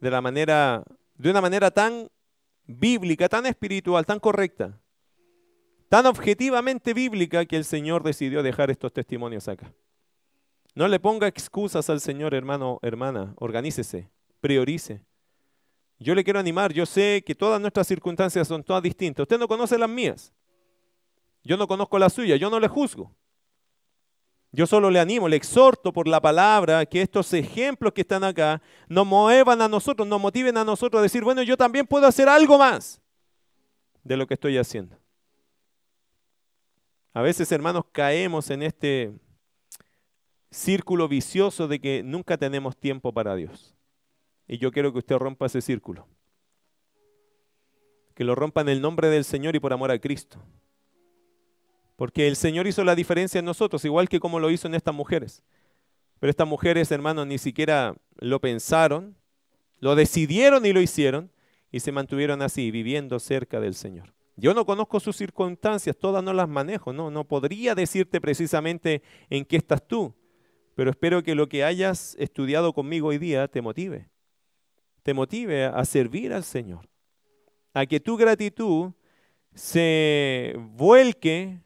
de 0.00 0.10
la 0.10 0.20
manera, 0.20 0.84
de 1.14 1.30
una 1.30 1.40
manera 1.40 1.70
tan 1.70 2.10
bíblica, 2.66 3.28
tan 3.28 3.46
espiritual, 3.46 4.04
tan 4.04 4.20
correcta, 4.20 4.78
tan 5.88 6.06
objetivamente 6.06 6.92
bíblica 6.92 7.44
que 7.46 7.56
el 7.56 7.64
Señor 7.64 8.02
decidió 8.02 8.42
dejar 8.42 8.70
estos 8.70 8.92
testimonios 8.92 9.48
acá. 9.48 9.72
No 10.74 10.88
le 10.88 10.98
ponga 10.98 11.28
excusas 11.28 11.88
al 11.88 12.00
Señor, 12.00 12.34
hermano, 12.34 12.80
hermana. 12.82 13.32
Organícese, 13.36 14.10
priorice. 14.40 15.00
Yo 16.00 16.14
le 16.14 16.24
quiero 16.24 16.40
animar, 16.40 16.72
yo 16.72 16.84
sé 16.84 17.22
que 17.24 17.34
todas 17.34 17.60
nuestras 17.60 17.86
circunstancias 17.86 18.48
son 18.48 18.64
todas 18.64 18.82
distintas. 18.82 19.22
Usted 19.22 19.38
no 19.38 19.46
conoce 19.46 19.78
las 19.78 19.88
mías. 19.88 20.32
Yo 21.44 21.56
no 21.56 21.68
conozco 21.68 21.98
las 21.98 22.12
suyas, 22.12 22.40
yo 22.40 22.50
no 22.50 22.58
le 22.58 22.68
juzgo. 22.68 23.14
Yo 24.54 24.68
solo 24.68 24.88
le 24.88 25.00
animo, 25.00 25.28
le 25.28 25.34
exhorto 25.34 25.92
por 25.92 26.06
la 26.06 26.20
palabra 26.20 26.86
que 26.86 27.02
estos 27.02 27.32
ejemplos 27.32 27.92
que 27.92 28.02
están 28.02 28.22
acá 28.22 28.62
nos 28.88 29.04
muevan 29.04 29.60
a 29.60 29.66
nosotros, 29.66 30.06
nos 30.06 30.20
motiven 30.20 30.56
a 30.56 30.62
nosotros 30.62 31.00
a 31.00 31.02
decir, 31.02 31.24
bueno, 31.24 31.42
yo 31.42 31.56
también 31.56 31.88
puedo 31.88 32.06
hacer 32.06 32.28
algo 32.28 32.56
más 32.56 33.00
de 34.04 34.16
lo 34.16 34.28
que 34.28 34.34
estoy 34.34 34.56
haciendo. 34.56 34.96
A 37.12 37.20
veces, 37.20 37.50
hermanos, 37.50 37.86
caemos 37.90 38.48
en 38.50 38.62
este 38.62 39.12
círculo 40.52 41.08
vicioso 41.08 41.66
de 41.66 41.80
que 41.80 42.04
nunca 42.04 42.38
tenemos 42.38 42.76
tiempo 42.76 43.12
para 43.12 43.34
Dios. 43.34 43.74
Y 44.46 44.58
yo 44.58 44.70
quiero 44.70 44.92
que 44.92 45.00
usted 45.00 45.16
rompa 45.16 45.46
ese 45.46 45.62
círculo. 45.62 46.06
Que 48.14 48.22
lo 48.22 48.36
rompa 48.36 48.60
en 48.60 48.68
el 48.68 48.80
nombre 48.80 49.08
del 49.08 49.24
Señor 49.24 49.56
y 49.56 49.58
por 49.58 49.72
amor 49.72 49.90
a 49.90 49.98
Cristo. 49.98 50.38
Porque 51.96 52.26
el 52.26 52.36
Señor 52.36 52.66
hizo 52.66 52.84
la 52.84 52.94
diferencia 52.94 53.38
en 53.38 53.44
nosotros, 53.44 53.84
igual 53.84 54.08
que 54.08 54.20
como 54.20 54.40
lo 54.40 54.50
hizo 54.50 54.66
en 54.66 54.74
estas 54.74 54.94
mujeres. 54.94 55.42
Pero 56.18 56.30
estas 56.30 56.48
mujeres, 56.48 56.90
hermanos, 56.90 57.26
ni 57.26 57.38
siquiera 57.38 57.94
lo 58.16 58.40
pensaron, 58.40 59.16
lo 59.80 59.94
decidieron 59.94 60.64
y 60.66 60.72
lo 60.72 60.80
hicieron, 60.80 61.30
y 61.70 61.80
se 61.80 61.92
mantuvieron 61.92 62.40
así, 62.42 62.70
viviendo 62.70 63.18
cerca 63.18 63.60
del 63.60 63.74
Señor. 63.74 64.14
Yo 64.36 64.54
no 64.54 64.64
conozco 64.64 64.98
sus 64.98 65.16
circunstancias, 65.16 65.96
todas 65.96 66.22
no 66.24 66.32
las 66.32 66.48
manejo, 66.48 66.92
no, 66.92 67.10
no 67.10 67.24
podría 67.24 67.74
decirte 67.74 68.20
precisamente 68.20 69.02
en 69.30 69.44
qué 69.44 69.56
estás 69.56 69.86
tú, 69.86 70.14
pero 70.74 70.90
espero 70.90 71.22
que 71.22 71.34
lo 71.34 71.48
que 71.48 71.62
hayas 71.62 72.16
estudiado 72.18 72.72
conmigo 72.72 73.08
hoy 73.08 73.18
día 73.18 73.46
te 73.46 73.62
motive, 73.62 74.08
te 75.02 75.14
motive 75.14 75.66
a 75.66 75.84
servir 75.84 76.32
al 76.32 76.42
Señor, 76.42 76.88
a 77.72 77.86
que 77.86 78.00
tu 78.00 78.16
gratitud 78.16 78.92
se 79.54 80.54
vuelque 80.58 81.60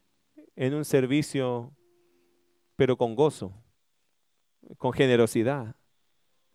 en 0.58 0.74
un 0.74 0.84
servicio, 0.84 1.72
pero 2.74 2.96
con 2.96 3.14
gozo, 3.14 3.54
con 4.76 4.92
generosidad, 4.92 5.76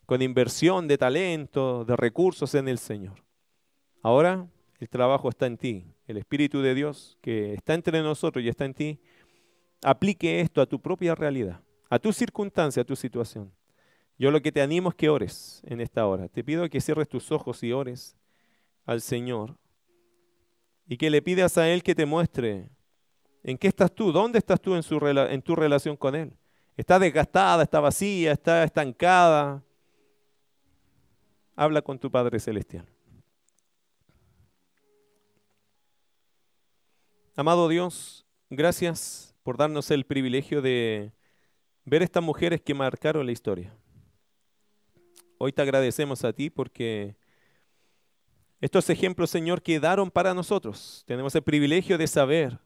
con 0.05 0.21
inversión 0.21 0.89
de 0.89 0.97
talento, 0.97 1.85
de 1.85 1.95
recursos 1.95 2.53
en 2.53 2.67
el 2.67 2.79
Señor. 2.79 3.23
Ahora, 4.01 4.45
el 4.81 4.89
trabajo 4.89 5.29
está 5.29 5.45
en 5.45 5.57
ti. 5.57 5.85
El 6.05 6.17
Espíritu 6.17 6.61
de 6.61 6.75
Dios 6.75 7.17
que 7.21 7.53
está 7.53 7.75
entre 7.75 8.01
nosotros 8.01 8.43
y 8.43 8.49
está 8.49 8.65
en 8.65 8.73
ti, 8.73 8.99
aplique 9.81 10.41
esto 10.41 10.59
a 10.59 10.65
tu 10.65 10.81
propia 10.81 11.15
realidad, 11.15 11.61
a 11.89 11.97
tu 11.97 12.11
circunstancia, 12.11 12.81
a 12.81 12.85
tu 12.85 12.97
situación. 12.97 13.53
Yo 14.19 14.31
lo 14.31 14.41
que 14.41 14.51
te 14.51 14.61
animo 14.61 14.89
es 14.89 14.95
que 14.95 15.07
ores 15.07 15.61
en 15.65 15.79
esta 15.79 16.05
hora. 16.05 16.27
Te 16.27 16.43
pido 16.43 16.69
que 16.69 16.81
cierres 16.81 17.07
tus 17.07 17.31
ojos 17.31 17.63
y 17.63 17.71
ores 17.71 18.17
al 18.83 18.99
Señor 18.99 19.55
y 20.85 20.97
que 20.97 21.09
le 21.09 21.21
pidas 21.21 21.57
a 21.57 21.69
Él 21.69 21.83
que 21.83 21.95
te 21.95 22.05
muestre 22.05 22.69
en 23.43 23.57
qué 23.57 23.67
estás 23.67 23.93
tú, 23.93 24.11
dónde 24.11 24.39
estás 24.39 24.59
tú 24.61 24.73
en, 24.75 25.41
tu 25.41 25.55
relación 25.55 25.97
con 25.97 26.15
Él. 26.15 26.33
¿Está 26.77 26.97
desgastada, 26.97 27.63
está 27.63 27.79
vacía, 27.79 28.31
está 28.31 28.63
estancada? 28.63 29.61
Habla 31.55 31.81
con 31.81 31.99
tu 31.99 32.09
Padre 32.09 32.39
Celestial. 32.39 32.87
Amado 37.35 37.67
Dios, 37.67 38.25
gracias 38.49 39.35
por 39.43 39.57
darnos 39.57 39.91
el 39.91 40.05
privilegio 40.05 40.61
de 40.61 41.11
ver 41.83 42.01
estas 42.01 42.23
mujeres 42.23 42.61
que 42.61 42.73
marcaron 42.73 43.25
la 43.25 43.31
historia. 43.31 43.75
Hoy 45.37 45.51
te 45.51 45.61
agradecemos 45.61 46.23
a 46.23 46.31
ti 46.31 46.49
porque 46.49 47.17
estos 48.61 48.89
ejemplos, 48.89 49.29
Señor, 49.29 49.61
quedaron 49.61 50.09
para 50.09 50.33
nosotros. 50.33 51.03
Tenemos 51.05 51.35
el 51.35 51.41
privilegio 51.41 51.97
de 51.97 52.07
saber 52.07 52.59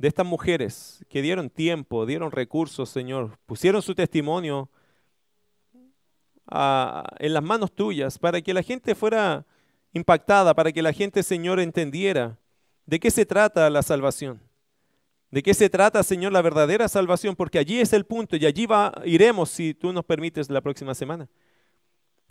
de 0.00 0.08
estas 0.08 0.26
mujeres 0.26 1.04
que 1.08 1.22
dieron 1.22 1.50
tiempo, 1.50 2.06
dieron 2.06 2.32
recursos, 2.32 2.88
Señor, 2.88 3.38
pusieron 3.46 3.82
su 3.82 3.94
testimonio 3.94 4.68
en 6.50 7.32
las 7.34 7.42
manos 7.42 7.72
tuyas 7.72 8.18
para 8.18 8.40
que 8.40 8.52
la 8.52 8.62
gente 8.62 8.94
fuera 8.94 9.46
impactada, 9.92 10.54
para 10.54 10.72
que 10.72 10.82
la 10.82 10.92
gente, 10.92 11.22
Señor, 11.22 11.60
entendiera 11.60 12.40
¿De 12.90 12.98
qué 12.98 13.12
se 13.12 13.24
trata 13.24 13.70
la 13.70 13.82
salvación? 13.82 14.40
¿De 15.30 15.44
qué 15.44 15.54
se 15.54 15.70
trata, 15.70 16.02
Señor, 16.02 16.32
la 16.32 16.42
verdadera 16.42 16.88
salvación? 16.88 17.36
Porque 17.36 17.60
allí 17.60 17.78
es 17.78 17.92
el 17.92 18.04
punto 18.04 18.34
y 18.34 18.44
allí 18.44 18.66
va, 18.66 18.92
iremos 19.04 19.48
si 19.48 19.74
tú 19.74 19.92
nos 19.92 20.04
permites 20.04 20.50
la 20.50 20.60
próxima 20.60 20.92
semana. 20.92 21.28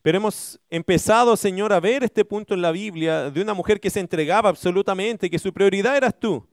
Pero 0.02 0.18
hemos 0.18 0.60
empezado, 0.70 1.38
Señor, 1.38 1.72
a 1.72 1.80
ver 1.80 2.04
este 2.04 2.26
punto 2.26 2.54
en 2.54 2.62
la 2.62 2.74
Biblia 2.74 3.32
de 3.32 3.42
una 3.42 3.54
mujer 3.54 3.80
que 3.80 3.90
se 3.90 4.02
entregaba 4.02 4.50
absolutamente, 4.50 5.30
que 5.30 5.40
su 5.40 5.54
prioridad 5.54 5.96
eras 5.96 6.20
tú. 6.20 6.46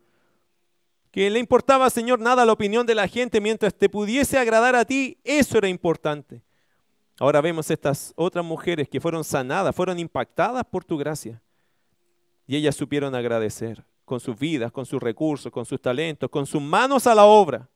Que 1.16 1.30
le 1.30 1.38
importaba, 1.38 1.88
Señor, 1.88 2.20
nada 2.20 2.44
la 2.44 2.52
opinión 2.52 2.84
de 2.84 2.94
la 2.94 3.08
gente 3.08 3.40
mientras 3.40 3.74
te 3.74 3.88
pudiese 3.88 4.36
agradar 4.36 4.76
a 4.76 4.84
ti, 4.84 5.16
eso 5.24 5.56
era 5.56 5.66
importante. 5.66 6.42
Ahora 7.18 7.40
vemos 7.40 7.70
estas 7.70 8.12
otras 8.16 8.44
mujeres 8.44 8.86
que 8.86 9.00
fueron 9.00 9.24
sanadas, 9.24 9.74
fueron 9.74 9.98
impactadas 9.98 10.62
por 10.70 10.84
tu 10.84 10.98
gracia. 10.98 11.40
Y 12.46 12.54
ellas 12.56 12.76
supieron 12.76 13.14
agradecer 13.14 13.82
con 14.04 14.20
sus 14.20 14.38
vidas, 14.38 14.70
con 14.70 14.84
sus 14.84 15.02
recursos, 15.02 15.50
con 15.50 15.64
sus 15.64 15.80
talentos, 15.80 16.28
con 16.28 16.44
sus 16.44 16.60
manos 16.60 17.06
a 17.06 17.14
la 17.14 17.24
obra. 17.24 17.66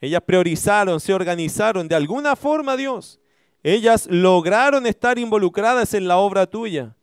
Ellas 0.00 0.22
priorizaron, 0.24 0.98
se 0.98 1.12
organizaron 1.12 1.86
de 1.88 1.94
alguna 1.94 2.36
forma, 2.36 2.74
Dios. 2.78 3.20
Ellas 3.62 4.06
lograron 4.10 4.86
estar 4.86 5.18
involucradas 5.18 5.92
en 5.92 6.08
la 6.08 6.16
obra 6.16 6.46
tuya. 6.46 6.96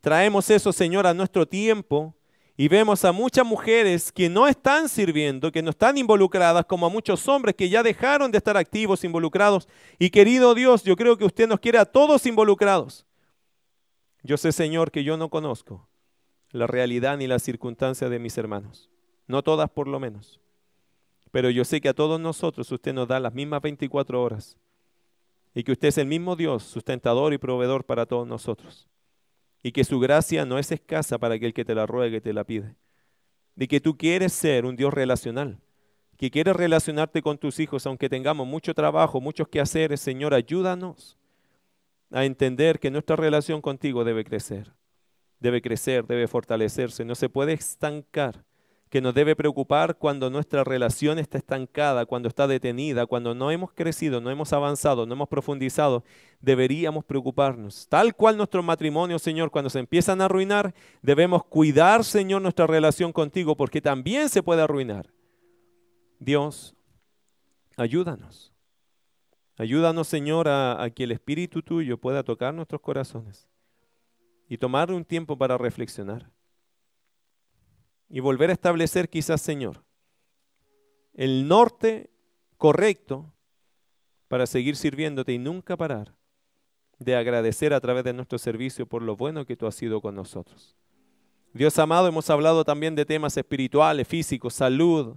Traemos 0.00 0.48
eso, 0.48 0.72
Señor, 0.72 1.06
a 1.06 1.12
nuestro 1.12 1.46
tiempo 1.46 2.14
y 2.62 2.68
vemos 2.68 3.04
a 3.04 3.10
muchas 3.10 3.44
mujeres 3.44 4.12
que 4.12 4.28
no 4.28 4.46
están 4.46 4.88
sirviendo, 4.88 5.50
que 5.50 5.62
no 5.62 5.70
están 5.70 5.98
involucradas, 5.98 6.64
como 6.64 6.86
a 6.86 6.88
muchos 6.88 7.26
hombres 7.26 7.56
que 7.56 7.68
ya 7.68 7.82
dejaron 7.82 8.30
de 8.30 8.38
estar 8.38 8.56
activos, 8.56 9.02
involucrados. 9.02 9.66
Y 9.98 10.10
querido 10.10 10.54
Dios, 10.54 10.84
yo 10.84 10.94
creo 10.94 11.18
que 11.18 11.24
usted 11.24 11.48
nos 11.48 11.58
quiere 11.58 11.78
a 11.78 11.84
todos 11.84 12.24
involucrados. 12.24 13.04
Yo 14.22 14.36
sé, 14.36 14.52
Señor, 14.52 14.92
que 14.92 15.02
yo 15.02 15.16
no 15.16 15.28
conozco 15.28 15.88
la 16.52 16.68
realidad 16.68 17.16
ni 17.18 17.26
la 17.26 17.40
circunstancia 17.40 18.08
de 18.08 18.20
mis 18.20 18.38
hermanos. 18.38 18.88
No 19.26 19.42
todas 19.42 19.68
por 19.68 19.88
lo 19.88 19.98
menos. 19.98 20.40
Pero 21.32 21.50
yo 21.50 21.64
sé 21.64 21.80
que 21.80 21.88
a 21.88 21.94
todos 21.94 22.20
nosotros 22.20 22.70
usted 22.70 22.94
nos 22.94 23.08
da 23.08 23.18
las 23.18 23.34
mismas 23.34 23.60
24 23.60 24.22
horas. 24.22 24.56
Y 25.52 25.64
que 25.64 25.72
usted 25.72 25.88
es 25.88 25.98
el 25.98 26.06
mismo 26.06 26.36
Dios, 26.36 26.62
sustentador 26.62 27.32
y 27.32 27.38
proveedor 27.38 27.82
para 27.84 28.06
todos 28.06 28.28
nosotros. 28.28 28.86
Y 29.62 29.72
que 29.72 29.84
su 29.84 30.00
gracia 30.00 30.44
no 30.44 30.58
es 30.58 30.72
escasa 30.72 31.18
para 31.18 31.36
aquel 31.36 31.54
que 31.54 31.64
te 31.64 31.74
la 31.74 31.86
ruegue 31.86 32.16
y 32.16 32.20
te 32.20 32.32
la 32.32 32.44
pide. 32.44 32.74
Y 33.56 33.66
que 33.68 33.80
tú 33.80 33.96
quieres 33.96 34.32
ser 34.32 34.64
un 34.64 34.76
Dios 34.76 34.92
relacional. 34.92 35.60
Que 36.16 36.30
quieres 36.30 36.56
relacionarte 36.56 37.22
con 37.22 37.38
tus 37.38 37.60
hijos 37.60 37.86
aunque 37.86 38.08
tengamos 38.08 38.46
mucho 38.46 38.74
trabajo, 38.74 39.20
muchos 39.20 39.48
que 39.48 39.60
hacer. 39.60 39.96
Señor, 39.98 40.34
ayúdanos 40.34 41.18
a 42.12 42.24
entender 42.24 42.78
que 42.78 42.90
nuestra 42.90 43.16
relación 43.16 43.60
contigo 43.60 44.04
debe 44.04 44.24
crecer, 44.24 44.72
debe 45.40 45.62
crecer, 45.62 46.06
debe 46.06 46.28
fortalecerse, 46.28 47.04
no 47.04 47.14
se 47.14 47.28
puede 47.28 47.54
estancar, 47.54 48.44
que 48.92 49.00
nos 49.00 49.14
debe 49.14 49.34
preocupar 49.34 49.96
cuando 49.96 50.28
nuestra 50.28 50.64
relación 50.64 51.18
está 51.18 51.38
estancada, 51.38 52.04
cuando 52.04 52.28
está 52.28 52.46
detenida, 52.46 53.06
cuando 53.06 53.34
no 53.34 53.50
hemos 53.50 53.72
crecido, 53.72 54.20
no 54.20 54.30
hemos 54.30 54.52
avanzado, 54.52 55.06
no 55.06 55.14
hemos 55.14 55.30
profundizado, 55.30 56.04
deberíamos 56.42 57.02
preocuparnos. 57.02 57.88
Tal 57.88 58.14
cual 58.14 58.36
nuestro 58.36 58.62
matrimonio, 58.62 59.18
Señor, 59.18 59.50
cuando 59.50 59.70
se 59.70 59.78
empiezan 59.78 60.20
a 60.20 60.26
arruinar, 60.26 60.74
debemos 61.00 61.42
cuidar, 61.42 62.04
Señor, 62.04 62.42
nuestra 62.42 62.66
relación 62.66 63.14
contigo, 63.14 63.56
porque 63.56 63.80
también 63.80 64.28
se 64.28 64.42
puede 64.42 64.60
arruinar. 64.60 65.08
Dios, 66.18 66.74
ayúdanos. 67.78 68.52
Ayúdanos, 69.56 70.06
Señor, 70.06 70.48
a, 70.48 70.86
que 70.94 71.04
el 71.04 71.12
Espíritu 71.12 71.62
tuyo 71.62 71.96
pueda 71.96 72.24
tocar 72.24 72.52
nuestros 72.52 72.82
corazones 72.82 73.48
y 74.50 74.58
tomar 74.58 74.92
un 74.92 75.02
tiempo 75.02 75.38
para 75.38 75.56
reflexionar 75.56 76.30
y 78.12 78.20
volver 78.20 78.50
a 78.50 78.52
establecer 78.52 79.08
quizás, 79.08 79.40
Señor, 79.40 79.82
el 81.14 81.48
norte 81.48 82.10
correcto 82.58 83.32
para 84.28 84.46
seguir 84.46 84.76
sirviéndote 84.76 85.32
y 85.32 85.38
nunca 85.38 85.78
parar 85.78 86.14
de 86.98 87.16
agradecer 87.16 87.72
a 87.72 87.80
través 87.80 88.04
de 88.04 88.12
nuestro 88.12 88.38
servicio 88.38 88.84
por 88.84 89.00
lo 89.00 89.16
bueno 89.16 89.46
que 89.46 89.56
tú 89.56 89.66
has 89.66 89.74
sido 89.74 90.02
con 90.02 90.14
nosotros. 90.14 90.76
Dios 91.54 91.78
amado, 91.78 92.06
hemos 92.06 92.28
hablado 92.28 92.64
también 92.64 92.94
de 92.94 93.06
temas 93.06 93.34
espirituales, 93.34 94.06
físicos, 94.06 94.52
salud, 94.52 95.16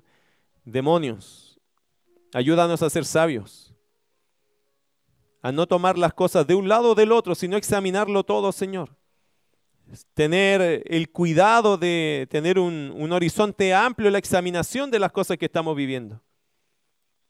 demonios. 0.63 1.59
Ayúdanos 2.33 2.81
a 2.81 2.89
ser 2.89 3.03
sabios 3.03 3.73
a 5.41 5.51
no 5.51 5.67
tomar 5.67 5.97
las 5.97 6.13
cosas 6.13 6.47
de 6.47 6.55
un 6.55 6.69
lado 6.69 6.91
o 6.91 6.95
del 6.95 7.11
otro, 7.11 7.35
sino 7.35 7.57
examinarlo 7.57 8.23
todo, 8.23 8.53
Señor. 8.53 8.95
Tener 10.13 10.83
el 10.85 11.09
cuidado 11.09 11.77
de 11.77 12.27
tener 12.29 12.59
un, 12.59 12.93
un 12.95 13.11
horizonte 13.11 13.73
amplio 13.73 14.07
en 14.07 14.13
la 14.13 14.19
examinación 14.19 14.91
de 14.91 14.99
las 14.99 15.11
cosas 15.11 15.37
que 15.37 15.45
estamos 15.45 15.75
viviendo. 15.75 16.21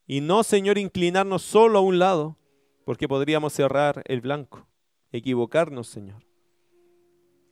Y 0.07 0.21
no, 0.21 0.43
Señor, 0.43 0.77
inclinarnos 0.77 1.41
solo 1.41 1.79
a 1.79 1.81
un 1.81 1.99
lado, 1.99 2.37
porque 2.85 3.07
podríamos 3.07 3.53
cerrar 3.53 4.03
el 4.05 4.21
blanco, 4.21 4.67
equivocarnos, 5.11 5.87
Señor. 5.87 6.23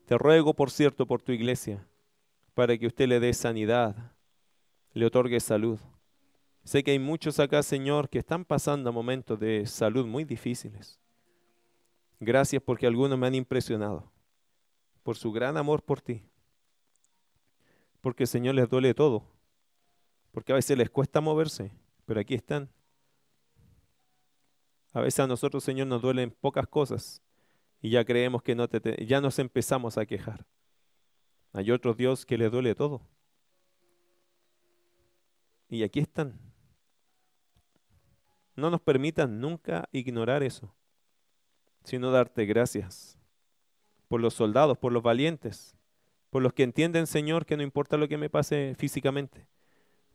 Te 0.06 0.18
ruego, 0.18 0.54
por 0.54 0.70
cierto, 0.70 1.08
por 1.08 1.22
tu 1.22 1.32
iglesia, 1.32 1.88
para 2.54 2.78
que 2.78 2.88
usted 2.88 3.08
le 3.08 3.20
dé 3.20 3.34
sanidad, 3.34 3.96
le 4.94 5.06
otorgue 5.06 5.40
salud. 5.40 5.80
Sé 6.64 6.84
que 6.84 6.92
hay 6.92 7.00
muchos 7.00 7.40
acá, 7.40 7.64
Señor, 7.64 8.08
que 8.08 8.20
están 8.20 8.46
pasando 8.46 8.94
momentos 8.94 9.40
de 9.40 9.66
salud 9.66 10.06
muy 10.06 10.24
difíciles. 10.24 11.00
Gracias 12.20 12.62
porque 12.64 12.88
algunos 12.88 13.18
me 13.18 13.28
han 13.28 13.36
impresionado 13.36 14.13
por 15.04 15.18
su 15.18 15.32
gran 15.32 15.58
amor 15.58 15.84
por 15.84 16.02
ti. 16.02 16.24
Porque, 18.02 18.26
Señor, 18.26 18.56
les 18.56 18.70
duele 18.70 18.94
todo. 18.94 19.24
Porque 20.32 20.52
a 20.52 20.56
veces 20.56 20.78
les 20.78 20.90
cuesta 20.90 21.22
moverse, 21.22 21.72
pero 22.06 22.20
aquí 22.20 22.34
están. 22.34 22.70
A 24.94 25.02
veces 25.02 25.20
a 25.20 25.28
nosotros, 25.28 25.64
Señor, 25.64 25.88
nos 25.88 26.02
duelen 26.02 26.32
pocas 26.32 26.68
cosas 26.68 27.22
y 27.82 27.90
ya 27.92 28.06
creemos 28.06 28.42
que 28.42 28.56
no 28.56 28.68
te, 28.68 29.06
ya 29.06 29.22
nos 29.22 29.38
empezamos 29.40 29.98
a 29.98 30.06
quejar. 30.06 30.46
Hay 31.52 31.70
otros 31.72 31.98
Dios 31.98 32.26
que 32.26 32.38
les 32.38 32.52
duele 32.52 32.74
todo. 32.74 33.02
Y 35.70 35.84
aquí 35.84 36.00
están. 36.00 36.40
No 38.56 38.70
nos 38.70 38.82
permitan 38.82 39.40
nunca 39.40 39.90
ignorar 39.92 40.44
eso, 40.44 40.74
sino 41.84 42.12
darte 42.12 42.46
gracias 42.46 43.18
por 44.14 44.22
los 44.22 44.36
soldados, 44.36 44.78
por 44.78 44.92
los 44.92 45.02
valientes, 45.02 45.76
por 46.30 46.44
los 46.44 46.54
que 46.54 46.62
entienden, 46.62 47.08
Señor, 47.08 47.48
que 47.48 47.58
no 47.58 47.64
importa 47.64 47.98
lo 47.98 48.08
que 48.08 48.20
me 48.20 48.30
pase 48.30 48.76
físicamente, 48.78 49.48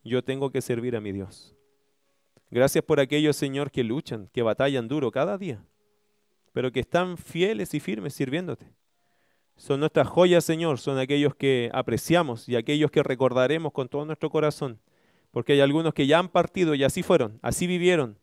yo 0.04 0.22
tengo 0.22 0.52
que 0.52 0.60
servir 0.60 0.94
a 0.94 1.00
mi 1.00 1.10
Dios. 1.10 1.56
Gracias 2.48 2.84
por 2.84 3.00
aquellos, 3.00 3.34
Señor, 3.34 3.72
que 3.72 3.82
luchan, 3.82 4.28
que 4.32 4.42
batallan 4.42 4.86
duro 4.86 5.10
cada 5.10 5.36
día, 5.36 5.64
pero 6.52 6.70
que 6.70 6.78
están 6.78 7.16
fieles 7.16 7.74
y 7.74 7.80
firmes 7.80 8.14
sirviéndote. 8.14 8.70
Son 9.56 9.80
nuestras 9.80 10.06
joyas, 10.06 10.44
Señor, 10.44 10.78
son 10.78 10.96
aquellos 10.98 11.34
que 11.34 11.68
apreciamos 11.74 12.48
y 12.48 12.54
aquellos 12.54 12.92
que 12.92 13.02
recordaremos 13.02 13.72
con 13.72 13.88
todo 13.88 14.04
nuestro 14.04 14.30
corazón, 14.30 14.78
porque 15.32 15.54
hay 15.54 15.60
algunos 15.60 15.92
que 15.92 16.06
ya 16.06 16.20
han 16.20 16.28
partido 16.28 16.76
y 16.76 16.84
así 16.84 17.02
fueron, 17.02 17.40
así 17.42 17.66
vivieron, 17.66 18.16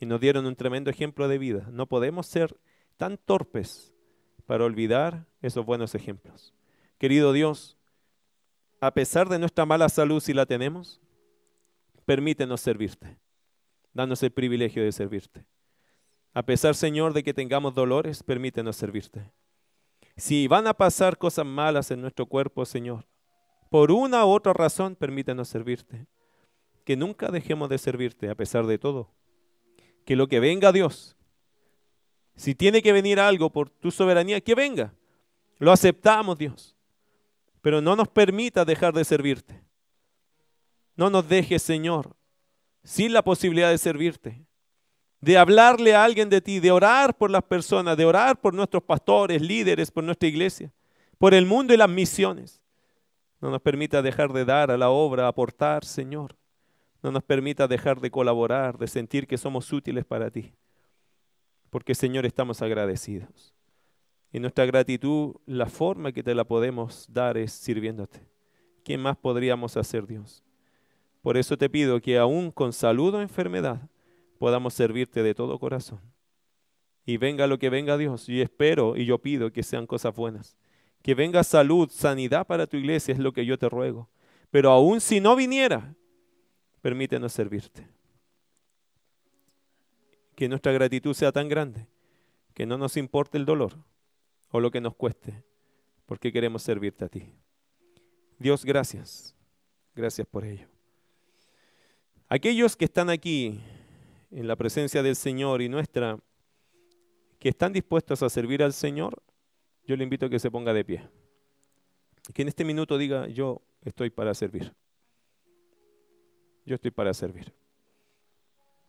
y 0.00 0.06
nos 0.06 0.22
dieron 0.22 0.46
un 0.46 0.56
tremendo 0.56 0.88
ejemplo 0.88 1.28
de 1.28 1.36
vida. 1.36 1.68
No 1.70 1.84
podemos 1.84 2.26
ser 2.26 2.56
tan 3.00 3.16
torpes 3.16 3.94
para 4.44 4.66
olvidar 4.66 5.26
esos 5.40 5.64
buenos 5.64 5.94
ejemplos. 5.94 6.52
Querido 6.98 7.32
Dios, 7.32 7.78
a 8.78 8.92
pesar 8.92 9.26
de 9.30 9.38
nuestra 9.38 9.64
mala 9.64 9.88
salud 9.88 10.20
si 10.20 10.34
la 10.34 10.44
tenemos, 10.44 11.00
permítenos 12.04 12.60
servirte. 12.60 13.18
Danos 13.94 14.22
el 14.22 14.32
privilegio 14.32 14.84
de 14.84 14.92
servirte. 14.92 15.46
A 16.34 16.42
pesar, 16.42 16.74
Señor, 16.74 17.14
de 17.14 17.22
que 17.22 17.32
tengamos 17.32 17.74
dolores, 17.74 18.22
permítenos 18.22 18.76
servirte. 18.76 19.32
Si 20.18 20.46
van 20.46 20.66
a 20.66 20.74
pasar 20.74 21.16
cosas 21.16 21.46
malas 21.46 21.90
en 21.90 22.02
nuestro 22.02 22.26
cuerpo, 22.26 22.66
Señor, 22.66 23.06
por 23.70 23.92
una 23.92 24.26
u 24.26 24.28
otra 24.28 24.52
razón, 24.52 24.94
permítenos 24.94 25.48
servirte. 25.48 26.06
Que 26.84 26.98
nunca 26.98 27.30
dejemos 27.30 27.70
de 27.70 27.78
servirte 27.78 28.28
a 28.28 28.34
pesar 28.34 28.66
de 28.66 28.76
todo. 28.76 29.14
Que 30.04 30.16
lo 30.16 30.28
que 30.28 30.38
venga 30.38 30.70
Dios, 30.70 31.16
si 32.40 32.54
tiene 32.54 32.82
que 32.82 32.92
venir 32.92 33.20
algo 33.20 33.50
por 33.50 33.68
tu 33.68 33.90
soberanía, 33.90 34.40
que 34.40 34.54
venga. 34.54 34.94
Lo 35.58 35.72
aceptamos, 35.72 36.38
Dios. 36.38 36.76
Pero 37.60 37.80
no 37.80 37.94
nos 37.96 38.08
permita 38.08 38.64
dejar 38.64 38.94
de 38.94 39.04
servirte. 39.04 39.62
No 40.96 41.10
nos 41.10 41.28
dejes, 41.28 41.62
Señor, 41.62 42.16
sin 42.82 43.12
la 43.12 43.22
posibilidad 43.22 43.70
de 43.70 43.78
servirte 43.78 44.44
de 45.20 45.36
hablarle 45.36 45.94
a 45.94 46.04
alguien 46.04 46.30
de 46.30 46.40
ti, 46.40 46.60
de 46.60 46.70
orar 46.70 47.14
por 47.16 47.30
las 47.30 47.42
personas, 47.42 47.96
de 47.96 48.04
orar 48.04 48.40
por 48.40 48.54
nuestros 48.54 48.82
pastores, 48.82 49.42
líderes, 49.42 49.90
por 49.90 50.02
nuestra 50.02 50.28
iglesia, 50.28 50.72
por 51.18 51.34
el 51.34 51.44
mundo 51.46 51.74
y 51.74 51.76
las 51.76 51.90
misiones. 51.90 52.62
No 53.40 53.50
nos 53.50 53.60
permita 53.60 54.02
dejar 54.02 54.32
de 54.32 54.44
dar 54.44 54.70
a 54.70 54.78
la 54.78 54.90
obra, 54.90 55.28
aportar, 55.28 55.84
Señor. 55.84 56.36
No 57.02 57.10
nos 57.10 57.22
permita 57.22 57.68
dejar 57.68 58.00
de 58.00 58.10
colaborar, 58.10 58.78
de 58.78 58.86
sentir 58.86 59.26
que 59.26 59.38
somos 59.38 59.72
útiles 59.72 60.04
para 60.04 60.30
ti. 60.30 60.54
Porque, 61.70 61.94
Señor, 61.94 62.26
estamos 62.26 62.62
agradecidos. 62.62 63.54
Y 64.32 64.38
nuestra 64.38 64.66
gratitud, 64.66 65.36
la 65.46 65.66
forma 65.66 66.12
que 66.12 66.22
te 66.22 66.34
la 66.34 66.44
podemos 66.44 67.06
dar 67.08 67.36
es 67.36 67.52
sirviéndote. 67.52 68.20
¿Qué 68.84 68.98
más 68.98 69.16
podríamos 69.16 69.76
hacer, 69.76 70.06
Dios? 70.06 70.44
Por 71.22 71.36
eso 71.36 71.56
te 71.56 71.68
pido 71.68 72.00
que 72.00 72.18
aún 72.18 72.50
con 72.50 72.72
salud 72.72 73.14
o 73.14 73.20
enfermedad, 73.20 73.88
podamos 74.38 74.74
servirte 74.74 75.22
de 75.22 75.34
todo 75.34 75.58
corazón. 75.58 76.00
Y 77.04 77.16
venga 77.16 77.46
lo 77.46 77.58
que 77.58 77.70
venga 77.70 77.96
Dios, 77.96 78.28
y 78.28 78.40
espero 78.40 78.96
y 78.96 79.04
yo 79.04 79.18
pido 79.18 79.52
que 79.52 79.62
sean 79.62 79.86
cosas 79.86 80.14
buenas. 80.14 80.56
Que 81.02 81.14
venga 81.14 81.42
salud, 81.44 81.88
sanidad 81.90 82.46
para 82.46 82.66
tu 82.66 82.76
iglesia, 82.76 83.12
es 83.12 83.18
lo 83.18 83.32
que 83.32 83.44
yo 83.44 83.58
te 83.58 83.68
ruego. 83.68 84.08
Pero 84.50 84.70
aún 84.70 85.00
si 85.00 85.20
no 85.20 85.36
viniera, 85.36 85.94
permítenos 86.80 87.32
servirte. 87.32 87.86
Que 90.40 90.48
nuestra 90.48 90.72
gratitud 90.72 91.12
sea 91.12 91.32
tan 91.32 91.50
grande 91.50 91.86
que 92.54 92.64
no 92.64 92.78
nos 92.78 92.96
importe 92.96 93.36
el 93.36 93.44
dolor 93.44 93.76
o 94.50 94.58
lo 94.58 94.70
que 94.70 94.80
nos 94.80 94.94
cueste, 94.94 95.44
porque 96.06 96.32
queremos 96.32 96.62
servirte 96.62 97.04
a 97.04 97.10
ti. 97.10 97.30
Dios, 98.38 98.64
gracias. 98.64 99.36
Gracias 99.94 100.26
por 100.26 100.46
ello. 100.46 100.66
Aquellos 102.26 102.74
que 102.74 102.86
están 102.86 103.10
aquí 103.10 103.60
en 104.30 104.48
la 104.48 104.56
presencia 104.56 105.02
del 105.02 105.14
Señor 105.14 105.60
y 105.60 105.68
nuestra, 105.68 106.18
que 107.38 107.50
están 107.50 107.74
dispuestos 107.74 108.22
a 108.22 108.30
servir 108.30 108.62
al 108.62 108.72
Señor, 108.72 109.22
yo 109.84 109.94
le 109.94 110.04
invito 110.04 110.24
a 110.24 110.30
que 110.30 110.38
se 110.38 110.50
ponga 110.50 110.72
de 110.72 110.86
pie. 110.86 111.06
Que 112.32 112.40
en 112.40 112.48
este 112.48 112.64
minuto 112.64 112.96
diga, 112.96 113.28
yo 113.28 113.60
estoy 113.82 114.08
para 114.08 114.32
servir. 114.32 114.72
Yo 116.64 116.76
estoy 116.76 116.92
para 116.92 117.12
servir. 117.12 117.59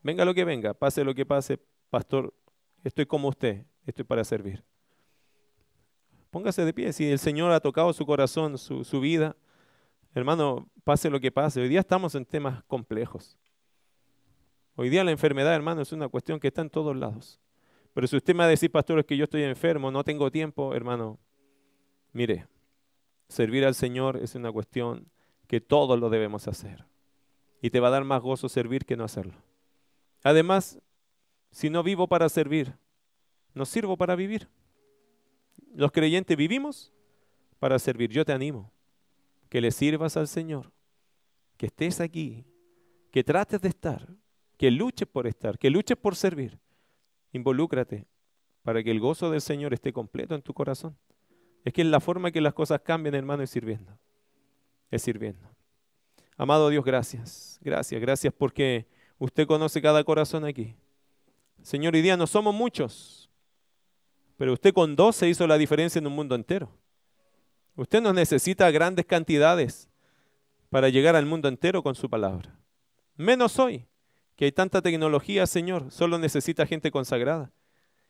Venga 0.04 0.26
lo 0.26 0.34
que 0.34 0.46
venga, 0.46 0.74
pase 0.74 1.04
lo 1.04 1.14
que 1.14 1.26
pase, 1.26 1.60
pastor, 1.90 2.34
estoy 2.84 3.06
como 3.06 3.28
usted, 3.28 3.66
estoy 3.86 4.04
para 4.04 4.24
servir. 4.24 4.64
Póngase 6.32 6.66
de 6.66 6.74
pie, 6.74 6.94
si 6.94 7.06
el 7.12 7.20
Señor 7.20 7.52
ha 7.52 7.60
tocado 7.60 7.94
su 7.94 8.06
corazón, 8.06 8.58
su, 8.58 8.84
su 8.84 9.00
vida, 9.00 9.36
hermano, 10.16 10.70
pase 10.84 11.10
lo 11.10 11.20
que 11.20 11.32
pase. 11.32 11.62
Hoy 11.62 11.70
día 11.70 11.82
estamos 11.82 12.16
en 12.16 12.26
temas 12.26 12.64
complejos. 12.64 13.38
Hoy 14.76 14.90
día 14.90 15.04
la 15.04 15.12
enfermedad, 15.12 15.54
hermano, 15.54 15.82
es 15.82 15.92
una 15.92 16.08
cuestión 16.08 16.40
que 16.40 16.48
está 16.48 16.62
en 16.62 16.70
todos 16.70 16.96
lados. 16.96 17.40
Pero 17.94 18.08
si 18.08 18.16
usted 18.16 18.34
me 18.34 18.40
va 18.40 18.46
a 18.46 18.50
decir, 18.50 18.72
pastor, 18.72 19.00
es 19.00 19.06
que 19.06 19.18
yo 19.18 19.26
estoy 19.26 19.44
enfermo, 19.44 19.92
no 19.92 20.04
tengo 20.04 20.32
tiempo, 20.32 20.74
hermano, 20.74 21.20
mire, 22.14 22.48
servir 23.28 23.66
al 23.66 23.76
Señor 23.76 24.18
es 24.18 24.34
una 24.34 24.52
cuestión 24.52 25.12
que 25.48 25.60
todos 25.60 26.00
lo 26.00 26.10
debemos 26.10 26.48
hacer. 26.48 26.86
Y 27.62 27.70
te 27.70 27.80
va 27.80 27.90
a 27.90 27.92
dar 27.92 28.06
más 28.06 28.22
gozo 28.22 28.50
servir 28.50 28.86
que 28.86 28.96
no 28.96 29.04
hacerlo. 29.04 29.51
Además, 30.24 30.80
si 31.52 31.70
no 31.70 31.84
vivo 31.84 32.08
para 32.08 32.30
servir, 32.30 32.74
no 33.54 33.66
sirvo 33.66 33.98
para 33.98 34.16
vivir. 34.16 34.48
Los 35.76 35.92
creyentes 35.92 36.38
vivimos 36.38 36.94
para 37.60 37.80
servir. 37.80 38.12
Yo 38.12 38.26
te 38.26 38.34
animo 38.34 38.72
que 39.50 39.62
le 39.62 39.72
sirvas 39.72 40.16
al 40.18 40.28
Señor, 40.28 40.72
que 41.58 41.66
estés 41.68 42.00
aquí, 42.00 42.46
que 43.12 43.24
trates 43.24 43.62
de 43.62 43.70
estar, 43.70 44.08
que 44.58 44.72
luches 44.72 45.08
por 45.08 45.28
estar, 45.28 45.58
que 45.58 45.70
luches 45.70 45.98
por 45.98 46.16
servir. 46.16 46.60
Involúcrate 47.34 48.08
para 48.64 48.84
que 48.84 48.92
el 48.92 49.00
gozo 49.00 49.30
del 49.30 49.42
Señor 49.42 49.74
esté 49.74 49.92
completo 49.92 50.36
en 50.36 50.42
tu 50.42 50.54
corazón. 50.54 50.98
Es 51.64 51.74
que 51.74 51.82
es 51.82 51.88
la 51.88 52.00
forma 52.00 52.32
que 52.32 52.42
las 52.42 52.54
cosas 52.54 52.82
cambian, 52.82 53.16
hermano, 53.16 53.44
es 53.44 53.50
sirviendo. 53.50 53.98
Es 54.90 55.02
sirviendo. 55.02 55.48
Amado 56.38 56.70
Dios, 56.70 56.84
gracias. 56.84 57.60
Gracias, 57.62 58.02
gracias 58.02 58.34
porque 58.34 58.88
usted 59.22 59.46
conoce 59.46 59.80
cada 59.84 60.04
corazón 60.04 60.46
aquí. 60.46 60.76
Señor, 61.62 61.94
hoy 61.94 62.02
día 62.02 62.18
no 62.18 62.26
somos 62.26 62.56
muchos, 62.56 63.30
pero 64.36 64.52
usted 64.52 64.74
con 64.74 64.96
dos 64.96 65.16
se 65.16 65.30
hizo 65.30 65.46
la 65.46 65.60
diferencia 65.60 66.00
en 66.00 66.08
un 66.08 66.14
mundo 66.14 66.34
entero. 66.34 66.72
Usted 67.76 68.02
no 68.02 68.14
necesita 68.14 68.72
grandes 68.72 69.06
cantidades 69.06 69.88
para 70.72 70.90
llegar 70.90 71.16
al 71.16 71.28
mundo 71.28 71.48
entero 71.48 71.84
con 71.84 71.94
su 71.94 72.10
palabra. 72.10 72.58
Menos 73.16 73.60
hoy 73.60 73.86
que 74.36 74.46
hay 74.46 74.52
tanta 74.52 74.82
tecnología, 74.82 75.46
Señor, 75.46 75.92
solo 75.92 76.18
necesita 76.18 76.66
gente 76.66 76.90
consagrada. 76.90 77.52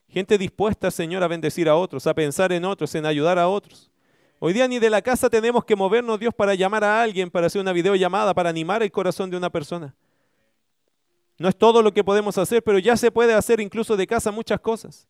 Gente 0.08 0.38
dispuesta, 0.38 0.92
Señor, 0.92 1.24
a 1.24 1.28
bendecir 1.28 1.68
a 1.68 1.76
otros, 1.76 2.08
a 2.08 2.14
pensar 2.14 2.54
en 2.54 2.64
otros, 2.64 2.96
en 2.96 3.06
ayudar 3.06 3.38
a 3.38 3.50
otros. 3.50 3.92
Hoy 4.40 4.54
día 4.54 4.66
ni 4.66 4.80
de 4.80 4.90
la 4.90 5.02
casa 5.02 5.30
tenemos 5.30 5.66
que 5.66 5.76
movernos, 5.76 6.22
Dios, 6.22 6.34
para 6.34 6.56
llamar 6.56 6.86
a 6.86 7.02
alguien, 7.02 7.30
para 7.30 7.48
hacer 7.48 7.60
una 7.60 7.74
videollamada, 7.74 8.34
para 8.34 8.50
animar 8.50 8.82
el 8.82 8.92
corazón 8.94 9.30
de 9.30 9.36
una 9.36 9.50
persona. 9.50 9.94
No 11.42 11.50
es 11.50 11.58
todo 11.58 11.82
lo 11.82 11.92
que 11.92 12.04
podemos 12.04 12.38
hacer, 12.38 12.62
pero 12.62 12.78
ya 12.78 12.96
se 12.96 13.10
puede 13.10 13.34
hacer 13.34 13.60
incluso 13.60 13.98
de 13.98 14.06
casa 14.06 14.32
muchas 14.32 14.60
cosas. 14.60 15.08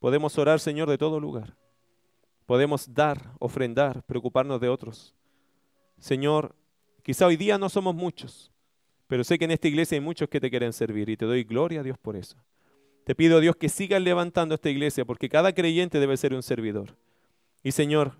Podemos 0.00 0.36
orar, 0.38 0.58
Señor, 0.58 0.90
de 0.90 0.98
todo 0.98 1.20
lugar. 1.20 1.56
Podemos 2.46 2.92
dar, 2.92 3.32
ofrendar, 3.38 4.02
preocuparnos 4.02 4.60
de 4.60 4.68
otros. 4.68 5.14
Señor, 5.98 6.56
quizá 7.04 7.28
hoy 7.28 7.36
día 7.36 7.58
no 7.58 7.68
somos 7.68 7.94
muchos, 7.94 8.50
pero 9.06 9.22
sé 9.22 9.38
que 9.38 9.44
en 9.44 9.52
esta 9.52 9.68
iglesia 9.68 9.94
hay 9.94 10.00
muchos 10.00 10.28
que 10.28 10.40
te 10.40 10.50
quieren 10.50 10.72
servir 10.72 11.08
y 11.10 11.16
te 11.16 11.26
doy 11.26 11.44
gloria 11.44 11.78
a 11.78 11.84
Dios 11.84 11.96
por 11.96 12.16
eso. 12.16 12.36
Te 13.04 13.14
pido, 13.14 13.38
Dios, 13.38 13.54
que 13.54 13.68
sigas 13.68 14.02
levantando 14.02 14.56
esta 14.56 14.68
iglesia 14.68 15.04
porque 15.04 15.28
cada 15.28 15.52
creyente 15.52 16.00
debe 16.00 16.16
ser 16.16 16.34
un 16.34 16.42
servidor. 16.42 16.96
Y 17.62 17.70
Señor, 17.70 18.14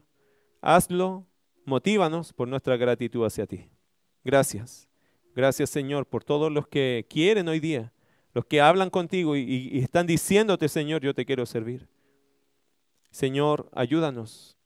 hazlo, 0.61 1.27
motívanos 1.65 2.33
por 2.33 2.47
nuestra 2.47 2.77
gratitud 2.77 3.27
hacia 3.27 3.49
ti. 3.49 3.69
Gracias. 4.23 4.89
Gracias, 5.37 5.69
Señor, 5.69 6.07
por 6.07 6.25
todos 6.25 6.51
los 6.51 6.67
que 6.67 7.05
quieren 7.11 7.47
hoy 7.47 7.61
día, 7.61 7.93
los 8.33 8.47
que 8.47 8.63
hablan 8.63 8.89
contigo 8.89 9.37
y, 9.37 9.79
están 9.79 10.07
diciéndote, 10.07 10.67
Señor, 10.67 11.03
yo 11.03 11.13
te 11.13 11.27
quiero 11.27 11.45
servir. 11.45 11.91
Señor, 13.11 13.69
ayúdanos, 13.73 14.57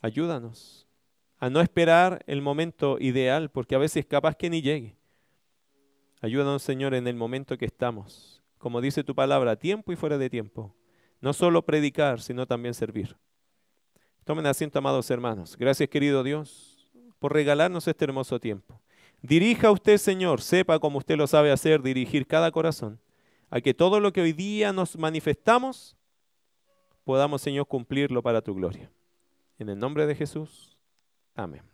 ayúdanos 0.00 0.88
a 1.38 1.50
no 1.50 1.60
esperar 1.60 2.24
el 2.26 2.42
momento 2.42 2.98
ideal, 2.98 3.48
porque 3.48 3.76
a 3.76 3.78
veces 3.78 4.04
capaz 4.04 4.34
que 4.34 4.50
ni 4.50 4.60
llegue. 4.60 4.96
Ayúdanos, 6.20 6.62
Señor, 6.64 6.94
en 6.94 7.06
el 7.06 7.14
momento 7.14 7.56
que 7.56 7.66
estamos. 7.66 8.42
Como 8.58 8.80
dice 8.80 9.04
tu 9.04 9.14
palabra, 9.14 9.52
a 9.52 9.56
tiempo 9.56 9.92
y 9.92 9.96
fuera 9.96 10.18
de 10.18 10.28
tiempo. 10.28 10.74
No 11.20 11.32
solo 11.32 11.64
predicar, 11.64 12.20
sino 12.20 12.44
también 12.46 12.74
servir. 12.74 13.16
Tomen 14.24 14.46
asiento, 14.46 14.80
amados 14.80 15.08
hermanos. 15.12 15.56
Gracias, 15.56 15.88
querido 15.88 16.24
Dios, 16.24 16.90
por 17.20 17.32
regalarnos 17.32 17.86
este 17.86 18.04
hermoso 18.04 18.40
tiempo. 18.40 18.81
Dirija 19.22 19.70
usted, 19.70 19.98
Señor, 19.98 20.42
sepa 20.42 20.80
como 20.80 20.98
usted 20.98 21.16
lo 21.16 21.26
sabe 21.26 21.52
hacer, 21.52 21.80
dirigir 21.80 22.26
cada 22.26 22.50
corazón, 22.50 23.00
a 23.50 23.60
que 23.60 23.72
todo 23.72 24.00
lo 24.00 24.12
que 24.12 24.20
hoy 24.20 24.32
día 24.32 24.72
nos 24.72 24.98
manifestamos, 24.98 25.96
podamos, 27.04 27.40
Señor, 27.40 27.66
cumplirlo 27.66 28.20
para 28.22 28.42
tu 28.42 28.54
gloria. 28.54 28.90
En 29.58 29.68
el 29.68 29.78
nombre 29.78 30.06
de 30.06 30.16
Jesús. 30.16 30.76
Amén. 31.36 31.71